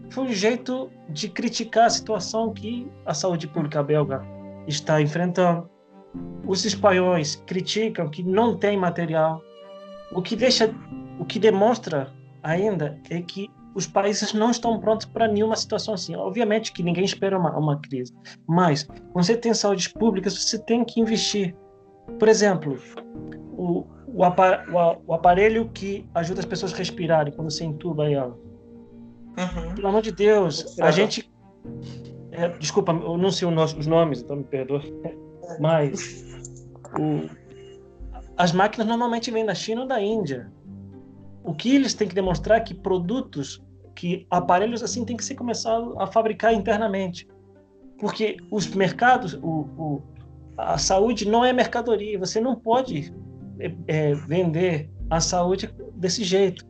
Foi 0.10 0.26
um 0.26 0.32
jeito 0.32 0.92
de 1.10 1.30
criticar 1.30 1.86
a 1.86 1.90
situação 1.90 2.54
que 2.54 2.92
a 3.06 3.14
saúde 3.14 3.48
pública 3.48 3.82
belga 3.82 4.22
está 4.68 5.02
enfrentando 5.02 5.70
os 6.46 6.64
espanhóis 6.66 7.36
criticam 7.48 8.10
que 8.10 8.24
não 8.24 8.56
tem 8.56 8.78
material, 8.78 9.42
o 10.12 10.22
que 10.22 10.36
deixa, 10.36 10.74
o 11.20 11.26
que 11.26 11.40
demonstra 11.40 12.14
ainda 12.44 13.00
é 13.10 13.22
que 13.22 13.50
os 13.74 13.86
países 13.86 14.34
não 14.34 14.52
estão 14.52 14.80
prontos 14.80 15.06
para 15.06 15.28
nenhuma 15.28 15.56
situação 15.56 15.94
assim. 15.94 16.16
Obviamente 16.16 16.72
que 16.72 16.82
ninguém 16.82 17.04
espera 17.04 17.38
uma, 17.38 17.58
uma 17.58 17.80
crise, 17.80 18.14
mas 18.48 18.84
quando 19.12 19.26
você 19.26 19.36
tem 19.36 19.54
saúde 19.54 19.90
pública, 19.90 20.30
você 20.30 20.58
tem 20.58 20.86
que 20.86 21.02
investir. 21.02 21.56
Por 22.18 22.30
exemplo, 22.30 22.80
o, 23.58 23.86
o, 24.08 25.14
aparelho 25.14 25.70
que 25.74 26.08
ajuda 26.14 26.40
as 26.40 26.46
pessoas 26.46 26.74
a 26.74 26.78
respirarem 26.78 27.34
quando 27.34 27.52
você 27.52 27.66
entuba 27.66 28.10
ela. 28.10 28.38
Uhum. 29.38 29.76
Pelo 29.76 29.88
amor 29.90 30.02
de 30.02 30.12
Deus, 30.12 30.80
a 30.80 30.92
gente. 30.92 31.30
É, 32.32 32.48
desculpa, 32.50 32.94
eu 32.94 33.18
não 33.18 33.32
sei 33.32 33.48
os 33.48 33.88
nomes, 33.88 34.22
então 34.22 34.38
me 34.38 34.44
perdoe. 34.44 34.94
Mas 35.60 36.24
o, 37.00 37.30
as 38.38 38.52
máquinas 38.52 38.88
normalmente 38.88 39.32
vêm 39.32 39.46
da 39.46 39.56
China 39.56 39.82
ou 39.82 39.88
da 39.88 40.02
Índia. 40.02 40.52
O 41.44 41.54
que 41.54 41.76
eles 41.76 41.94
têm 41.94 42.08
que 42.08 42.16
demonstrar 42.16 42.58
é 42.58 42.62
que 42.62 42.74
produtos, 42.74 43.64
que 43.96 44.26
aparelhos 44.30 44.84
assim 44.84 45.06
têm 45.06 45.16
que 45.16 45.24
ser 45.24 45.36
começados 45.36 45.96
a 45.98 46.08
fabricar 46.08 46.54
internamente. 46.54 47.28
Porque 48.00 48.38
os 48.52 48.68
mercados, 48.68 49.36
o, 49.36 49.68
o, 49.78 50.04
a 50.58 50.78
saúde 50.78 51.28
não 51.28 51.46
é 51.46 51.54
mercadoria. 51.54 52.20
Você 52.20 52.42
não 52.42 52.56
pode 52.56 53.14
é, 53.60 53.74
é, 53.88 54.14
vender 54.14 54.90
a 55.10 55.22
saúde 55.22 55.74
desse 55.96 56.24
jeito. 56.24 56.66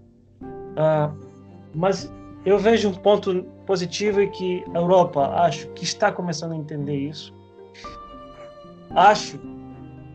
Ah, 0.77 1.11
mas 1.73 2.11
eu 2.45 2.59
vejo 2.59 2.89
um 2.89 2.93
ponto 2.93 3.43
positivo 3.65 4.21
e 4.21 4.29
que 4.29 4.63
a 4.73 4.77
Europa, 4.77 5.27
acho 5.41 5.67
que 5.69 5.83
está 5.83 6.11
começando 6.11 6.51
a 6.51 6.55
entender 6.55 6.95
isso. 6.95 7.33
Acho 8.91 9.39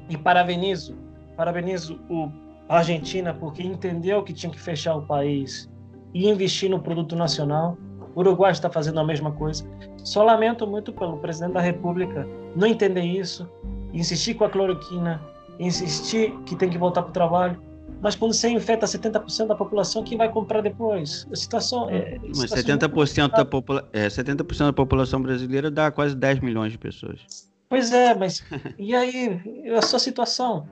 e 0.09 0.17
parabenizo, 0.17 0.97
parabenizo 1.37 1.99
o 2.09 2.31
a 2.71 2.79
Argentina 2.79 3.35
porque 3.35 3.65
entendeu 3.65 4.23
que 4.23 4.33
tinha 4.33 4.51
que 4.51 4.61
fechar 4.61 4.95
o 4.95 5.03
país 5.03 5.69
e 6.15 6.29
investir 6.29 6.71
no 6.71 6.81
produto 6.81 7.17
nacional. 7.17 7.77
O 8.15 8.21
Uruguai 8.21 8.53
está 8.53 8.71
fazendo 8.71 9.01
a 9.01 9.05
mesma 9.05 9.33
coisa. 9.33 9.65
Só 10.05 10.23
lamento 10.23 10.65
muito 10.69 10.93
pelo 10.93 11.19
presidente 11.19 11.55
da 11.55 11.61
República 11.61 12.27
não 12.55 12.69
entender 12.69 13.03
isso, 13.03 13.49
insistir 13.93 14.35
com 14.35 14.45
a 14.45 14.51
cloroquina, 14.51 15.21
insistir 15.59 16.33
que 16.47 16.55
tem 16.55 16.71
que 16.71 16.79
voltar 16.79 17.03
para 17.03 17.11
o 17.11 17.13
trabalho. 17.13 17.61
Mas 18.01 18.15
quando 18.15 18.35
você 18.35 18.49
infecta 18.49 18.87
70% 18.87 19.49
da 19.49 19.57
população, 19.57 20.05
quem 20.05 20.17
vai 20.17 20.31
comprar 20.31 20.61
depois? 20.61 21.27
A 21.33 21.35
situação 21.35 21.91
é. 21.91 22.19
A 22.19 22.35
situação 22.35 22.57
Mas 22.57 22.65
70%, 22.65 23.31
da 23.33 23.45
popula 23.45 23.89
é, 23.93 24.09
70 24.09 24.45
da 24.45 24.73
população 24.73 25.21
brasileira 25.21 25.73
dá 25.73 25.91
quase 25.91 26.15
10 26.15 26.39
milhões 26.39 26.71
de 26.71 26.79
pessoas. 26.79 27.50
Pois 27.71 27.93
é, 27.93 28.13
mas 28.17 28.45
e 28.77 28.97
aí 28.97 29.41
a 29.79 29.81
sua 29.81 30.01
situação? 30.01 30.69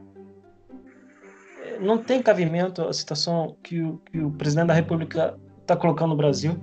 Não 1.80 1.96
tem 1.96 2.20
cabimento 2.20 2.82
a 2.82 2.92
situação 2.92 3.56
que 3.62 3.80
o, 3.80 3.98
que 3.98 4.18
o 4.18 4.32
presidente 4.32 4.66
da 4.66 4.74
República 4.74 5.38
está 5.60 5.76
colocando 5.76 6.10
no 6.10 6.16
Brasil. 6.16 6.58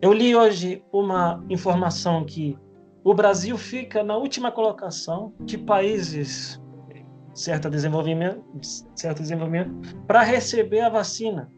Eu 0.00 0.12
li 0.12 0.36
hoje 0.36 0.84
uma 0.92 1.44
informação 1.50 2.24
que 2.24 2.56
o 3.02 3.12
Brasil 3.12 3.58
fica 3.58 4.04
na 4.04 4.16
última 4.16 4.52
colocação 4.52 5.34
de 5.40 5.58
países 5.58 6.62
certo 7.34 7.68
desenvolvimento, 7.68 8.44
certo 8.94 9.22
desenvolvimento 9.22 9.74
para 10.06 10.22
receber 10.22 10.82
a 10.82 10.88
vacina. 10.88 11.50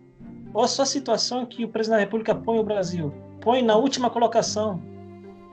Olha 0.55 0.69
só 0.69 0.85
a 0.85 0.87
situação 0.87 1.45
que 1.45 1.67
o 1.67 1.69
presidente 1.69 1.99
da 1.99 2.05
República 2.05 2.35
põe 2.35 2.59
o 2.59 2.65
Brasil, 2.65 3.13
põe 3.43 3.61
na 3.61 3.77
última 3.77 4.09
colocação. 4.09 4.83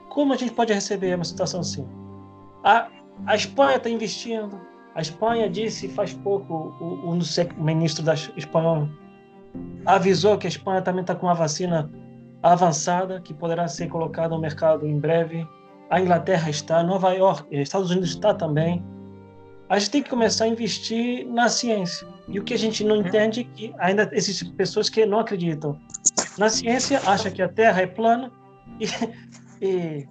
Como 0.08 0.32
a 0.32 0.36
gente 0.36 0.52
pode 0.54 0.72
receber 0.72 1.14
uma 1.14 1.24
situação 1.24 1.60
assim? 1.60 1.86
A, 2.64 2.88
a 3.26 3.34
Espanha 3.36 3.76
está 3.76 3.88
investindo. 3.88 4.60
A 4.94 5.00
Espanha 5.00 5.48
disse 5.48 5.88
faz 5.88 6.14
pouco, 6.14 6.74
o, 6.80 7.10
o 7.10 7.62
ministro 7.62 8.04
da 8.04 8.14
espanhola 8.14 8.88
avisou 9.86 10.38
que 10.38 10.46
a 10.46 10.50
Espanha 10.50 10.82
também 10.82 11.02
está 11.02 11.14
com 11.14 11.26
uma 11.26 11.34
vacina 11.34 11.90
avançada 12.42 13.20
que 13.20 13.32
poderá 13.32 13.68
ser 13.68 13.88
colocada 13.88 14.34
no 14.34 14.40
mercado 14.40 14.86
em 14.86 14.98
breve. 14.98 15.46
A 15.90 16.00
Inglaterra 16.00 16.50
está, 16.50 16.82
Nova 16.82 17.12
York, 17.12 17.46
Estados 17.50 17.90
Unidos 17.90 18.10
está 18.10 18.34
também. 18.34 18.82
A 19.68 19.78
gente 19.78 19.90
tem 19.90 20.02
que 20.02 20.10
começar 20.10 20.44
a 20.44 20.48
investir 20.48 21.26
na 21.26 21.48
ciência. 21.48 22.06
E 22.28 22.38
o 22.38 22.44
que 22.44 22.54
a 22.54 22.58
gente 22.58 22.84
não 22.84 22.96
entende 22.96 23.40
é 23.40 23.44
que 23.56 23.74
ainda 23.78 24.08
existem 24.12 24.50
pessoas 24.52 24.88
que 24.88 25.04
não 25.06 25.20
acreditam 25.20 25.78
na 26.38 26.48
ciência, 26.48 27.00
acham 27.06 27.30
que 27.30 27.42
a 27.42 27.48
Terra 27.48 27.82
é 27.82 27.86
plana 27.86 28.30
e, 28.80 28.86
e 29.64 30.08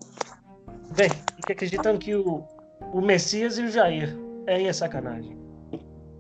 Bem, 0.96 1.10
fica 1.38 1.54
acreditando 1.54 1.98
que 1.98 2.14
o, 2.14 2.44
o 2.94 3.02
Messias 3.02 3.58
e 3.58 3.64
o 3.64 3.70
Jair. 3.70 4.16
É 4.46 4.56
aí 4.56 4.70
a 4.70 4.74
sacanagem. 4.74 5.36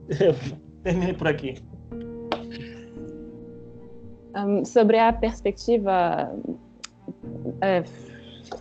Terminei 0.83 1.13
por 1.13 1.27
aqui. 1.27 1.55
Um, 4.35 4.65
sobre 4.65 4.97
a 4.97 5.13
perspectiva. 5.13 6.33
É, 7.61 7.83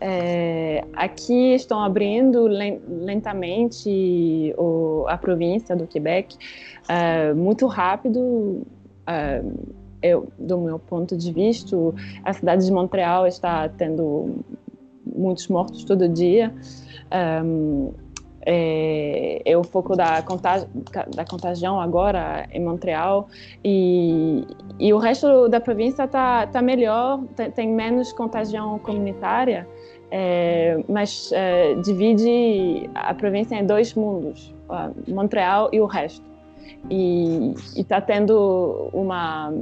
é, 0.00 0.84
aqui 0.94 1.54
estão 1.54 1.82
abrindo 1.82 2.46
lentamente 2.46 4.54
o, 4.58 5.06
a 5.08 5.16
província 5.16 5.74
do 5.74 5.86
Quebec, 5.86 6.36
é, 6.88 7.32
muito 7.32 7.66
rápido. 7.66 8.66
É, 9.06 9.42
eu, 10.02 10.28
do 10.38 10.58
meu 10.58 10.78
ponto 10.78 11.16
de 11.16 11.32
vista, 11.32 11.76
a 12.24 12.32
cidade 12.32 12.66
de 12.66 12.72
Montreal 12.72 13.26
está 13.26 13.68
tendo 13.68 14.44
muitos 15.06 15.48
mortos 15.48 15.84
todo 15.84 16.08
dia. 16.08 16.54
Um, 17.44 17.92
é, 18.44 19.40
é 19.44 19.56
o 19.56 19.62
foco 19.62 19.94
da, 19.94 20.20
contagi 20.22 20.66
da 21.14 21.24
contagião 21.24 21.80
agora 21.80 22.48
em 22.52 22.60
Montreal 22.60 23.28
e, 23.64 24.44
e 24.80 24.92
o 24.92 24.98
resto 24.98 25.48
da 25.48 25.60
província 25.60 26.04
está 26.04 26.46
tá 26.48 26.60
melhor, 26.60 27.22
tem, 27.36 27.50
tem, 27.52 27.68
menos 27.68 28.12
contagião 28.12 28.78
comunitária, 28.80 29.68
é, 30.10 30.82
mas 30.88 31.30
é, 31.32 31.74
divide 31.76 32.90
a 32.94 33.14
província 33.14 33.54
em 33.54 33.64
dois 33.64 33.94
mundos, 33.94 34.52
Montreal 35.06 35.68
e 35.72 35.80
o 35.80 35.86
resto. 35.86 36.32
E 36.90 37.54
está 37.76 38.00
tendo 38.00 38.90
uma 38.92 39.52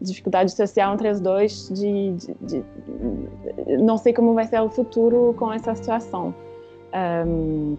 dificuldade 0.00 0.52
social 0.52 0.94
entre 0.94 1.10
os 1.10 1.20
dois 1.20 1.68
de, 1.68 2.12
de, 2.12 2.34
de, 2.40 3.76
não 3.78 3.98
sei 3.98 4.12
como 4.12 4.34
vai 4.34 4.46
ser 4.46 4.60
o 4.60 4.70
futuro 4.70 5.34
com 5.38 5.52
essa 5.52 5.74
situação. 5.74 6.34
Um, 7.26 7.76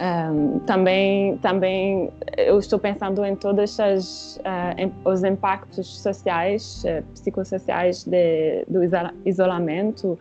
um, 0.00 0.58
também, 0.60 1.36
também 1.38 2.10
eu 2.36 2.58
estou 2.58 2.78
pensando 2.78 3.24
em 3.24 3.36
todos 3.36 3.78
as, 3.78 4.36
uh, 4.38 4.74
em, 4.78 4.92
os 5.04 5.22
impactos 5.22 6.00
sociais, 6.00 6.82
uh, 6.84 7.02
psicossociais 7.12 8.04
de, 8.04 8.64
do 8.66 8.80
isolamento 9.24 10.18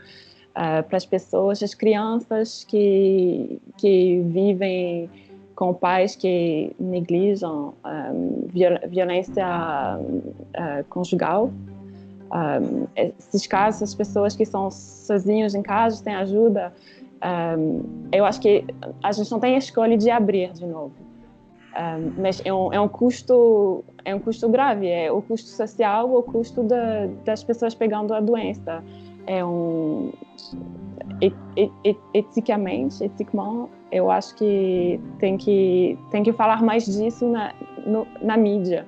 uh, 0.51 0.83
para 0.87 0.97
as 0.97 1.05
pessoas, 1.05 1.63
as 1.63 1.73
crianças 1.73 2.63
que, 2.63 3.59
que 3.77 4.21
vivem 4.27 5.09
com 5.61 5.75
pais 5.75 6.15
que 6.15 6.75
negligem 6.79 7.47
um, 7.47 7.73
viol 8.47 8.79
violência 8.89 9.45
conjugal. 10.89 11.51
Um, 12.33 12.87
esses 12.95 13.45
casos, 13.45 13.83
as 13.83 13.93
pessoas 13.93 14.35
que 14.35 14.43
são 14.43 14.71
sozinhos 14.71 15.53
em 15.53 15.61
casa, 15.61 15.97
sem 15.97 16.15
ajuda, 16.15 16.73
um, 17.59 18.07
eu 18.11 18.25
acho 18.25 18.41
que 18.41 18.65
a 19.03 19.11
gente 19.11 19.29
não 19.29 19.39
tem 19.39 19.53
a 19.53 19.59
escolha 19.59 19.95
de 19.95 20.09
abrir 20.09 20.51
de 20.51 20.65
novo. 20.65 20.95
Mas 22.17 22.41
é 22.43 22.51
um, 22.51 22.73
é 22.73 22.81
um 22.81 22.87
custo 22.87 23.83
é 24.03 24.15
um 24.15 24.19
custo 24.19 24.49
grave 24.49 24.89
é 24.89 25.09
o 25.09 25.21
custo 25.21 25.47
social 25.47 26.13
o 26.13 26.21
custo 26.21 26.63
da, 26.63 27.07
das 27.23 27.45
pessoas 27.45 27.73
pegando 27.73 28.13
a 28.13 28.19
doença 28.19 28.83
é 29.25 29.45
um 29.45 30.11
et, 31.21 31.33
et, 31.55 31.71
et, 31.83 31.97
eticamente 32.13 33.03
eticamente 33.03 33.71
eu 33.91 34.09
acho 34.09 34.35
que 34.35 34.99
tem 35.19 35.37
que 35.37 35.97
tem 36.09 36.23
que 36.23 36.33
falar 36.33 36.61
mais 36.63 36.85
disso 36.85 37.29
na 37.29 37.53
no, 37.85 38.07
na 38.21 38.37
mídia 38.37 38.87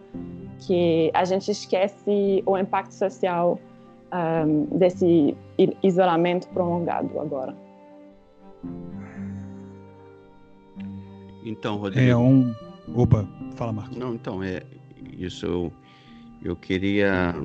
que 0.59 1.11
a 1.13 1.25
gente 1.25 1.51
esquece 1.51 2.43
o 2.45 2.57
impacto 2.57 2.93
social 2.93 3.59
um, 4.13 4.77
desse 4.77 5.35
isolamento 5.83 6.47
prolongado 6.49 7.19
agora 7.19 7.55
então, 11.45 11.77
Rodrigo. 11.77 12.09
É 12.09 12.15
um. 12.15 12.53
Opa, 12.95 13.27
fala, 13.55 13.73
Marcos. 13.73 13.97
Não, 13.97 14.13
então, 14.15 14.43
é 14.43 14.63
isso. 15.17 15.45
Eu, 15.45 15.73
eu 16.43 16.55
queria 16.55 17.35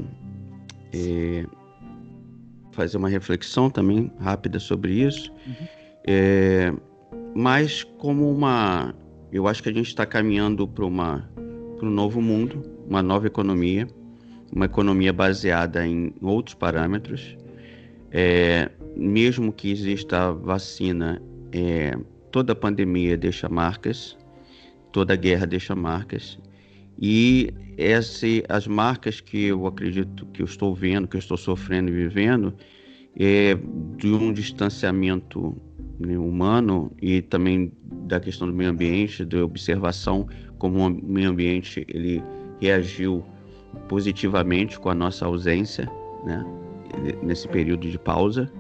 é, 0.93 1.45
fazer 2.79 2.97
uma 2.97 3.09
reflexão 3.09 3.69
também 3.69 4.13
rápida 4.21 4.61
sobre 4.61 4.93
isso. 4.93 5.33
Uhum. 5.45 5.67
É, 6.07 6.73
mas 7.35 7.83
como 7.83 8.31
uma. 8.31 8.95
Eu 9.33 9.49
acho 9.49 9.61
que 9.63 9.69
a 9.69 9.73
gente 9.73 9.89
está 9.89 10.07
caminhando 10.07 10.67
para 10.67 10.87
um 10.87 11.91
novo 11.91 12.23
mundo, 12.23 12.63
uma 12.89 13.03
nova 13.03 13.27
economia, 13.27 13.89
uma 14.55 14.67
economia 14.67 15.13
baseada 15.13 15.85
em 15.85 16.15
outros 16.23 16.55
parâmetros. 16.55 17.37
É, 18.13 18.71
mesmo 18.97 19.53
que 19.53 19.71
exista 19.73 20.33
vacina, 20.33 21.21
é, 21.53 21.99
toda 22.31 22.55
pandemia 22.55 23.19
deixa 23.19 23.49
marcas, 23.49 24.17
toda 24.93 25.17
guerra 25.17 25.47
deixa 25.47 25.75
marcas. 25.75 26.39
E 27.01 27.51
esse, 27.77 28.45
as 28.49 28.67
marcas 28.67 29.21
que 29.21 29.45
eu 29.45 29.67
acredito 29.67 30.27
que 30.27 30.43
eu 30.43 30.47
estou 30.47 30.75
vendo, 30.75 31.07
que 31.07 31.17
eu 31.17 31.21
estou 31.21 31.37
sofrendo 31.37 31.91
e 31.91 31.93
vivendo, 31.93 32.53
é 33.17 33.57
de 33.97 34.09
um 34.09 34.33
distanciamento 34.33 35.57
né, 35.99 36.19
humano 36.19 36.93
e 37.01 37.23
também 37.23 37.73
da 38.07 38.19
questão 38.19 38.49
do 38.49 38.55
meio 38.55 38.71
ambiente, 38.71 39.25
da 39.25 39.45
observação 39.45 40.27
como 40.59 40.87
o 40.87 40.91
meio 40.91 41.31
ambiente 41.31 41.87
ele 41.89 42.23
reagiu 42.61 43.25
positivamente 43.89 44.79
com 44.79 44.89
a 44.91 44.95
nossa 44.95 45.27
ausência, 45.27 45.89
né, 46.25 46.45
nesse 47.23 47.47
período 47.49 47.89
de 47.89 47.99
pausa. 47.99 48.51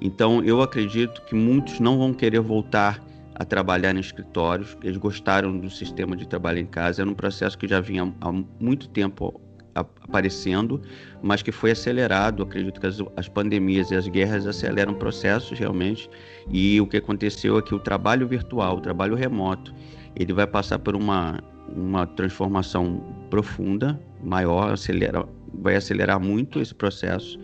Então, 0.00 0.42
eu 0.42 0.62
acredito 0.62 1.22
que 1.26 1.34
muitos 1.34 1.78
não 1.78 1.98
vão 1.98 2.12
querer 2.12 2.40
voltar 2.40 3.02
a 3.34 3.44
trabalhar 3.44 3.94
em 3.94 4.00
escritórios. 4.00 4.76
Eles 4.82 4.96
gostaram 4.96 5.58
do 5.58 5.70
sistema 5.70 6.16
de 6.16 6.26
trabalho 6.26 6.58
em 6.58 6.66
casa. 6.66 7.02
Era 7.02 7.10
um 7.10 7.14
processo 7.14 7.56
que 7.56 7.66
já 7.66 7.80
vinha 7.80 8.12
há 8.20 8.32
muito 8.60 8.88
tempo 8.88 9.40
aparecendo, 9.74 10.82
mas 11.22 11.42
que 11.42 11.50
foi 11.50 11.70
acelerado. 11.70 12.42
Acredito 12.42 12.80
que 12.80 12.86
as, 12.86 12.98
as, 13.16 13.28
pandemias 13.28 13.90
e 13.90 13.96
as 13.96 14.06
guerras 14.06 14.46
aceleram 14.46 14.94
processos 14.94 15.58
realmente. 15.58 16.08
E 16.50 16.80
o 16.80 16.86
que 16.86 16.98
aconteceu 16.98 17.58
é 17.58 17.62
que 17.62 17.74
o 17.74 17.78
trabalho 17.78 18.26
virtual, 18.26 18.76
o 18.76 18.80
trabalho 18.80 19.14
remoto, 19.14 19.74
ele 20.14 20.32
vai 20.32 20.46
passar 20.46 20.78
por 20.78 20.94
uma, 20.94 21.42
uma 21.74 22.06
transformação 22.06 23.02
profunda, 23.30 23.98
maior, 24.22 24.72
acelera, 24.72 25.26
vai 25.54 25.76
acelerar 25.76 26.20
muito 26.20 26.60
esse 26.60 26.74
processo. 26.74 27.38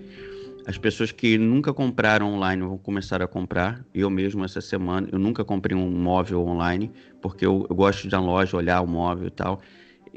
As 0.69 0.77
pessoas 0.77 1.11
que 1.11 1.39
nunca 1.39 1.73
compraram 1.73 2.31
online 2.35 2.63
vão 2.63 2.77
começar 2.77 3.23
a 3.23 3.27
comprar. 3.27 3.83
Eu 3.95 4.11
mesmo, 4.11 4.45
essa 4.45 4.61
semana, 4.61 5.09
eu 5.11 5.19
nunca 5.19 5.43
comprei 5.43 5.75
um 5.75 5.91
móvel 5.91 6.43
online, 6.43 6.93
porque 7.23 7.47
eu, 7.47 7.67
eu 7.71 7.75
gosto 7.75 8.03
de 8.03 8.09
ir 8.09 8.13
na 8.13 8.21
loja, 8.21 8.55
olhar 8.55 8.83
o 8.83 8.87
móvel 8.87 9.29
e 9.29 9.31
tal. 9.31 9.63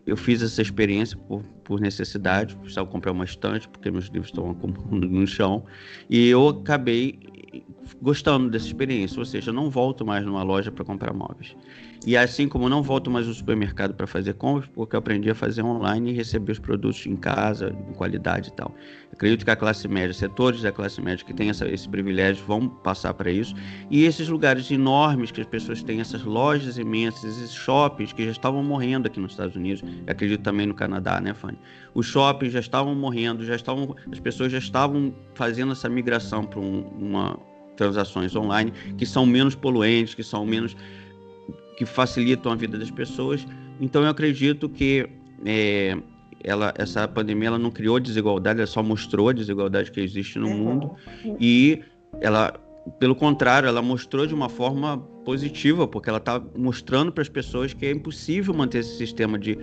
Eu 0.06 0.18
fiz 0.18 0.44
essa 0.44 0.62
experiência 0.62 1.18
por, 1.18 1.42
por 1.64 1.80
necessidade, 1.80 2.58
precisava 2.58 2.86
comprar 2.90 3.14
uma 3.14 3.24
estante, 3.24 3.66
porque 3.70 3.90
meus 3.90 4.08
livros 4.08 4.28
estão 4.28 4.52
no 4.92 5.26
chão. 5.26 5.64
E 6.10 6.28
eu 6.28 6.50
acabei 6.50 7.18
gostando 8.02 8.50
dessa 8.50 8.68
experiência, 8.68 9.20
ou 9.20 9.26
seja, 9.26 9.52
eu 9.52 9.54
não 9.54 9.70
volto 9.70 10.06
mais 10.06 10.26
numa 10.26 10.44
loja 10.44 10.70
para 10.70 10.84
comprar 10.84 11.14
móveis. 11.14 11.56
E 12.04 12.18
assim 12.18 12.48
como 12.48 12.68
não 12.68 12.82
volto 12.82 13.12
mais 13.12 13.28
no 13.28 13.34
supermercado 13.34 13.94
para 13.94 14.08
fazer 14.08 14.34
compras, 14.34 14.68
porque 14.74 14.96
aprendi 14.96 15.30
a 15.30 15.36
fazer 15.36 15.62
online 15.62 16.12
e 16.12 16.14
receber 16.14 16.54
os 16.54 16.60
produtos 16.60 17.06
em 17.06 17.16
casa, 17.16 17.76
em 17.90 17.94
qualidade 17.94 18.50
e 18.50 18.54
tal. 18.54 18.74
Acredito 19.14 19.46
que 19.46 19.52
a 19.52 19.56
classe 19.56 19.88
média, 19.88 20.12
setores 20.12 20.64
da 20.64 20.72
classe 20.72 21.00
média 21.00 21.24
que 21.24 21.32
tem 21.32 21.52
essa, 21.52 21.68
esse 21.68 21.88
privilégio 21.88 22.44
vão 22.46 22.68
passar 22.68 23.14
para 23.14 23.30
isso. 23.30 23.54
E 23.92 24.04
esses 24.04 24.28
lugares 24.28 24.72
enormes 24.72 25.30
que 25.30 25.42
as 25.42 25.48
pessoas 25.48 25.84
têm, 25.84 26.02
essas 26.02 26.24
lojas 26.24 26.80
imensas, 26.80 27.38
esses 27.38 27.54
shoppings 27.54 28.14
que 28.14 28.26
já 28.26 28.32
estavam 28.32 28.64
morrendo 28.64 29.06
aqui 29.06 29.20
nos 29.20 29.34
Estados 29.34 29.56
Unidos, 29.56 29.84
acredito 30.08 30.42
também 30.42 30.66
no 30.66 30.74
Canadá, 30.74 31.22
né, 31.22 31.36
Fanny? 31.36 31.60
Os 31.94 32.08
shoppings 32.08 32.52
já 32.52 32.60
estavam 32.60 32.96
morrendo, 32.96 33.46
já 33.46 33.56
estavam, 33.56 33.96
as 34.12 34.20
pessoas 34.20 34.52
já 34.52 34.58
estavam 34.58 35.14
fazendo 35.36 35.74
essa 35.74 35.88
migração 35.88 36.44
para 36.46 36.60
um, 36.60 36.82
uma 36.98 37.38
transações 37.76 38.36
online 38.36 38.72
que 38.98 39.06
são 39.06 39.26
menos 39.26 39.56
poluentes, 39.56 40.14
que 40.14 40.24
são 40.24 40.46
menos 40.46 40.76
que 41.82 41.86
facilitam 41.86 42.52
a 42.52 42.56
vida 42.56 42.78
das 42.78 42.92
pessoas. 42.92 43.44
Então 43.80 44.04
eu 44.04 44.10
acredito 44.10 44.70
que 44.70 45.10
é, 45.44 45.98
ela, 46.44 46.72
essa 46.78 47.08
pandemia 47.08 47.48
ela 47.48 47.58
não 47.58 47.72
criou 47.72 48.00
desigualdade, 48.00 48.60
ela 48.60 48.68
só 48.68 48.84
mostrou 48.84 49.30
a 49.30 49.34
desigualdade 49.34 49.90
que 49.90 50.00
existe 50.00 50.38
no 50.38 50.48
mundo 50.48 50.92
e 51.40 51.82
ela, 52.20 52.54
pelo 53.00 53.16
contrário, 53.16 53.68
ela 53.68 53.82
mostrou 53.82 54.28
de 54.28 54.34
uma 54.36 54.48
forma 54.48 55.00
positiva, 55.26 55.88
porque 55.88 56.08
ela 56.08 56.20
está 56.20 56.40
mostrando 56.56 57.12
para 57.12 57.24
as 57.24 57.30
pessoas 57.30 57.74
que 57.74 57.88
é 57.88 57.92
impossível 57.92 58.54
manter 58.54 58.82
esse 58.82 58.96
sistema 58.96 59.40
de, 59.40 59.56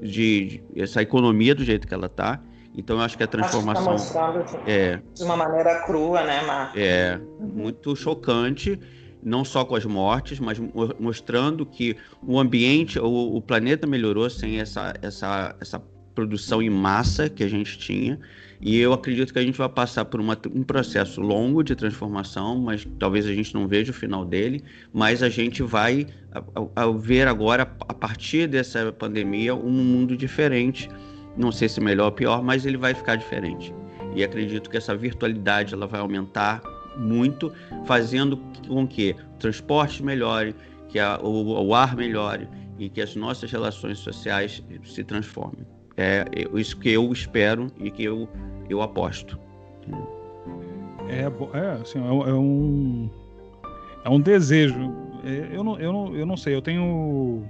de, 0.00 0.62
de 0.72 0.80
essa 0.80 1.02
economia 1.02 1.56
do 1.56 1.64
jeito 1.64 1.88
que 1.88 1.94
ela 1.94 2.06
está. 2.06 2.40
Então 2.76 2.98
eu 2.98 3.02
acho 3.02 3.16
que 3.16 3.24
a 3.24 3.26
transformação 3.26 3.94
acho 3.94 4.06
que 4.06 4.12
tá 4.12 4.32
mostrando 4.32 4.68
é 4.68 5.02
de 5.12 5.24
uma 5.24 5.36
maneira 5.36 5.82
crua, 5.86 6.22
né, 6.22 6.40
Marcos? 6.42 6.80
É 6.80 7.20
muito 7.40 7.96
chocante 7.96 8.78
não 9.24 9.44
só 9.44 9.64
com 9.64 9.74
as 9.74 9.84
mortes, 9.84 10.38
mas 10.38 10.60
mostrando 11.00 11.64
que 11.64 11.96
o 12.22 12.38
ambiente, 12.38 12.98
o, 12.98 13.36
o 13.36 13.40
planeta 13.40 13.86
melhorou 13.86 14.28
sem 14.28 14.60
essa, 14.60 14.94
essa, 15.00 15.56
essa 15.60 15.82
produção 16.14 16.62
em 16.62 16.70
massa 16.70 17.28
que 17.28 17.42
a 17.42 17.48
gente 17.48 17.78
tinha. 17.78 18.18
E 18.60 18.78
eu 18.78 18.92
acredito 18.92 19.32
que 19.32 19.38
a 19.38 19.42
gente 19.42 19.58
vai 19.58 19.68
passar 19.68 20.04
por 20.04 20.20
uma, 20.20 20.38
um 20.54 20.62
processo 20.62 21.20
longo 21.20 21.62
de 21.62 21.74
transformação, 21.74 22.58
mas 22.58 22.86
talvez 22.98 23.26
a 23.26 23.34
gente 23.34 23.52
não 23.52 23.66
veja 23.66 23.90
o 23.90 23.94
final 23.94 24.24
dele. 24.24 24.62
Mas 24.92 25.22
a 25.22 25.28
gente 25.28 25.62
vai 25.62 26.06
a, 26.32 26.82
a 26.82 26.90
ver 26.90 27.26
agora, 27.26 27.62
a 27.62 27.94
partir 27.94 28.46
dessa 28.46 28.92
pandemia, 28.92 29.54
um 29.54 29.70
mundo 29.70 30.16
diferente. 30.16 30.88
Não 31.36 31.50
sei 31.50 31.68
se 31.68 31.80
melhor 31.80 32.06
ou 32.06 32.12
pior, 32.12 32.42
mas 32.42 32.64
ele 32.64 32.76
vai 32.76 32.94
ficar 32.94 33.16
diferente. 33.16 33.74
E 34.14 34.22
acredito 34.22 34.70
que 34.70 34.76
essa 34.76 34.96
virtualidade 34.96 35.74
ela 35.74 35.86
vai 35.86 36.00
aumentar 36.00 36.62
muito, 36.96 37.52
fazendo 37.86 38.36
com 38.68 38.86
que 38.86 39.12
o 39.34 39.38
transporte 39.38 40.02
melhore, 40.02 40.54
que 40.88 40.98
a, 40.98 41.18
o, 41.18 41.66
o, 41.66 41.74
ar 41.74 41.96
melhore 41.96 42.48
e 42.78 42.88
que 42.88 43.00
as 43.00 43.14
nossas 43.16 43.50
relações 43.50 43.98
sociais 43.98 44.62
se 44.84 45.04
transformem. 45.04 45.66
É, 45.96 46.24
é 46.32 46.58
isso 46.58 46.76
que 46.78 46.90
eu 46.90 47.12
espero 47.12 47.68
e 47.78 47.90
que 47.90 48.04
eu, 48.04 48.28
eu 48.68 48.82
aposto. 48.82 49.38
É, 51.08 51.22
é, 51.22 51.70
assim, 51.80 51.98
é, 51.98 52.06
é 52.06 52.34
um, 52.34 53.10
é 54.04 54.08
um 54.08 54.20
desejo. 54.20 54.92
é, 55.24 55.56
eu 55.56 55.62
não, 55.62 55.78
eu 55.78 55.92
não, 55.92 56.16
eu 56.16 56.26
não 56.26 56.36
sei. 56.36 56.54
Eu 56.54 56.62
tenho 56.62 57.44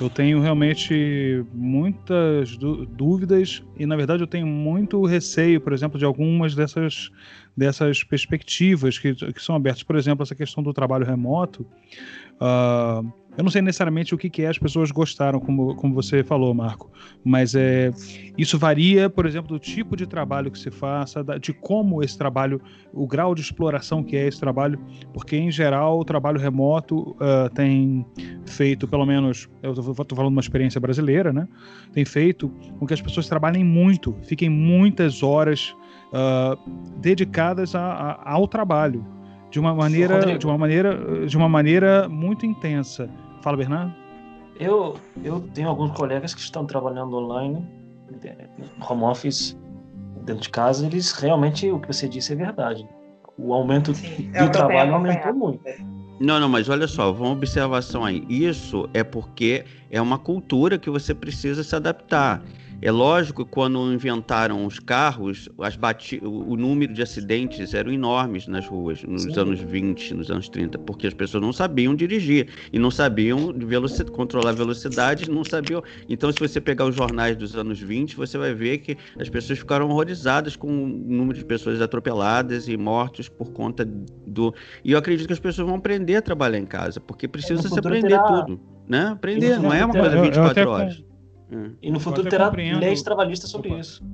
eu 0.00 0.10
tenho 0.10 0.40
realmente 0.40 1.44
muitas 1.52 2.56
dúvidas 2.56 3.62
e, 3.78 3.86
na 3.86 3.94
verdade, 3.94 4.22
eu 4.22 4.26
tenho 4.26 4.46
muito 4.46 5.04
receio, 5.04 5.60
por 5.60 5.72
exemplo, 5.72 5.98
de 5.98 6.04
algumas 6.04 6.54
dessas, 6.54 7.12
dessas 7.56 8.02
perspectivas 8.02 8.98
que, 8.98 9.14
que 9.14 9.42
são 9.42 9.54
abertas. 9.54 9.82
Por 9.82 9.96
exemplo, 9.96 10.22
essa 10.22 10.34
questão 10.34 10.62
do 10.62 10.72
trabalho 10.72 11.06
remoto. 11.06 11.66
Uh, 12.34 13.12
eu 13.36 13.42
não 13.42 13.50
sei 13.50 13.62
necessariamente 13.62 14.14
o 14.14 14.18
que, 14.18 14.30
que 14.30 14.42
é 14.42 14.48
as 14.48 14.58
pessoas 14.58 14.92
gostaram, 14.92 15.40
como, 15.40 15.74
como 15.74 15.92
você 15.92 16.22
falou, 16.22 16.54
Marco, 16.54 16.90
mas 17.24 17.54
é, 17.56 17.90
isso 18.38 18.56
varia, 18.58 19.10
por 19.10 19.26
exemplo, 19.26 19.48
do 19.48 19.58
tipo 19.58 19.96
de 19.96 20.06
trabalho 20.06 20.52
que 20.52 20.58
se 20.58 20.70
faça, 20.70 21.24
de 21.40 21.52
como 21.52 22.02
esse 22.02 22.16
trabalho, 22.16 22.60
o 22.92 23.06
grau 23.08 23.34
de 23.34 23.40
exploração 23.40 24.04
que 24.04 24.16
é 24.16 24.28
esse 24.28 24.38
trabalho, 24.38 24.78
porque 25.12 25.36
em 25.36 25.50
geral 25.50 25.98
o 25.98 26.04
trabalho 26.04 26.38
remoto 26.38 27.16
uh, 27.16 27.52
tem 27.54 28.06
feito, 28.46 28.86
pelo 28.86 29.04
menos, 29.04 29.48
eu 29.62 29.72
estou 29.72 29.94
falando 29.94 30.30
de 30.30 30.36
uma 30.36 30.40
experiência 30.40 30.80
brasileira, 30.80 31.32
né? 31.32 31.48
Tem 31.92 32.04
feito 32.04 32.48
com 32.78 32.86
que 32.86 32.94
as 32.94 33.02
pessoas 33.02 33.28
trabalhem 33.28 33.64
muito, 33.64 34.16
fiquem 34.22 34.48
muitas 34.48 35.24
horas 35.24 35.74
uh, 36.14 36.70
dedicadas 37.00 37.74
a, 37.74 37.80
a, 37.80 38.32
ao 38.32 38.46
trabalho 38.46 39.04
de 39.50 39.60
uma 39.60 39.74
maneira, 39.74 40.38
de 40.38 40.46
uma 40.46 40.56
maneira, 40.56 41.26
de 41.26 41.36
uma 41.36 41.48
maneira 41.48 42.08
muito 42.08 42.46
intensa. 42.46 43.08
Fala, 43.42 43.56
Bernardo. 43.56 43.94
Eu, 44.58 44.96
eu 45.22 45.40
tenho 45.52 45.68
alguns 45.68 45.90
colegas 45.92 46.32
que 46.32 46.40
estão 46.40 46.64
trabalhando 46.64 47.16
online, 47.16 47.66
home 48.88 49.02
office, 49.02 49.56
dentro 50.24 50.42
de 50.42 50.48
casa, 50.48 50.86
eles 50.86 51.12
realmente, 51.12 51.70
o 51.70 51.78
que 51.78 51.88
você 51.88 52.08
disse 52.08 52.32
é 52.32 52.36
verdade. 52.36 52.86
O 53.36 53.52
aumento 53.52 53.94
Sim, 53.94 54.30
do 54.30 54.50
trabalho 54.50 54.94
aumentou 54.94 55.34
muito. 55.34 55.62
Não, 56.20 56.38
não, 56.38 56.48
mas 56.48 56.68
olha 56.68 56.86
só, 56.86 57.12
uma 57.12 57.30
observação 57.30 58.04
aí. 58.04 58.24
Isso 58.28 58.88
é 58.94 59.02
porque 59.02 59.64
é 59.90 60.00
uma 60.00 60.18
cultura 60.18 60.78
que 60.78 60.88
você 60.88 61.12
precisa 61.12 61.64
se 61.64 61.74
adaptar. 61.74 62.42
É 62.84 62.90
lógico 62.90 63.46
que 63.46 63.50
quando 63.50 63.90
inventaram 63.90 64.66
os 64.66 64.78
carros, 64.78 65.48
as 65.58 65.74
bati... 65.74 66.20
o 66.22 66.54
número 66.54 66.92
de 66.92 67.00
acidentes 67.00 67.72
eram 67.72 67.90
enormes 67.90 68.46
nas 68.46 68.66
ruas, 68.66 69.02
nos 69.04 69.22
Sim. 69.22 69.40
anos 69.40 69.60
20, 69.60 70.12
nos 70.12 70.30
anos 70.30 70.50
30, 70.50 70.78
porque 70.80 71.06
as 71.06 71.14
pessoas 71.14 71.42
não 71.42 71.50
sabiam 71.50 71.94
dirigir 71.94 72.46
e 72.70 72.78
não 72.78 72.90
sabiam 72.90 73.54
veloc... 73.54 73.90
controlar 74.10 74.50
a 74.50 74.52
velocidade, 74.52 75.30
não 75.30 75.42
sabiam. 75.42 75.82
Então, 76.10 76.30
se 76.30 76.38
você 76.38 76.60
pegar 76.60 76.84
os 76.84 76.94
jornais 76.94 77.38
dos 77.38 77.56
anos 77.56 77.80
20, 77.80 78.16
você 78.16 78.36
vai 78.36 78.52
ver 78.52 78.76
que 78.76 78.98
as 79.18 79.30
pessoas 79.30 79.60
ficaram 79.60 79.88
horrorizadas 79.88 80.54
com 80.54 80.68
o 80.68 80.86
número 80.86 81.38
de 81.38 81.44
pessoas 81.46 81.80
atropeladas 81.80 82.68
e 82.68 82.76
mortos 82.76 83.30
por 83.30 83.50
conta 83.52 83.82
do. 83.86 84.54
E 84.84 84.92
eu 84.92 84.98
acredito 84.98 85.26
que 85.26 85.32
as 85.32 85.40
pessoas 85.40 85.66
vão 85.66 85.76
aprender 85.76 86.16
a 86.16 86.22
trabalhar 86.22 86.58
em 86.58 86.66
casa, 86.66 87.00
porque 87.00 87.26
precisa 87.26 87.66
se 87.66 87.78
aprender 87.78 88.08
terá... 88.08 88.22
tudo. 88.24 88.60
Né? 88.86 89.06
Aprender, 89.06 89.58
não 89.58 89.72
é 89.72 89.82
uma 89.82 89.94
coisa 89.94 90.20
24 90.20 90.68
horas. 90.68 91.13
Hum. 91.54 91.72
E 91.80 91.90
no 91.90 92.00
futuro 92.00 92.28
terá 92.28 92.50
leis 92.50 93.02
trabalhistas 93.02 93.50
sobre 93.50 93.70
Opa. 93.70 93.80
isso. 93.80 94.04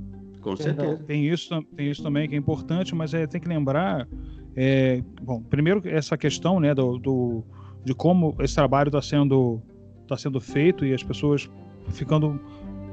Com 0.41 0.57
certeza. 0.57 0.97
Tem 1.07 1.27
isso, 1.27 1.63
tem 1.77 1.91
isso 1.91 2.03
também 2.03 2.29
que 2.29 2.35
é 2.35 2.39
importante, 2.39 2.95
mas 2.95 3.13
é, 3.13 3.27
tem 3.27 3.41
que 3.41 3.49
lembrar. 3.49 4.09
É, 4.57 5.03
bom, 5.23 5.43
primeiro 5.43 5.83
essa 5.87 6.17
questão 6.17 6.59
né, 6.59 6.75
do, 6.75 6.99
do 6.99 7.45
de 7.85 7.95
como 7.95 8.35
esse 8.41 8.55
trabalho 8.55 8.89
está 8.89 9.01
sendo, 9.01 9.61
tá 10.09 10.17
sendo 10.17 10.41
feito 10.41 10.85
e 10.85 10.93
as 10.93 11.03
pessoas 11.03 11.49
ficando 11.91 12.41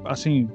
assim 0.04 0.48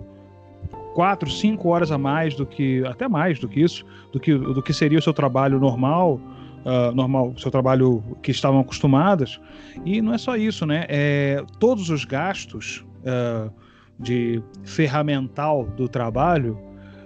quatro, 0.94 1.30
cinco 1.30 1.70
horas 1.70 1.92
a 1.92 1.98
mais 1.98 2.36
do 2.36 2.46
que 2.46 2.86
até 2.86 3.08
mais 3.08 3.40
do 3.40 3.48
que 3.48 3.60
isso, 3.60 3.86
do 4.12 4.20
que 4.20 4.34
do 4.34 4.62
que 4.62 4.74
seria 4.74 5.00
o 5.00 5.02
seu 5.02 5.14
trabalho 5.14 5.60
normal, 5.60 6.20
uh, 6.64 6.94
normal, 6.96 7.34
seu 7.38 7.52
trabalho 7.52 8.04
que 8.22 8.32
estavam 8.32 8.60
acostumadas. 8.60 9.40
E 9.86 10.02
não 10.02 10.14
é 10.14 10.18
só 10.18 10.38
isso, 10.38 10.66
né? 10.66 10.86
É, 10.88 11.44
todos 11.60 11.90
os 11.90 12.06
gastos 12.06 12.86
uh, 13.02 13.52
de 14.00 14.42
ferramental 14.64 15.66
do 15.66 15.88
trabalho, 15.88 16.58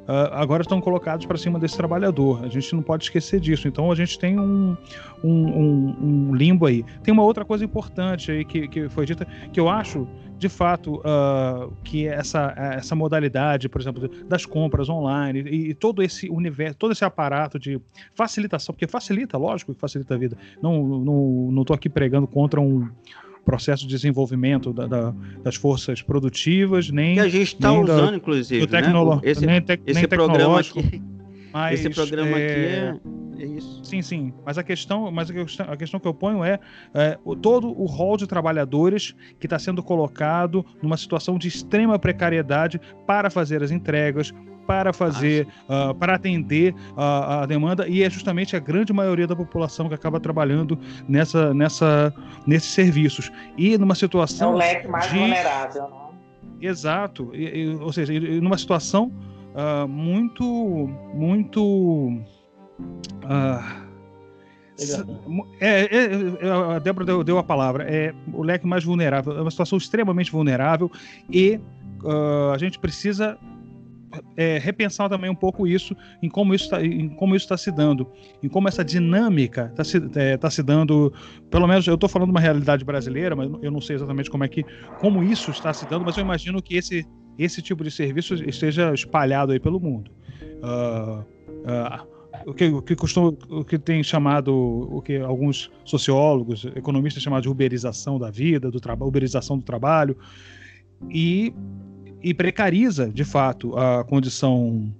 uh, 0.07 0.33
agora 0.33 0.61
estão 0.61 0.79
colocados 0.79 1.25
para 1.25 1.37
cima 1.37 1.59
desse 1.59 1.77
trabalhador. 1.77 2.43
A 2.43 2.47
gente 2.47 2.73
não 2.73 2.81
pode 2.81 3.03
esquecer 3.03 3.39
disso. 3.39 3.67
Então 3.67 3.91
a 3.91 3.95
gente 3.95 4.17
tem 4.17 4.39
um, 4.39 4.75
um, 5.23 5.47
um, 5.47 5.95
um 6.01 6.35
limbo 6.35 6.65
aí. 6.65 6.83
Tem 7.03 7.13
uma 7.13 7.23
outra 7.23 7.45
coisa 7.45 7.63
importante 7.65 8.31
aí 8.31 8.45
que, 8.45 8.67
que 8.67 8.89
foi 8.89 9.05
dita, 9.05 9.25
que 9.51 9.59
eu 9.59 9.69
acho 9.69 10.07
de 10.37 10.49
fato 10.49 10.97
uh, 10.97 11.73
que 11.83 12.07
essa, 12.07 12.53
essa 12.55 12.95
modalidade, 12.95 13.67
por 13.67 13.81
exemplo, 13.81 14.07
das 14.25 14.45
compras 14.45 14.87
online 14.87 15.41
e, 15.41 15.69
e, 15.69 15.73
todo 15.73 16.03
esse 16.03 16.29
universo, 16.29 16.77
todo 16.77 16.91
esse 16.91 17.03
aparato 17.03 17.57
de 17.57 17.81
facilitação, 18.13 18.73
porque 18.73 18.85
facilita, 18.85 19.37
lógico 19.37 19.73
que 19.73 19.79
facilita 19.79 20.13
a 20.13 20.17
vida. 20.17 20.37
Não, 20.61 20.83
não, 20.83 21.51
não 21.51 21.65
tô 21.65 21.73
aqui 21.73 21.89
pregando 21.89 22.27
contra 22.27 22.61
um, 22.61 22.87
processo 23.47 23.83
de 23.83 23.95
desenvolvimento 23.95 24.73
da, 24.73 24.85
da, 24.87 25.13
das 25.41 25.55
forças 25.55 26.01
produtivas, 26.01 26.89
nem. 26.89 27.13
Que 27.13 27.21
a 27.21 27.29
gente 27.29 27.53
está 27.53 27.71
usando, 27.71 28.11
da, 28.11 28.17
inclusive. 28.17 28.59
Do 28.59 28.67
tecnolo, 28.69 29.15
né? 29.15 29.21
Esse, 29.23 29.45
nem, 29.45 29.61
te, 29.61 29.79
esse 29.87 30.01
nem 30.01 30.09
programa 30.09 30.59
aqui. 30.59 31.01
Mas, 31.53 31.79
esse 31.79 31.89
programa 31.89 32.37
é, 32.37 32.89
aqui 32.91 33.41
é, 33.41 33.43
é, 33.43 33.45
isso. 33.45 33.79
Sim, 33.85 34.01
sim. 34.01 34.33
Mas 34.45 34.57
a 34.57 34.63
questão, 34.63 35.09
mas 35.09 35.29
a 35.31 35.33
questão, 35.33 35.65
a 35.71 35.77
questão 35.77 35.97
que 35.97 36.05
eu 36.05 36.13
ponho 36.13 36.43
é, 36.43 36.59
é 36.93 37.17
o, 37.23 37.37
todo 37.37 37.69
o 37.69 37.85
rol 37.85 38.17
de 38.17 38.27
trabalhadores 38.27 39.15
que 39.39 39.45
está 39.45 39.57
sendo 39.57 39.81
colocado 39.81 40.65
numa 40.83 40.97
situação 40.97 41.37
de 41.37 41.47
extrema 41.47 41.97
precariedade 41.97 42.81
para 43.07 43.29
fazer 43.29 43.63
as 43.63 43.71
entregas, 43.71 44.33
para 44.67 44.91
fazer, 44.91 45.47
ah, 45.69 45.91
uh, 45.91 45.95
para 45.95 46.15
atender 46.15 46.75
a, 46.95 47.41
a, 47.41 47.45
demanda, 47.45 47.87
e 47.87 48.03
é 48.03 48.09
justamente 48.09 48.55
a 48.55 48.59
grande 48.59 48.91
maioria 48.91 49.25
da 49.25 49.35
população 49.35 49.87
que 49.87 49.95
acaba 49.95 50.19
trabalhando 50.19 50.77
nessa, 51.07 51.53
nessa, 51.53 52.13
nesses 52.45 52.69
serviços. 52.71 53.31
E 53.57 53.77
numa 53.77 53.95
situação. 53.95 54.51
É 54.51 54.53
o 54.53 54.57
leque 54.57 54.87
mais 54.87 55.09
de... 55.09 55.17
vulnerável, 55.17 55.83
né? 55.83 56.07
Exato. 56.61 57.31
E, 57.33 57.61
e, 57.61 57.75
ou 57.75 57.93
seja, 57.93 58.13
numa 58.41 58.57
situação 58.57 59.11
uh, 59.53 59.87
muito. 59.87 60.43
muito. 61.13 62.21
Uh, 63.23 63.87
é, 65.59 65.81
é, 65.81 65.87
é, 66.41 66.75
a 66.75 66.79
Débora 66.79 67.05
deu, 67.05 67.23
deu, 67.23 67.37
a 67.37 67.43
palavra. 67.43 67.83
É 67.83 68.13
o 68.33 68.43
leque 68.43 68.67
mais 68.67 68.83
vulnerável. 68.83 69.37
É 69.37 69.41
uma 69.41 69.51
situação 69.51 69.77
extremamente 69.77 70.31
vulnerável 70.31 70.91
e 71.29 71.59
uh, 72.03 72.51
a 72.53 72.57
gente 72.57 72.77
precisa 72.77 73.37
é, 74.35 74.57
repensar 74.57 75.09
também 75.09 75.29
um 75.29 75.35
pouco 75.35 75.67
isso, 75.67 75.95
em 76.21 76.29
como 76.29 76.53
isso 76.53 76.65
está 76.65 77.47
tá 77.47 77.57
se 77.57 77.71
dando, 77.71 78.07
em 78.41 78.47
como 78.47 78.67
essa 78.67 78.83
dinâmica 78.83 79.67
está 79.71 79.83
se, 79.83 79.97
é, 80.15 80.37
tá 80.37 80.49
se 80.49 80.63
dando, 80.63 81.13
pelo 81.49 81.67
menos 81.67 81.87
eu 81.87 81.95
estou 81.95 82.09
falando 82.09 82.29
de 82.29 82.33
uma 82.33 82.39
realidade 82.39 82.85
brasileira, 82.85 83.35
mas 83.35 83.49
eu 83.61 83.71
não 83.71 83.81
sei 83.81 83.95
exatamente 83.95 84.29
como 84.29 84.43
é 84.43 84.47
que, 84.47 84.63
como 84.99 85.23
isso 85.23 85.51
está 85.51 85.73
se 85.73 85.87
dando, 85.89 86.05
mas 86.05 86.17
eu 86.17 86.23
imagino 86.23 86.61
que 86.61 86.75
esse, 86.75 87.05
esse 87.37 87.61
tipo 87.61 87.83
de 87.83 87.91
serviço 87.91 88.35
esteja 88.35 88.93
espalhado 88.93 89.51
aí 89.51 89.59
pelo 89.59 89.79
mundo. 89.79 90.11
Uh, 90.63 91.21
uh, 91.21 92.17
o 92.45 92.53
que, 92.53 92.65
o 92.65 92.81
que 92.81 92.95
costuma, 92.95 93.33
o 93.49 93.63
que 93.65 93.77
tem 93.77 94.03
chamado, 94.03 94.53
o 94.53 95.01
que 95.01 95.17
alguns 95.17 95.71
sociólogos, 95.83 96.65
economistas 96.75 97.21
chamam 97.21 97.41
de 97.41 97.49
uberização 97.49 98.17
da 98.17 98.29
vida, 98.29 98.71
do 98.71 98.79
trabalho, 98.79 99.09
uberização 99.09 99.57
do 99.57 99.63
trabalho, 99.63 100.15
e 101.09 101.53
e 102.21 102.33
precariza, 102.33 103.09
de 103.09 103.23
fato, 103.23 103.77
a 103.77 104.03
condição 104.03 104.93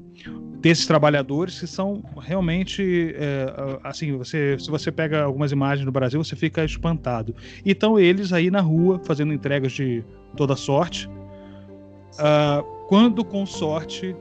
desses 0.60 0.86
trabalhadores 0.86 1.60
que 1.60 1.68
são 1.68 2.04
realmente 2.20 3.14
é, 3.16 3.80
assim 3.84 4.18
você 4.18 4.58
se 4.58 4.70
você 4.72 4.92
pega 4.92 5.22
algumas 5.24 5.52
imagens 5.52 5.86
no 5.86 5.92
Brasil 5.92 6.24
você 6.24 6.36
fica 6.36 6.64
espantado. 6.64 7.36
E 7.64 7.72
estão 7.72 8.00
eles 8.00 8.34
aí 8.34 8.50
na 8.50 8.62
rua 8.62 9.00
fazendo 9.04 9.32
entregas 9.34 9.72
de 9.72 10.04
toda 10.36 10.56
sorte 10.56 11.08
uh, 11.08 12.64
quando 12.88 13.24
com 13.24 13.46
sorte 13.46 14.16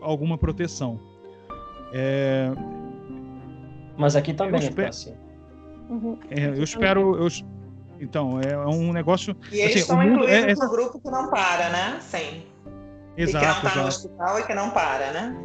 alguma 0.00 0.36
proteção. 0.36 1.00
É... 1.92 2.52
mas 3.96 4.14
aqui 4.14 4.34
também 4.34 4.60
é 4.62 4.86
assim. 4.86 5.14
Uhum. 5.88 6.18
é, 6.30 6.48
eu 6.48 6.62
espero 6.62 7.16
eu, 7.16 7.28
então, 8.00 8.40
é 8.40 8.56
um 8.66 8.92
negócio. 8.92 9.36
E 9.50 9.58
eles 9.58 9.70
assim, 9.70 9.78
estão 9.80 10.02
incluídos 10.02 10.30
é, 10.30 10.50
é... 10.50 10.54
no 10.54 10.70
grupo 10.70 11.00
que 11.00 11.10
não 11.10 11.30
para, 11.30 11.70
né? 11.70 11.98
Sim. 12.00 12.42
Exato. 13.16 13.44
E 13.44 13.48
que 13.48 13.64
não 13.64 13.68
está 13.68 13.80
no 13.82 13.88
hospital 13.88 14.38
e 14.38 14.42
que 14.44 14.54
não 14.54 14.70
para, 14.70 15.12
né? 15.12 15.36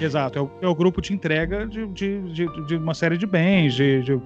Exato, 0.00 0.38
é 0.38 0.42
o, 0.42 0.50
é 0.62 0.68
o, 0.68 0.74
grupo 0.74 1.02
de 1.02 1.12
entrega 1.12 1.66
de, 1.66 1.86
de, 1.88 2.20
de, 2.32 2.66
de 2.66 2.76
uma 2.76 2.94
série 2.94 3.18
de 3.18 3.26
bens, 3.26 3.74
de, 3.74 4.02
de, 4.02 4.20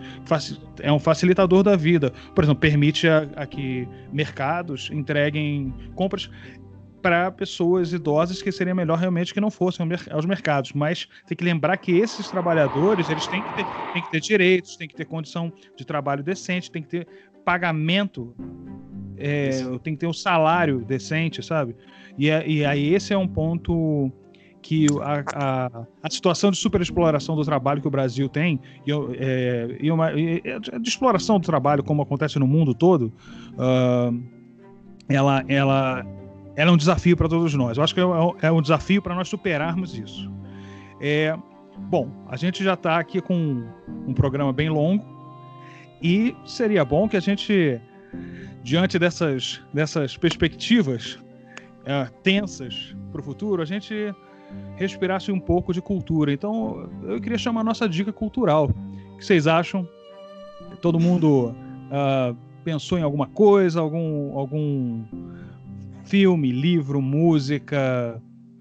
é 0.80 0.92
um 0.92 0.98
facilitador 0.98 1.62
da 1.62 1.76
vida. 1.76 2.12
Por 2.34 2.44
exemplo, 2.44 2.60
permite 2.60 3.08
a, 3.08 3.28
a 3.34 3.46
que 3.46 3.88
mercados 4.12 4.90
entreguem 4.92 5.74
compras 5.94 6.30
para 7.00 7.30
pessoas 7.30 7.92
idosas 7.92 8.42
que 8.42 8.52
seria 8.52 8.74
melhor 8.74 8.98
realmente 8.98 9.32
que 9.32 9.40
não 9.40 9.50
fossem 9.50 9.86
aos 10.10 10.26
mercados. 10.26 10.72
Mas 10.72 11.08
tem 11.26 11.36
que 11.36 11.44
lembrar 11.44 11.76
que 11.78 11.92
esses 11.98 12.28
trabalhadores 12.30 13.08
eles 13.08 13.26
têm 13.26 13.42
que 13.42 13.54
ter, 13.54 13.66
têm 13.92 14.02
que 14.02 14.10
ter 14.10 14.20
direitos, 14.20 14.76
têm 14.76 14.88
que 14.88 14.94
ter 14.94 15.04
condição 15.04 15.52
de 15.76 15.84
trabalho 15.84 16.22
decente, 16.22 16.70
têm 16.70 16.82
que 16.82 16.88
ter 16.88 17.08
pagamento, 17.50 18.32
é, 19.16 19.50
tem 19.82 19.94
que 19.94 20.00
ter 20.00 20.06
um 20.06 20.12
salário 20.12 20.84
decente, 20.84 21.42
sabe? 21.42 21.74
E, 22.16 22.28
e 22.28 22.64
aí 22.64 22.94
esse 22.94 23.12
é 23.12 23.18
um 23.18 23.26
ponto 23.26 24.12
que 24.62 24.86
a, 25.02 25.24
a, 25.34 25.86
a, 26.02 26.10
situação 26.10 26.50
de 26.52 26.58
superexploração 26.58 27.34
do 27.34 27.44
trabalho 27.44 27.80
que 27.80 27.88
o 27.88 27.90
Brasil 27.90 28.28
tem, 28.28 28.60
e, 28.86 28.92
é, 29.18 29.78
e, 29.80 29.90
uma, 29.90 30.12
e 30.12 30.40
de 30.80 30.88
exploração 30.88 31.40
do 31.40 31.46
trabalho, 31.46 31.82
como 31.82 32.02
acontece 32.02 32.38
no 32.38 32.46
mundo 32.46 32.72
todo, 32.72 33.12
uh, 33.54 34.22
ela, 35.08 35.42
ela, 35.48 36.06
ela 36.54 36.70
é 36.70 36.72
um 36.72 36.76
desafio 36.76 37.16
para 37.16 37.28
todos 37.28 37.52
nós. 37.54 37.78
Eu 37.78 37.82
acho 37.82 37.94
que 37.94 38.00
é, 38.00 38.04
é 38.42 38.52
um 38.52 38.62
desafio 38.62 39.02
para 39.02 39.14
nós 39.14 39.28
superarmos 39.28 39.98
isso. 39.98 40.30
É, 41.00 41.36
bom, 41.90 42.10
a 42.28 42.36
gente 42.36 42.62
já 42.62 42.74
está 42.74 42.98
aqui 42.98 43.20
com 43.20 43.64
um 44.06 44.14
programa 44.14 44.52
bem 44.52 44.68
longo 44.68 45.19
e 46.02 46.34
seria 46.44 46.84
bom 46.84 47.08
que 47.08 47.16
a 47.16 47.20
gente, 47.20 47.80
diante 48.62 48.98
dessas, 48.98 49.60
dessas 49.72 50.16
perspectivas 50.16 51.18
é, 51.84 52.06
tensas 52.22 52.94
para 53.12 53.20
o 53.20 53.24
futuro, 53.24 53.62
a 53.62 53.64
gente 53.64 54.14
respirasse 54.76 55.30
um 55.30 55.38
pouco 55.38 55.72
de 55.72 55.80
cultura. 55.80 56.32
Então, 56.32 56.88
eu 57.02 57.20
queria 57.20 57.38
chamar 57.38 57.60
a 57.60 57.64
nossa 57.64 57.88
dica 57.88 58.12
cultural. 58.12 58.70
O 59.14 59.16
que 59.18 59.24
vocês 59.24 59.46
acham? 59.46 59.88
Todo 60.80 60.98
mundo 60.98 61.54
uh, 61.54 62.36
pensou 62.64 62.98
em 62.98 63.02
alguma 63.02 63.26
coisa, 63.26 63.80
algum, 63.80 64.36
algum 64.38 65.04
filme, 66.04 66.50
livro, 66.50 67.00
música, 67.00 68.20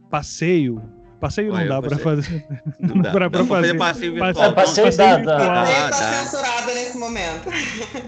passeio 0.10 0.82
Passeio 1.20 1.52
não 1.52 1.68
dá 1.68 1.82
para 1.82 1.98
fazer. 1.98 2.46
Não 2.80 3.02
dá 3.02 3.12
pra, 3.12 3.30
pra 3.30 3.46
fazer. 3.46 3.78
passeio 3.78 4.14
virtual. 4.14 4.54
Passeio, 4.54 4.88
passeio 4.88 4.98
dá, 4.98 5.18
dá. 5.18 5.38
dá, 5.38 5.90
tá 5.90 6.14
censurado 6.14 6.74
nesse 6.74 6.98
momento. 6.98 7.50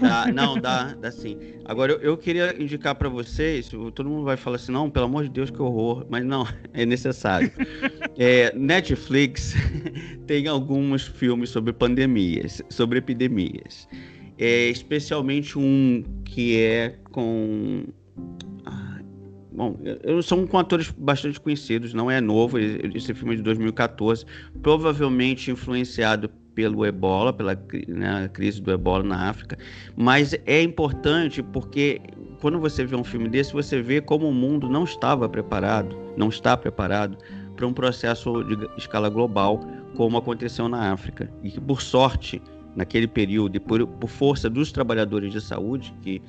Dá, 0.00 0.26
não, 0.32 0.58
dá, 0.58 0.94
dá 0.94 1.10
sim. 1.10 1.38
Agora, 1.66 1.92
eu, 1.92 2.00
eu 2.00 2.16
queria 2.16 2.54
indicar 2.60 2.94
para 2.94 3.08
vocês, 3.08 3.68
todo 3.68 4.08
mundo 4.08 4.24
vai 4.24 4.36
falar 4.36 4.56
assim, 4.56 4.72
não, 4.72 4.88
pelo 4.88 5.04
amor 5.04 5.24
de 5.24 5.30
Deus, 5.30 5.50
que 5.50 5.60
horror. 5.60 6.06
Mas 6.08 6.24
não, 6.24 6.46
é 6.72 6.86
necessário. 6.86 7.52
É, 8.18 8.52
Netflix 8.54 9.54
tem 10.26 10.48
alguns 10.48 11.06
filmes 11.06 11.50
sobre 11.50 11.72
pandemias, 11.72 12.62
sobre 12.70 12.98
epidemias. 12.98 13.86
É, 14.38 14.68
especialmente 14.68 15.58
um 15.58 16.02
que 16.24 16.58
é 16.58 16.96
com 17.10 17.84
Bom, 19.54 19.76
são 20.22 20.46
com 20.46 20.58
atores 20.58 20.90
bastante 20.90 21.38
conhecidos, 21.38 21.92
não 21.92 22.10
é 22.10 22.20
novo, 22.20 22.58
esse 22.58 23.12
filme 23.12 23.34
é 23.34 23.36
de 23.36 23.42
2014, 23.42 24.24
provavelmente 24.62 25.50
influenciado 25.50 26.30
pelo 26.54 26.84
ebola, 26.86 27.32
pela 27.32 27.54
né, 27.88 28.28
crise 28.32 28.60
do 28.60 28.70
ebola 28.70 29.02
na 29.02 29.28
África, 29.28 29.58
mas 29.96 30.34
é 30.46 30.62
importante 30.62 31.42
porque 31.42 32.00
quando 32.40 32.58
você 32.58 32.84
vê 32.84 32.96
um 32.96 33.04
filme 33.04 33.28
desse, 33.28 33.52
você 33.52 33.80
vê 33.80 34.00
como 34.00 34.28
o 34.28 34.34
mundo 34.34 34.68
não 34.68 34.84
estava 34.84 35.28
preparado, 35.28 35.96
não 36.16 36.28
está 36.28 36.56
preparado 36.56 37.16
para 37.54 37.66
um 37.66 37.72
processo 37.72 38.42
de 38.44 38.68
escala 38.76 39.08
global 39.08 39.60
como 39.96 40.16
aconteceu 40.16 40.68
na 40.68 40.92
África. 40.92 41.30
E 41.42 41.50
que, 41.50 41.60
por 41.60 41.80
sorte, 41.80 42.42
naquele 42.74 43.06
período, 43.06 43.56
e 43.56 43.60
por, 43.60 43.86
por 43.86 44.08
força 44.08 44.48
dos 44.48 44.72
trabalhadores 44.72 45.32
de 45.32 45.40
saúde, 45.40 45.94
que 46.02 46.22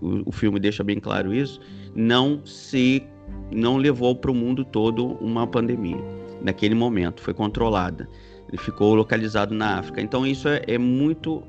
o, 0.00 0.28
o 0.28 0.32
filme 0.32 0.60
deixa 0.60 0.84
bem 0.84 1.00
claro 1.00 1.32
isso, 1.32 1.60
não 1.94 2.44
se 2.44 3.02
não 3.50 3.76
levou 3.76 4.14
para 4.14 4.30
o 4.30 4.34
mundo 4.34 4.64
todo 4.64 5.14
uma 5.20 5.46
pandemia. 5.46 5.98
Naquele 6.42 6.74
momento 6.74 7.22
foi 7.22 7.34
controlada. 7.34 8.08
Ele 8.48 8.58
ficou 8.58 8.94
localizado 8.94 9.54
na 9.54 9.78
África. 9.78 10.00
Então 10.00 10.26
isso 10.26 10.48
é, 10.48 10.62
é 10.66 10.78
muito 10.78 11.42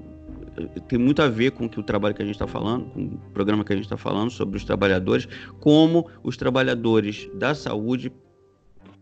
tem 0.87 0.97
muito 0.97 1.21
a 1.21 1.27
ver 1.27 1.51
com 1.51 1.69
que 1.69 1.79
o 1.79 1.83
trabalho 1.83 2.15
que 2.15 2.21
a 2.21 2.25
gente 2.25 2.33
está 2.33 2.47
falando, 2.47 2.85
com 2.85 3.03
o 3.05 3.17
programa 3.31 3.63
que 3.63 3.73
a 3.73 3.75
gente 3.75 3.85
está 3.85 3.97
falando 3.97 4.31
sobre 4.31 4.57
os 4.57 4.63
trabalhadores, 4.63 5.27
como 5.59 6.09
os 6.23 6.35
trabalhadores 6.35 7.29
da 7.35 7.53
saúde 7.53 8.11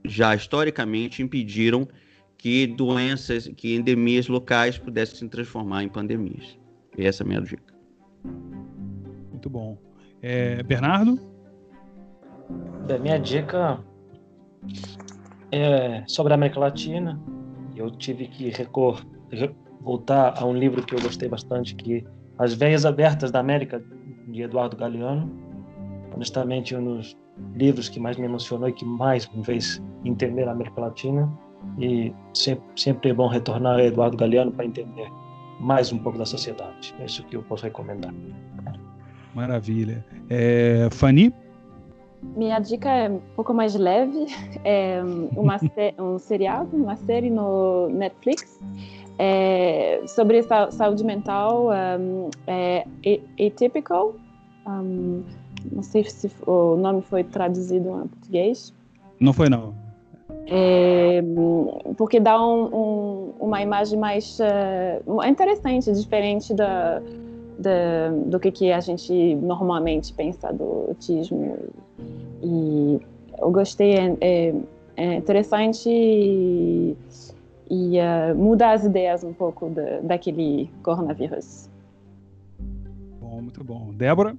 já 0.03 0.35
historicamente 0.35 1.23
impediram 1.23 1.87
que 2.45 2.67
doenças, 2.67 3.47
que 3.57 3.75
endemias 3.75 4.27
locais 4.27 4.77
pudessem 4.77 5.15
se 5.15 5.27
transformar 5.27 5.81
em 5.81 5.89
pandemias. 5.89 6.59
E 6.95 7.03
essa 7.03 7.23
é 7.23 7.25
a 7.25 7.27
minha 7.27 7.41
dica. 7.41 7.73
Muito 9.31 9.49
bom. 9.49 9.75
É, 10.21 10.61
Bernardo? 10.61 11.19
A 12.87 12.99
minha 12.99 13.17
dica 13.17 13.83
é 15.51 16.03
sobre 16.05 16.33
a 16.33 16.35
América 16.35 16.59
Latina. 16.59 17.19
Eu 17.75 17.89
tive 17.89 18.27
que 18.27 18.51
recor 18.51 19.03
voltar 19.81 20.35
a 20.37 20.45
um 20.45 20.53
livro 20.53 20.85
que 20.85 20.93
eu 20.93 21.01
gostei 21.01 21.27
bastante, 21.27 21.73
que 21.73 22.05
As 22.37 22.53
Veias 22.53 22.85
Abertas 22.85 23.31
da 23.31 23.39
América, 23.39 23.83
de 24.27 24.43
Eduardo 24.43 24.77
Galeano. 24.77 25.31
Honestamente, 26.13 26.75
um 26.75 26.97
dos 26.97 27.17
livros 27.55 27.89
que 27.89 27.99
mais 27.99 28.17
me 28.17 28.25
emocionou 28.25 28.69
e 28.69 28.73
que 28.73 28.85
mais 28.85 29.27
me 29.33 29.43
fez 29.43 29.81
entender 30.03 30.47
a 30.47 30.51
América 30.51 30.79
Latina. 30.79 31.44
E 31.79 32.13
sempre, 32.33 32.63
sempre 32.75 33.09
é 33.09 33.13
bom 33.13 33.27
retornar 33.27 33.77
a 33.77 33.83
Eduardo 33.83 34.15
Galeano 34.17 34.51
para 34.51 34.65
entender 34.65 35.09
mais 35.59 35.91
um 35.91 35.97
pouco 35.97 36.17
da 36.17 36.25
sociedade. 36.25 36.93
É 36.99 37.05
isso 37.05 37.23
que 37.23 37.35
eu 37.35 37.43
posso 37.43 37.63
recomendar. 37.63 38.13
Maravilha. 39.33 40.05
É, 40.29 40.87
Fanny? 40.91 41.33
Minha 42.35 42.59
dica 42.59 42.89
é 42.89 43.09
um 43.09 43.21
pouco 43.35 43.53
mais 43.53 43.75
leve. 43.75 44.25
É 44.67 44.99
uma 45.35 45.59
um 45.99 46.17
seriado, 46.17 46.75
uma 46.75 46.95
série 46.95 47.29
no 47.29 47.87
Netflix 47.89 48.59
é, 49.19 50.01
sobre 50.07 50.41
sa 50.43 50.71
saúde 50.71 51.03
mental. 51.03 51.69
Um, 51.99 52.29
é 52.47 52.85
Atypical. 53.45 54.15
Um, 54.65 55.23
não 55.71 55.83
sei 55.83 56.03
se 56.05 56.31
o 56.45 56.75
nome 56.75 57.01
foi 57.01 57.23
traduzido 57.23 57.89
em 57.89 58.07
português. 58.07 58.73
Não 59.19 59.33
foi, 59.33 59.49
não. 59.49 59.73
É, 60.47 61.23
porque 61.97 62.19
dá 62.19 62.39
um, 62.39 62.65
um, 62.65 63.33
uma 63.39 63.61
imagem 63.61 63.97
mais 63.97 64.37
uh, 64.39 65.23
interessante, 65.25 65.91
diferente 65.91 66.53
da, 66.53 67.01
da, 67.57 68.09
do 68.27 68.39
que, 68.39 68.51
que 68.51 68.71
a 68.71 68.79
gente 68.79 69.35
normalmente 69.35 70.13
pensa 70.13 70.53
do 70.53 70.85
autismo. 70.89 71.57
E 72.43 72.99
eu 73.39 73.51
gostei, 73.51 73.95
é, 73.95 74.17
é, 74.21 74.53
é 74.97 75.15
interessante 75.15 75.89
e, 75.89 76.95
e 77.69 77.97
uh, 77.97 78.35
muda 78.35 78.71
as 78.71 78.85
ideias 78.85 79.23
um 79.23 79.33
pouco 79.33 79.69
da, 79.69 79.99
daquele 80.01 80.69
coronavírus. 80.83 81.69
Bom, 83.19 83.41
muito 83.41 83.63
bom. 83.63 83.91
Débora? 83.93 84.37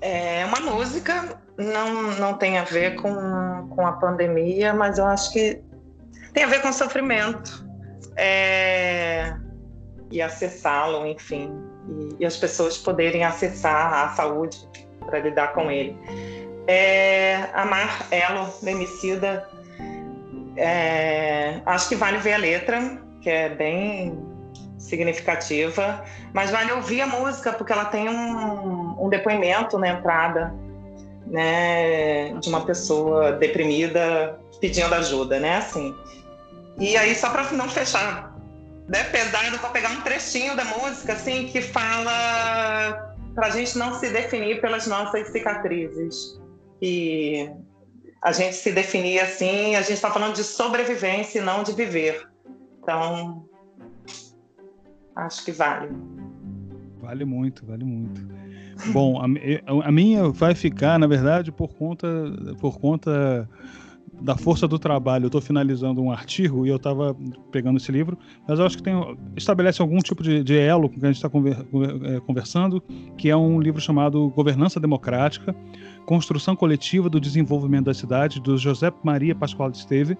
É 0.00 0.46
uma 0.46 0.60
música, 0.72 1.36
não, 1.60 2.02
não 2.12 2.34
tem 2.34 2.58
a 2.58 2.64
ver 2.64 2.96
com, 2.96 3.68
com 3.70 3.86
a 3.86 3.92
pandemia, 3.92 4.72
mas 4.72 4.98
eu 4.98 5.06
acho 5.06 5.32
que 5.32 5.60
tem 6.32 6.44
a 6.44 6.46
ver 6.46 6.62
com 6.62 6.72
sofrimento. 6.72 7.68
É, 8.16 9.34
e 10.10 10.20
acessá-lo, 10.20 11.06
enfim. 11.06 11.50
E, 11.88 12.22
e, 12.22 12.26
as 12.26 12.36
pessoas 12.36 12.76
poderem 12.76 13.24
acessar 13.24 13.92
a 13.92 14.08
saúde 14.10 14.58
para 15.06 15.20
lidar 15.20 15.52
com 15.52 15.70
ele. 15.70 15.96
É, 16.66 17.48
Amar 17.54 18.06
Elo, 18.10 18.52
Lemicida, 18.62 19.48
é, 20.56 21.60
acho 21.64 21.88
que 21.88 21.96
vale 21.96 22.18
ver 22.18 22.34
a 22.34 22.38
letra, 22.38 23.00
que 23.20 23.30
é 23.30 23.48
bem 23.48 24.18
significativa, 24.78 26.04
mas 26.32 26.50
vale 26.50 26.72
ouvir 26.72 27.02
a 27.02 27.06
música 27.06 27.52
porque 27.52 27.72
ela 27.72 27.84
tem 27.86 28.08
um, 28.08 29.04
um 29.04 29.08
depoimento 29.08 29.78
na 29.78 29.88
entrada, 29.88 30.54
né, 31.30 32.32
de 32.34 32.48
uma 32.48 32.64
pessoa 32.66 33.32
deprimida 33.32 34.38
pedindo 34.60 34.92
ajuda, 34.94 35.38
né, 35.38 35.56
assim. 35.58 35.94
E 36.78 36.96
aí 36.96 37.14
só 37.14 37.30
para 37.30 37.50
não 37.52 37.68
fechar, 37.68 38.36
né, 38.88 39.04
pesado, 39.04 39.56
vou 39.58 39.70
pegar 39.70 39.90
um 39.90 40.00
trechinho 40.02 40.56
da 40.56 40.64
música 40.64 41.12
assim 41.12 41.46
que 41.46 41.62
fala 41.62 43.14
para 43.34 43.46
a 43.46 43.50
gente 43.50 43.78
não 43.78 43.98
se 43.98 44.10
definir 44.10 44.60
pelas 44.60 44.86
nossas 44.86 45.28
cicatrizes 45.28 46.40
e 46.82 47.48
a 48.22 48.32
gente 48.32 48.56
se 48.56 48.72
definir 48.72 49.20
assim, 49.20 49.76
a 49.76 49.82
gente 49.82 49.94
está 49.94 50.10
falando 50.10 50.34
de 50.34 50.44
sobrevivência 50.44 51.38
e 51.38 51.42
não 51.42 51.62
de 51.62 51.72
viver. 51.72 52.28
Então 52.82 53.48
acho 55.14 55.44
que 55.44 55.52
vale. 55.52 55.88
Vale 57.00 57.24
muito, 57.24 57.64
vale 57.64 57.84
muito. 57.84 58.39
Bom, 58.92 59.20
a, 59.20 59.24
a, 59.88 59.92
minha 59.92 60.28
vai 60.30 60.54
ficar, 60.54 60.98
na 60.98 61.06
verdade, 61.06 61.52
por 61.52 61.74
conta, 61.74 62.08
por 62.60 62.78
conta 62.78 63.48
da 64.20 64.36
força 64.36 64.66
do 64.68 64.78
trabalho. 64.78 65.24
Eu 65.24 65.28
estou 65.28 65.40
finalizando 65.40 66.02
um 66.02 66.10
artigo 66.10 66.66
e 66.66 66.68
eu 66.68 66.76
estava 66.76 67.16
pegando 67.50 67.78
esse 67.78 67.90
livro, 67.90 68.18
mas 68.46 68.58
eu 68.58 68.66
acho 68.66 68.76
que 68.76 68.82
tem, 68.82 68.94
estabelece 69.36 69.80
algum 69.80 69.98
tipo 69.98 70.22
de, 70.22 70.42
de 70.42 70.58
elo 70.58 70.88
com 70.88 70.98
que 70.98 71.04
a 71.04 71.08
gente 71.08 71.16
está 71.16 71.28
conver, 71.28 71.56
é, 72.04 72.20
conversando, 72.20 72.82
que 73.16 73.30
é 73.30 73.36
um 73.36 73.60
livro 73.60 73.80
chamado 73.80 74.28
Governança 74.30 74.78
Democrática, 74.78 75.54
Construção 76.06 76.56
Coletiva 76.56 77.08
do 77.08 77.20
Desenvolvimento 77.20 77.86
da 77.86 77.94
Cidade, 77.94 78.40
do 78.40 78.56
José 78.58 78.92
Maria 79.02 79.34
Pascoal 79.34 79.70
Esteve, 79.70 80.16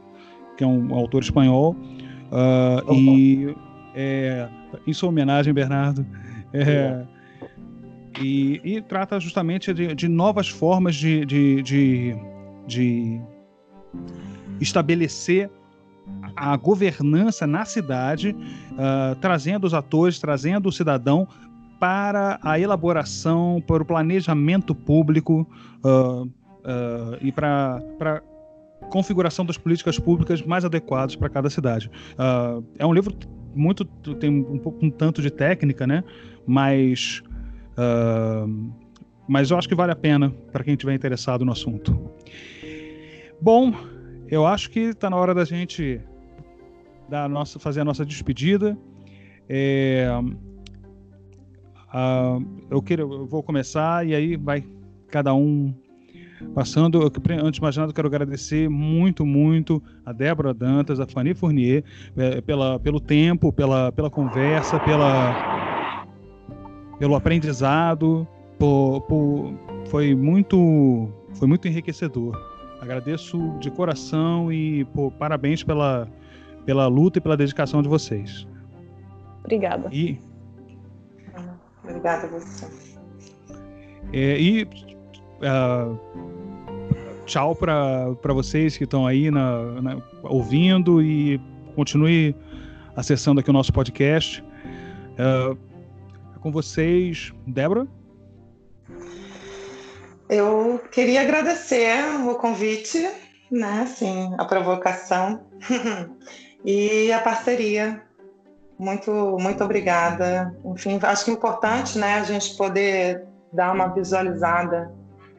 que 0.57 0.65
é 0.65 0.67
um 0.67 0.95
autor 0.95 1.23
espanhol. 1.23 1.77
Uh, 2.31 2.95
e 2.95 3.57
é, 3.95 4.49
em 4.87 4.93
sua 4.93 5.09
homenagem, 5.09 5.53
Bernardo. 5.53 6.07
É, 6.53 7.05
e, 8.21 8.61
e, 8.63 8.83
trata 8.83 9.19
justamente 9.19 9.73
de, 9.73 9.95
de 9.95 10.09
novas 10.09 10.49
formas 10.49 10.95
de, 10.95 11.25
de, 11.25 11.63
de, 11.63 12.17
de 12.67 13.21
estabelecer 14.61 15.51
a 16.37 16.57
governança 16.57 17.47
na 17.47 17.65
cidade, 17.65 18.31
uh, 18.73 19.15
trazendo 19.21 19.67
os 19.67 19.75
atores, 19.75 20.19
trazendo 20.19 20.69
o 20.69 20.73
cidadão 20.73 21.27
para 21.79 22.39
a 22.43 22.59
elaboração, 22.59 23.63
para 23.67 23.83
o 23.83 23.87
planejamento 23.87 24.75
público 24.75 25.49
uh, 25.85 26.25
uh, 26.25 26.31
e 27.21 27.33
para 27.33 28.23
configuração 28.91 29.45
das 29.45 29.57
políticas 29.57 29.99
públicas 29.99 30.43
mais 30.43 30.65
adequadas 30.65 31.15
para 31.15 31.29
cada 31.29 31.49
cidade. 31.49 31.91
é 32.79 32.85
um 32.85 32.93
livro 32.93 33.15
muito 33.55 33.85
tem 33.85 34.31
um 34.31 34.61
um 34.83 34.91
tanto 34.91 35.21
de 35.21 35.31
técnica, 35.31 35.87
né? 35.87 36.03
Mas 36.47 37.23
mas 39.29 39.51
eu 39.51 39.59
acho 39.59 39.69
que 39.69 39.75
vale 39.75 39.93
a 39.93 39.97
pena 39.97 40.31
para 40.53 40.65
quem 40.65 40.75
estiver 40.75 40.95
interessado 40.95 41.45
no 41.45 41.53
assunto. 41.53 42.11
Bom, 43.41 43.73
eu 44.29 44.47
acho 44.47 44.71
que 44.71 44.81
está 44.81 45.09
na 45.09 45.17
hora 45.17 45.35
da 45.35 45.45
gente 45.45 46.01
dar 47.09 47.25
a 47.25 47.29
nossa, 47.29 47.59
fazer 47.59 47.81
a 47.81 47.85
nossa 47.85 48.05
despedida. 48.05 48.79
É, 49.49 50.09
a, 51.93 52.39
eu, 52.71 52.81
quero, 52.81 53.03
eu 53.03 53.27
vou 53.27 53.43
começar 53.43 54.07
e 54.07 54.15
aí 54.15 54.37
vai 54.37 54.65
cada 55.09 55.35
um 55.35 55.75
passando. 56.55 57.01
Eu, 57.01 57.11
antes 57.45 57.59
de 57.59 57.63
mais 57.63 57.77
nada, 57.77 57.93
quero 57.93 58.09
agradecer 58.09 58.69
muito, 58.69 59.27
muito 59.27 59.83
a 60.05 60.13
Débora 60.13 60.55
Dantas, 60.55 61.01
a 61.01 61.07
Fanny 61.07 61.35
Fournier, 61.35 61.85
é, 62.17 62.41
pela, 62.41 62.79
pelo 62.79 63.01
tempo, 63.01 63.53
pela, 63.53 63.91
pela 63.91 64.11
conversa, 64.11 64.81
pela, 64.81 65.37
pelo 67.01 67.17
aprendizado. 67.17 68.29
Por, 68.59 69.01
por, 69.09 69.55
foi 69.87 70.15
muito 70.15 71.09
foi 71.35 71.49
muito 71.49 71.67
enriquecedor. 71.67 72.39
Agradeço 72.81 73.39
de 73.59 73.71
coração 73.71 74.53
e 74.53 74.85
pô, 74.87 75.11
parabéns 75.11 75.65
pela, 75.65 76.07
pela 76.65 76.87
luta 76.87 77.19
e 77.19 77.21
pela 77.21 77.37
dedicação 77.37 77.83
de 77.83 77.89
vocês. 77.89 78.47
Obrigada. 79.43 79.89
E, 79.91 80.19
Obrigada 81.83 82.27
a 82.27 82.31
você. 82.31 82.67
É, 84.13 84.39
e 84.39 84.65
uh, 84.65 85.99
tchau 87.25 87.57
para 87.57 88.33
vocês 88.35 88.77
que 88.77 88.85
estão 88.85 89.07
aí 89.07 89.31
na, 89.31 89.63
na, 89.81 90.03
ouvindo 90.25 91.03
e 91.03 91.41
continue 91.75 92.35
acessando 92.95 93.41
aqui 93.41 93.49
o 93.49 93.53
nosso 93.53 93.73
podcast. 93.73 94.45
Uh, 95.13 95.70
com 96.41 96.51
vocês, 96.51 97.33
Débora. 97.47 97.87
Eu 100.29 100.81
queria 100.93 101.23
agradecer 101.23 102.05
o 102.25 102.35
convite, 102.37 103.09
né, 103.51 103.83
assim, 103.83 104.33
a 104.39 104.45
provocação 104.45 105.45
e 106.65 107.13
a 107.13 107.21
parceria. 107.21 108.03
Muito, 108.79 109.11
muito 109.41 109.63
obrigada. 109.63 110.57
Enfim, 110.65 110.99
acho 111.03 111.25
que 111.25 111.31
é 111.31 111.35
importante, 111.35 111.99
né, 111.99 112.15
a 112.15 112.25
gente 112.25 112.57
poder 112.57 113.27
dar 113.53 113.75
uma 113.75 113.89
visualizada, 113.89 114.95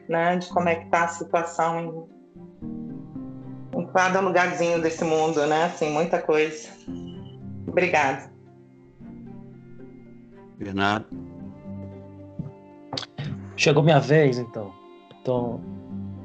né, 0.08 0.36
de 0.36 0.48
como 0.48 0.68
é 0.68 0.74
que 0.76 0.84
está 0.84 1.04
a 1.04 1.08
situação 1.08 2.08
em, 3.72 3.80
em 3.80 3.86
cada 3.92 4.20
lugarzinho 4.20 4.80
desse 4.80 5.04
mundo, 5.04 5.46
né, 5.46 5.64
assim, 5.64 5.90
muita 5.90 6.20
coisa. 6.20 6.68
Obrigada. 7.66 8.31
Bernardo. 10.62 11.06
Chegou 13.56 13.82
minha 13.82 14.00
vez, 14.00 14.38
então. 14.38 14.72
Então, 15.20 15.60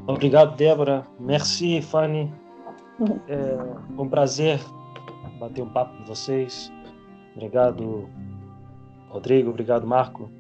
obrigado, 0.08 0.56
Débora. 0.56 1.06
Merci, 1.20 1.82
Fanny. 1.82 2.32
É 3.28 3.58
um 3.98 4.08
prazer 4.08 4.60
bater 5.40 5.62
um 5.62 5.70
papo 5.70 5.98
com 5.98 6.06
vocês. 6.06 6.72
Obrigado, 7.36 8.10
Rodrigo. 9.10 9.50
Obrigado, 9.50 9.86
Marco. 9.86 10.32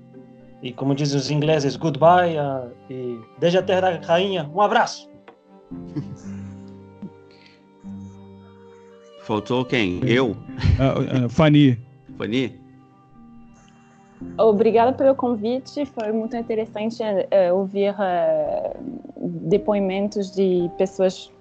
E 0.62 0.72
como 0.74 0.95
dizem 0.95 1.20
os 1.20 1.30
ingleses, 1.30 1.76
goodbye 1.76 2.36
uh, 2.36 2.72
e 2.89 3.20
desde 3.39 3.60
a 3.60 3.62
terra 3.64 3.91
da 3.91 4.00
rainha, 4.00 4.50
um 4.54 4.60
abraço. 4.60 5.08
Faltou 9.22 9.64
quem? 9.66 10.00
Eu? 10.04 10.32
Uh, 10.32 11.26
uh, 11.26 11.30
Fanny. 11.30 11.78
Fanny? 12.18 12.60
Obrigada 14.38 14.93
pelo 14.93 15.15
convite, 15.15 15.86
foi 15.86 16.11
muito 16.11 16.36
interessante 16.36 17.01
uh, 17.03 17.55
ouvir 17.55 17.91
uh, 17.91 18.76
depoimentos 19.15 20.32
de 20.32 20.70
pessoas 20.78 21.32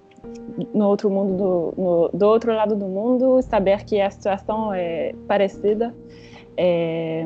no 0.74 0.86
outro 0.86 1.10
mundo, 1.10 1.36
do, 1.36 1.74
no, 1.82 2.08
do 2.12 2.26
outro 2.26 2.52
lado 2.54 2.74
do 2.74 2.86
mundo, 2.86 3.40
saber 3.42 3.84
que 3.84 4.00
a 4.00 4.10
situação 4.10 4.74
é 4.74 5.14
parecida 5.28 5.94
é, 6.56 7.24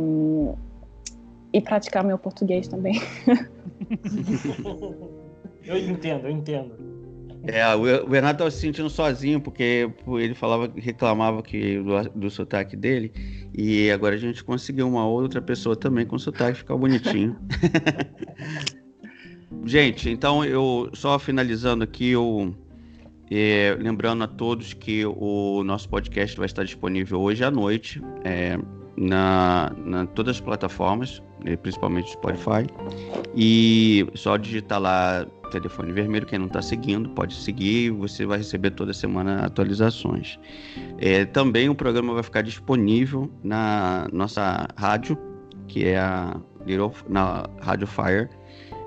e 1.52 1.60
praticar 1.60 2.04
meu 2.04 2.18
português 2.18 2.68
também. 2.68 3.00
eu 5.64 5.78
entendo, 5.78 6.26
eu 6.26 6.30
entendo. 6.30 6.99
É, 7.44 7.74
o 7.74 8.08
Renato 8.08 8.34
estava 8.34 8.50
se 8.50 8.60
sentindo 8.60 8.90
sozinho, 8.90 9.40
porque 9.40 9.90
ele 10.18 10.34
falava, 10.34 10.70
reclamava 10.76 11.42
que, 11.42 11.78
do, 11.78 12.20
do 12.20 12.30
sotaque 12.30 12.76
dele, 12.76 13.12
e 13.56 13.90
agora 13.90 14.14
a 14.14 14.18
gente 14.18 14.44
conseguiu 14.44 14.86
uma 14.86 15.06
outra 15.06 15.40
pessoa 15.40 15.74
também 15.74 16.04
com 16.04 16.18
sotaque, 16.18 16.58
ficar 16.58 16.76
bonitinho. 16.76 17.36
gente, 19.64 20.10
então 20.10 20.44
eu 20.44 20.90
só 20.92 21.18
finalizando 21.18 21.82
aqui, 21.82 22.10
eu, 22.10 22.54
é, 23.30 23.76
lembrando 23.80 24.24
a 24.24 24.28
todos 24.28 24.74
que 24.74 25.06
o 25.06 25.62
nosso 25.64 25.88
podcast 25.88 26.36
vai 26.36 26.46
estar 26.46 26.64
disponível 26.64 27.20
hoje 27.20 27.42
à 27.42 27.50
noite, 27.50 28.02
é, 28.22 28.58
na, 28.96 29.72
na 29.84 30.04
todas 30.04 30.36
as 30.36 30.40
plataformas, 30.40 31.22
né, 31.42 31.56
principalmente 31.56 32.12
Spotify, 32.12 32.66
e 33.34 34.06
só 34.14 34.36
digitar 34.36 34.78
lá 34.78 35.26
telefone 35.50 35.92
vermelho. 35.92 36.26
Quem 36.26 36.38
não 36.38 36.46
está 36.46 36.62
seguindo, 36.62 37.08
pode 37.10 37.34
seguir 37.34 37.90
você 37.90 38.24
vai 38.24 38.38
receber 38.38 38.70
toda 38.70 38.92
semana 38.92 39.44
atualizações. 39.44 40.38
É, 40.98 41.24
também 41.24 41.68
o 41.68 41.74
programa 41.74 42.14
vai 42.14 42.22
ficar 42.22 42.42
disponível 42.42 43.28
na 43.42 44.06
nossa 44.12 44.68
rádio, 44.76 45.18
que 45.66 45.86
é 45.86 45.98
a 45.98 46.36
Little, 46.66 46.92
na 47.08 47.48
Rádio 47.60 47.86
Fire, 47.86 48.28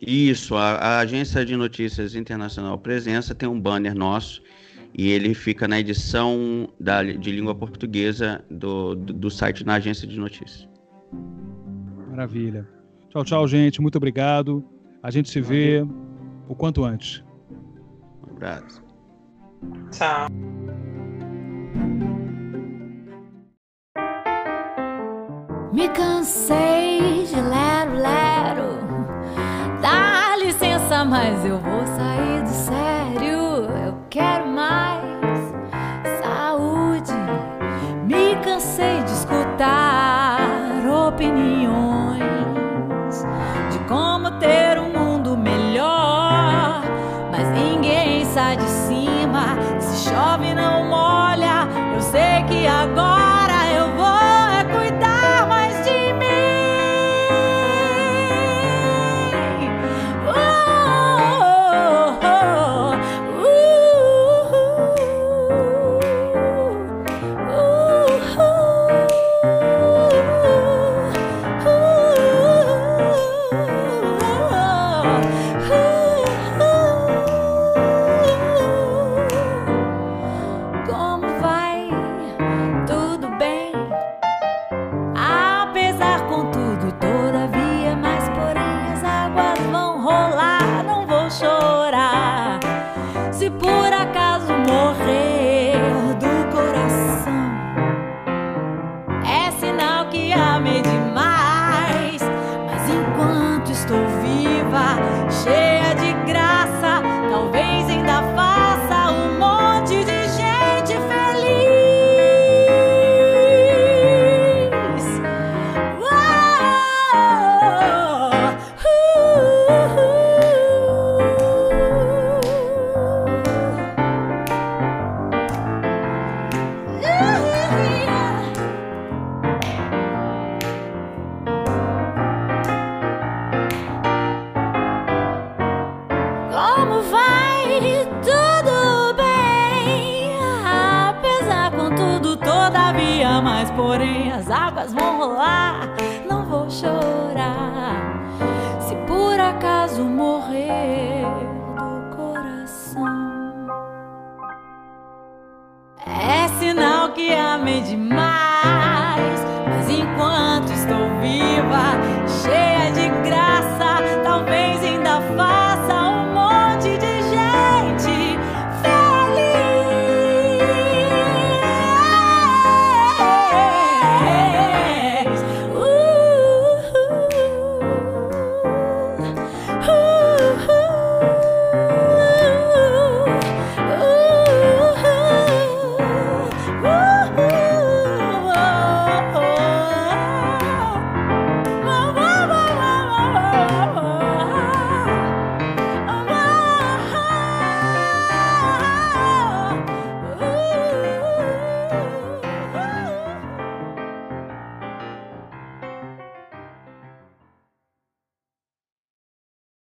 Isso, 0.00 0.54
a, 0.54 0.72
a, 0.72 0.98
Agência 1.00 1.44
de 1.44 1.56
Notícias 1.56 2.14
Internacional 2.14 2.78
Presença 2.78 3.34
tem 3.34 3.48
um 3.48 3.58
banner 3.58 3.94
nosso 3.94 4.42
e 4.92 5.08
ele 5.08 5.34
fica 5.34 5.66
na 5.66 5.80
edição 5.80 6.68
da, 6.78 7.02
de 7.02 7.30
língua 7.30 7.54
portuguesa 7.54 8.44
do, 8.50 8.94
do, 8.94 9.12
do 9.12 9.30
site 9.30 9.64
na 9.64 9.74
Agência 9.74 10.06
de 10.06 10.18
Notícias. 10.18 10.68
Maravilha. 12.10 12.66
Tchau, 13.10 13.24
tchau, 13.24 13.48
gente. 13.48 13.80
Muito 13.80 13.96
obrigado. 13.96 14.64
A 15.02 15.10
gente 15.10 15.30
se 15.30 15.40
vê 15.40 15.86
o 16.48 16.54
quanto 16.54 16.84
antes. 16.84 17.24
Um 18.26 18.32
abraço. 18.32 18.82
Tchau. 19.90 20.28
Me 25.72 25.88
cansei 25.90 27.24
de 27.26 27.36
Dá 27.36 27.84
licença, 27.84 28.25
mas 31.04 31.44
eu 31.44 31.58
vou 31.58 31.85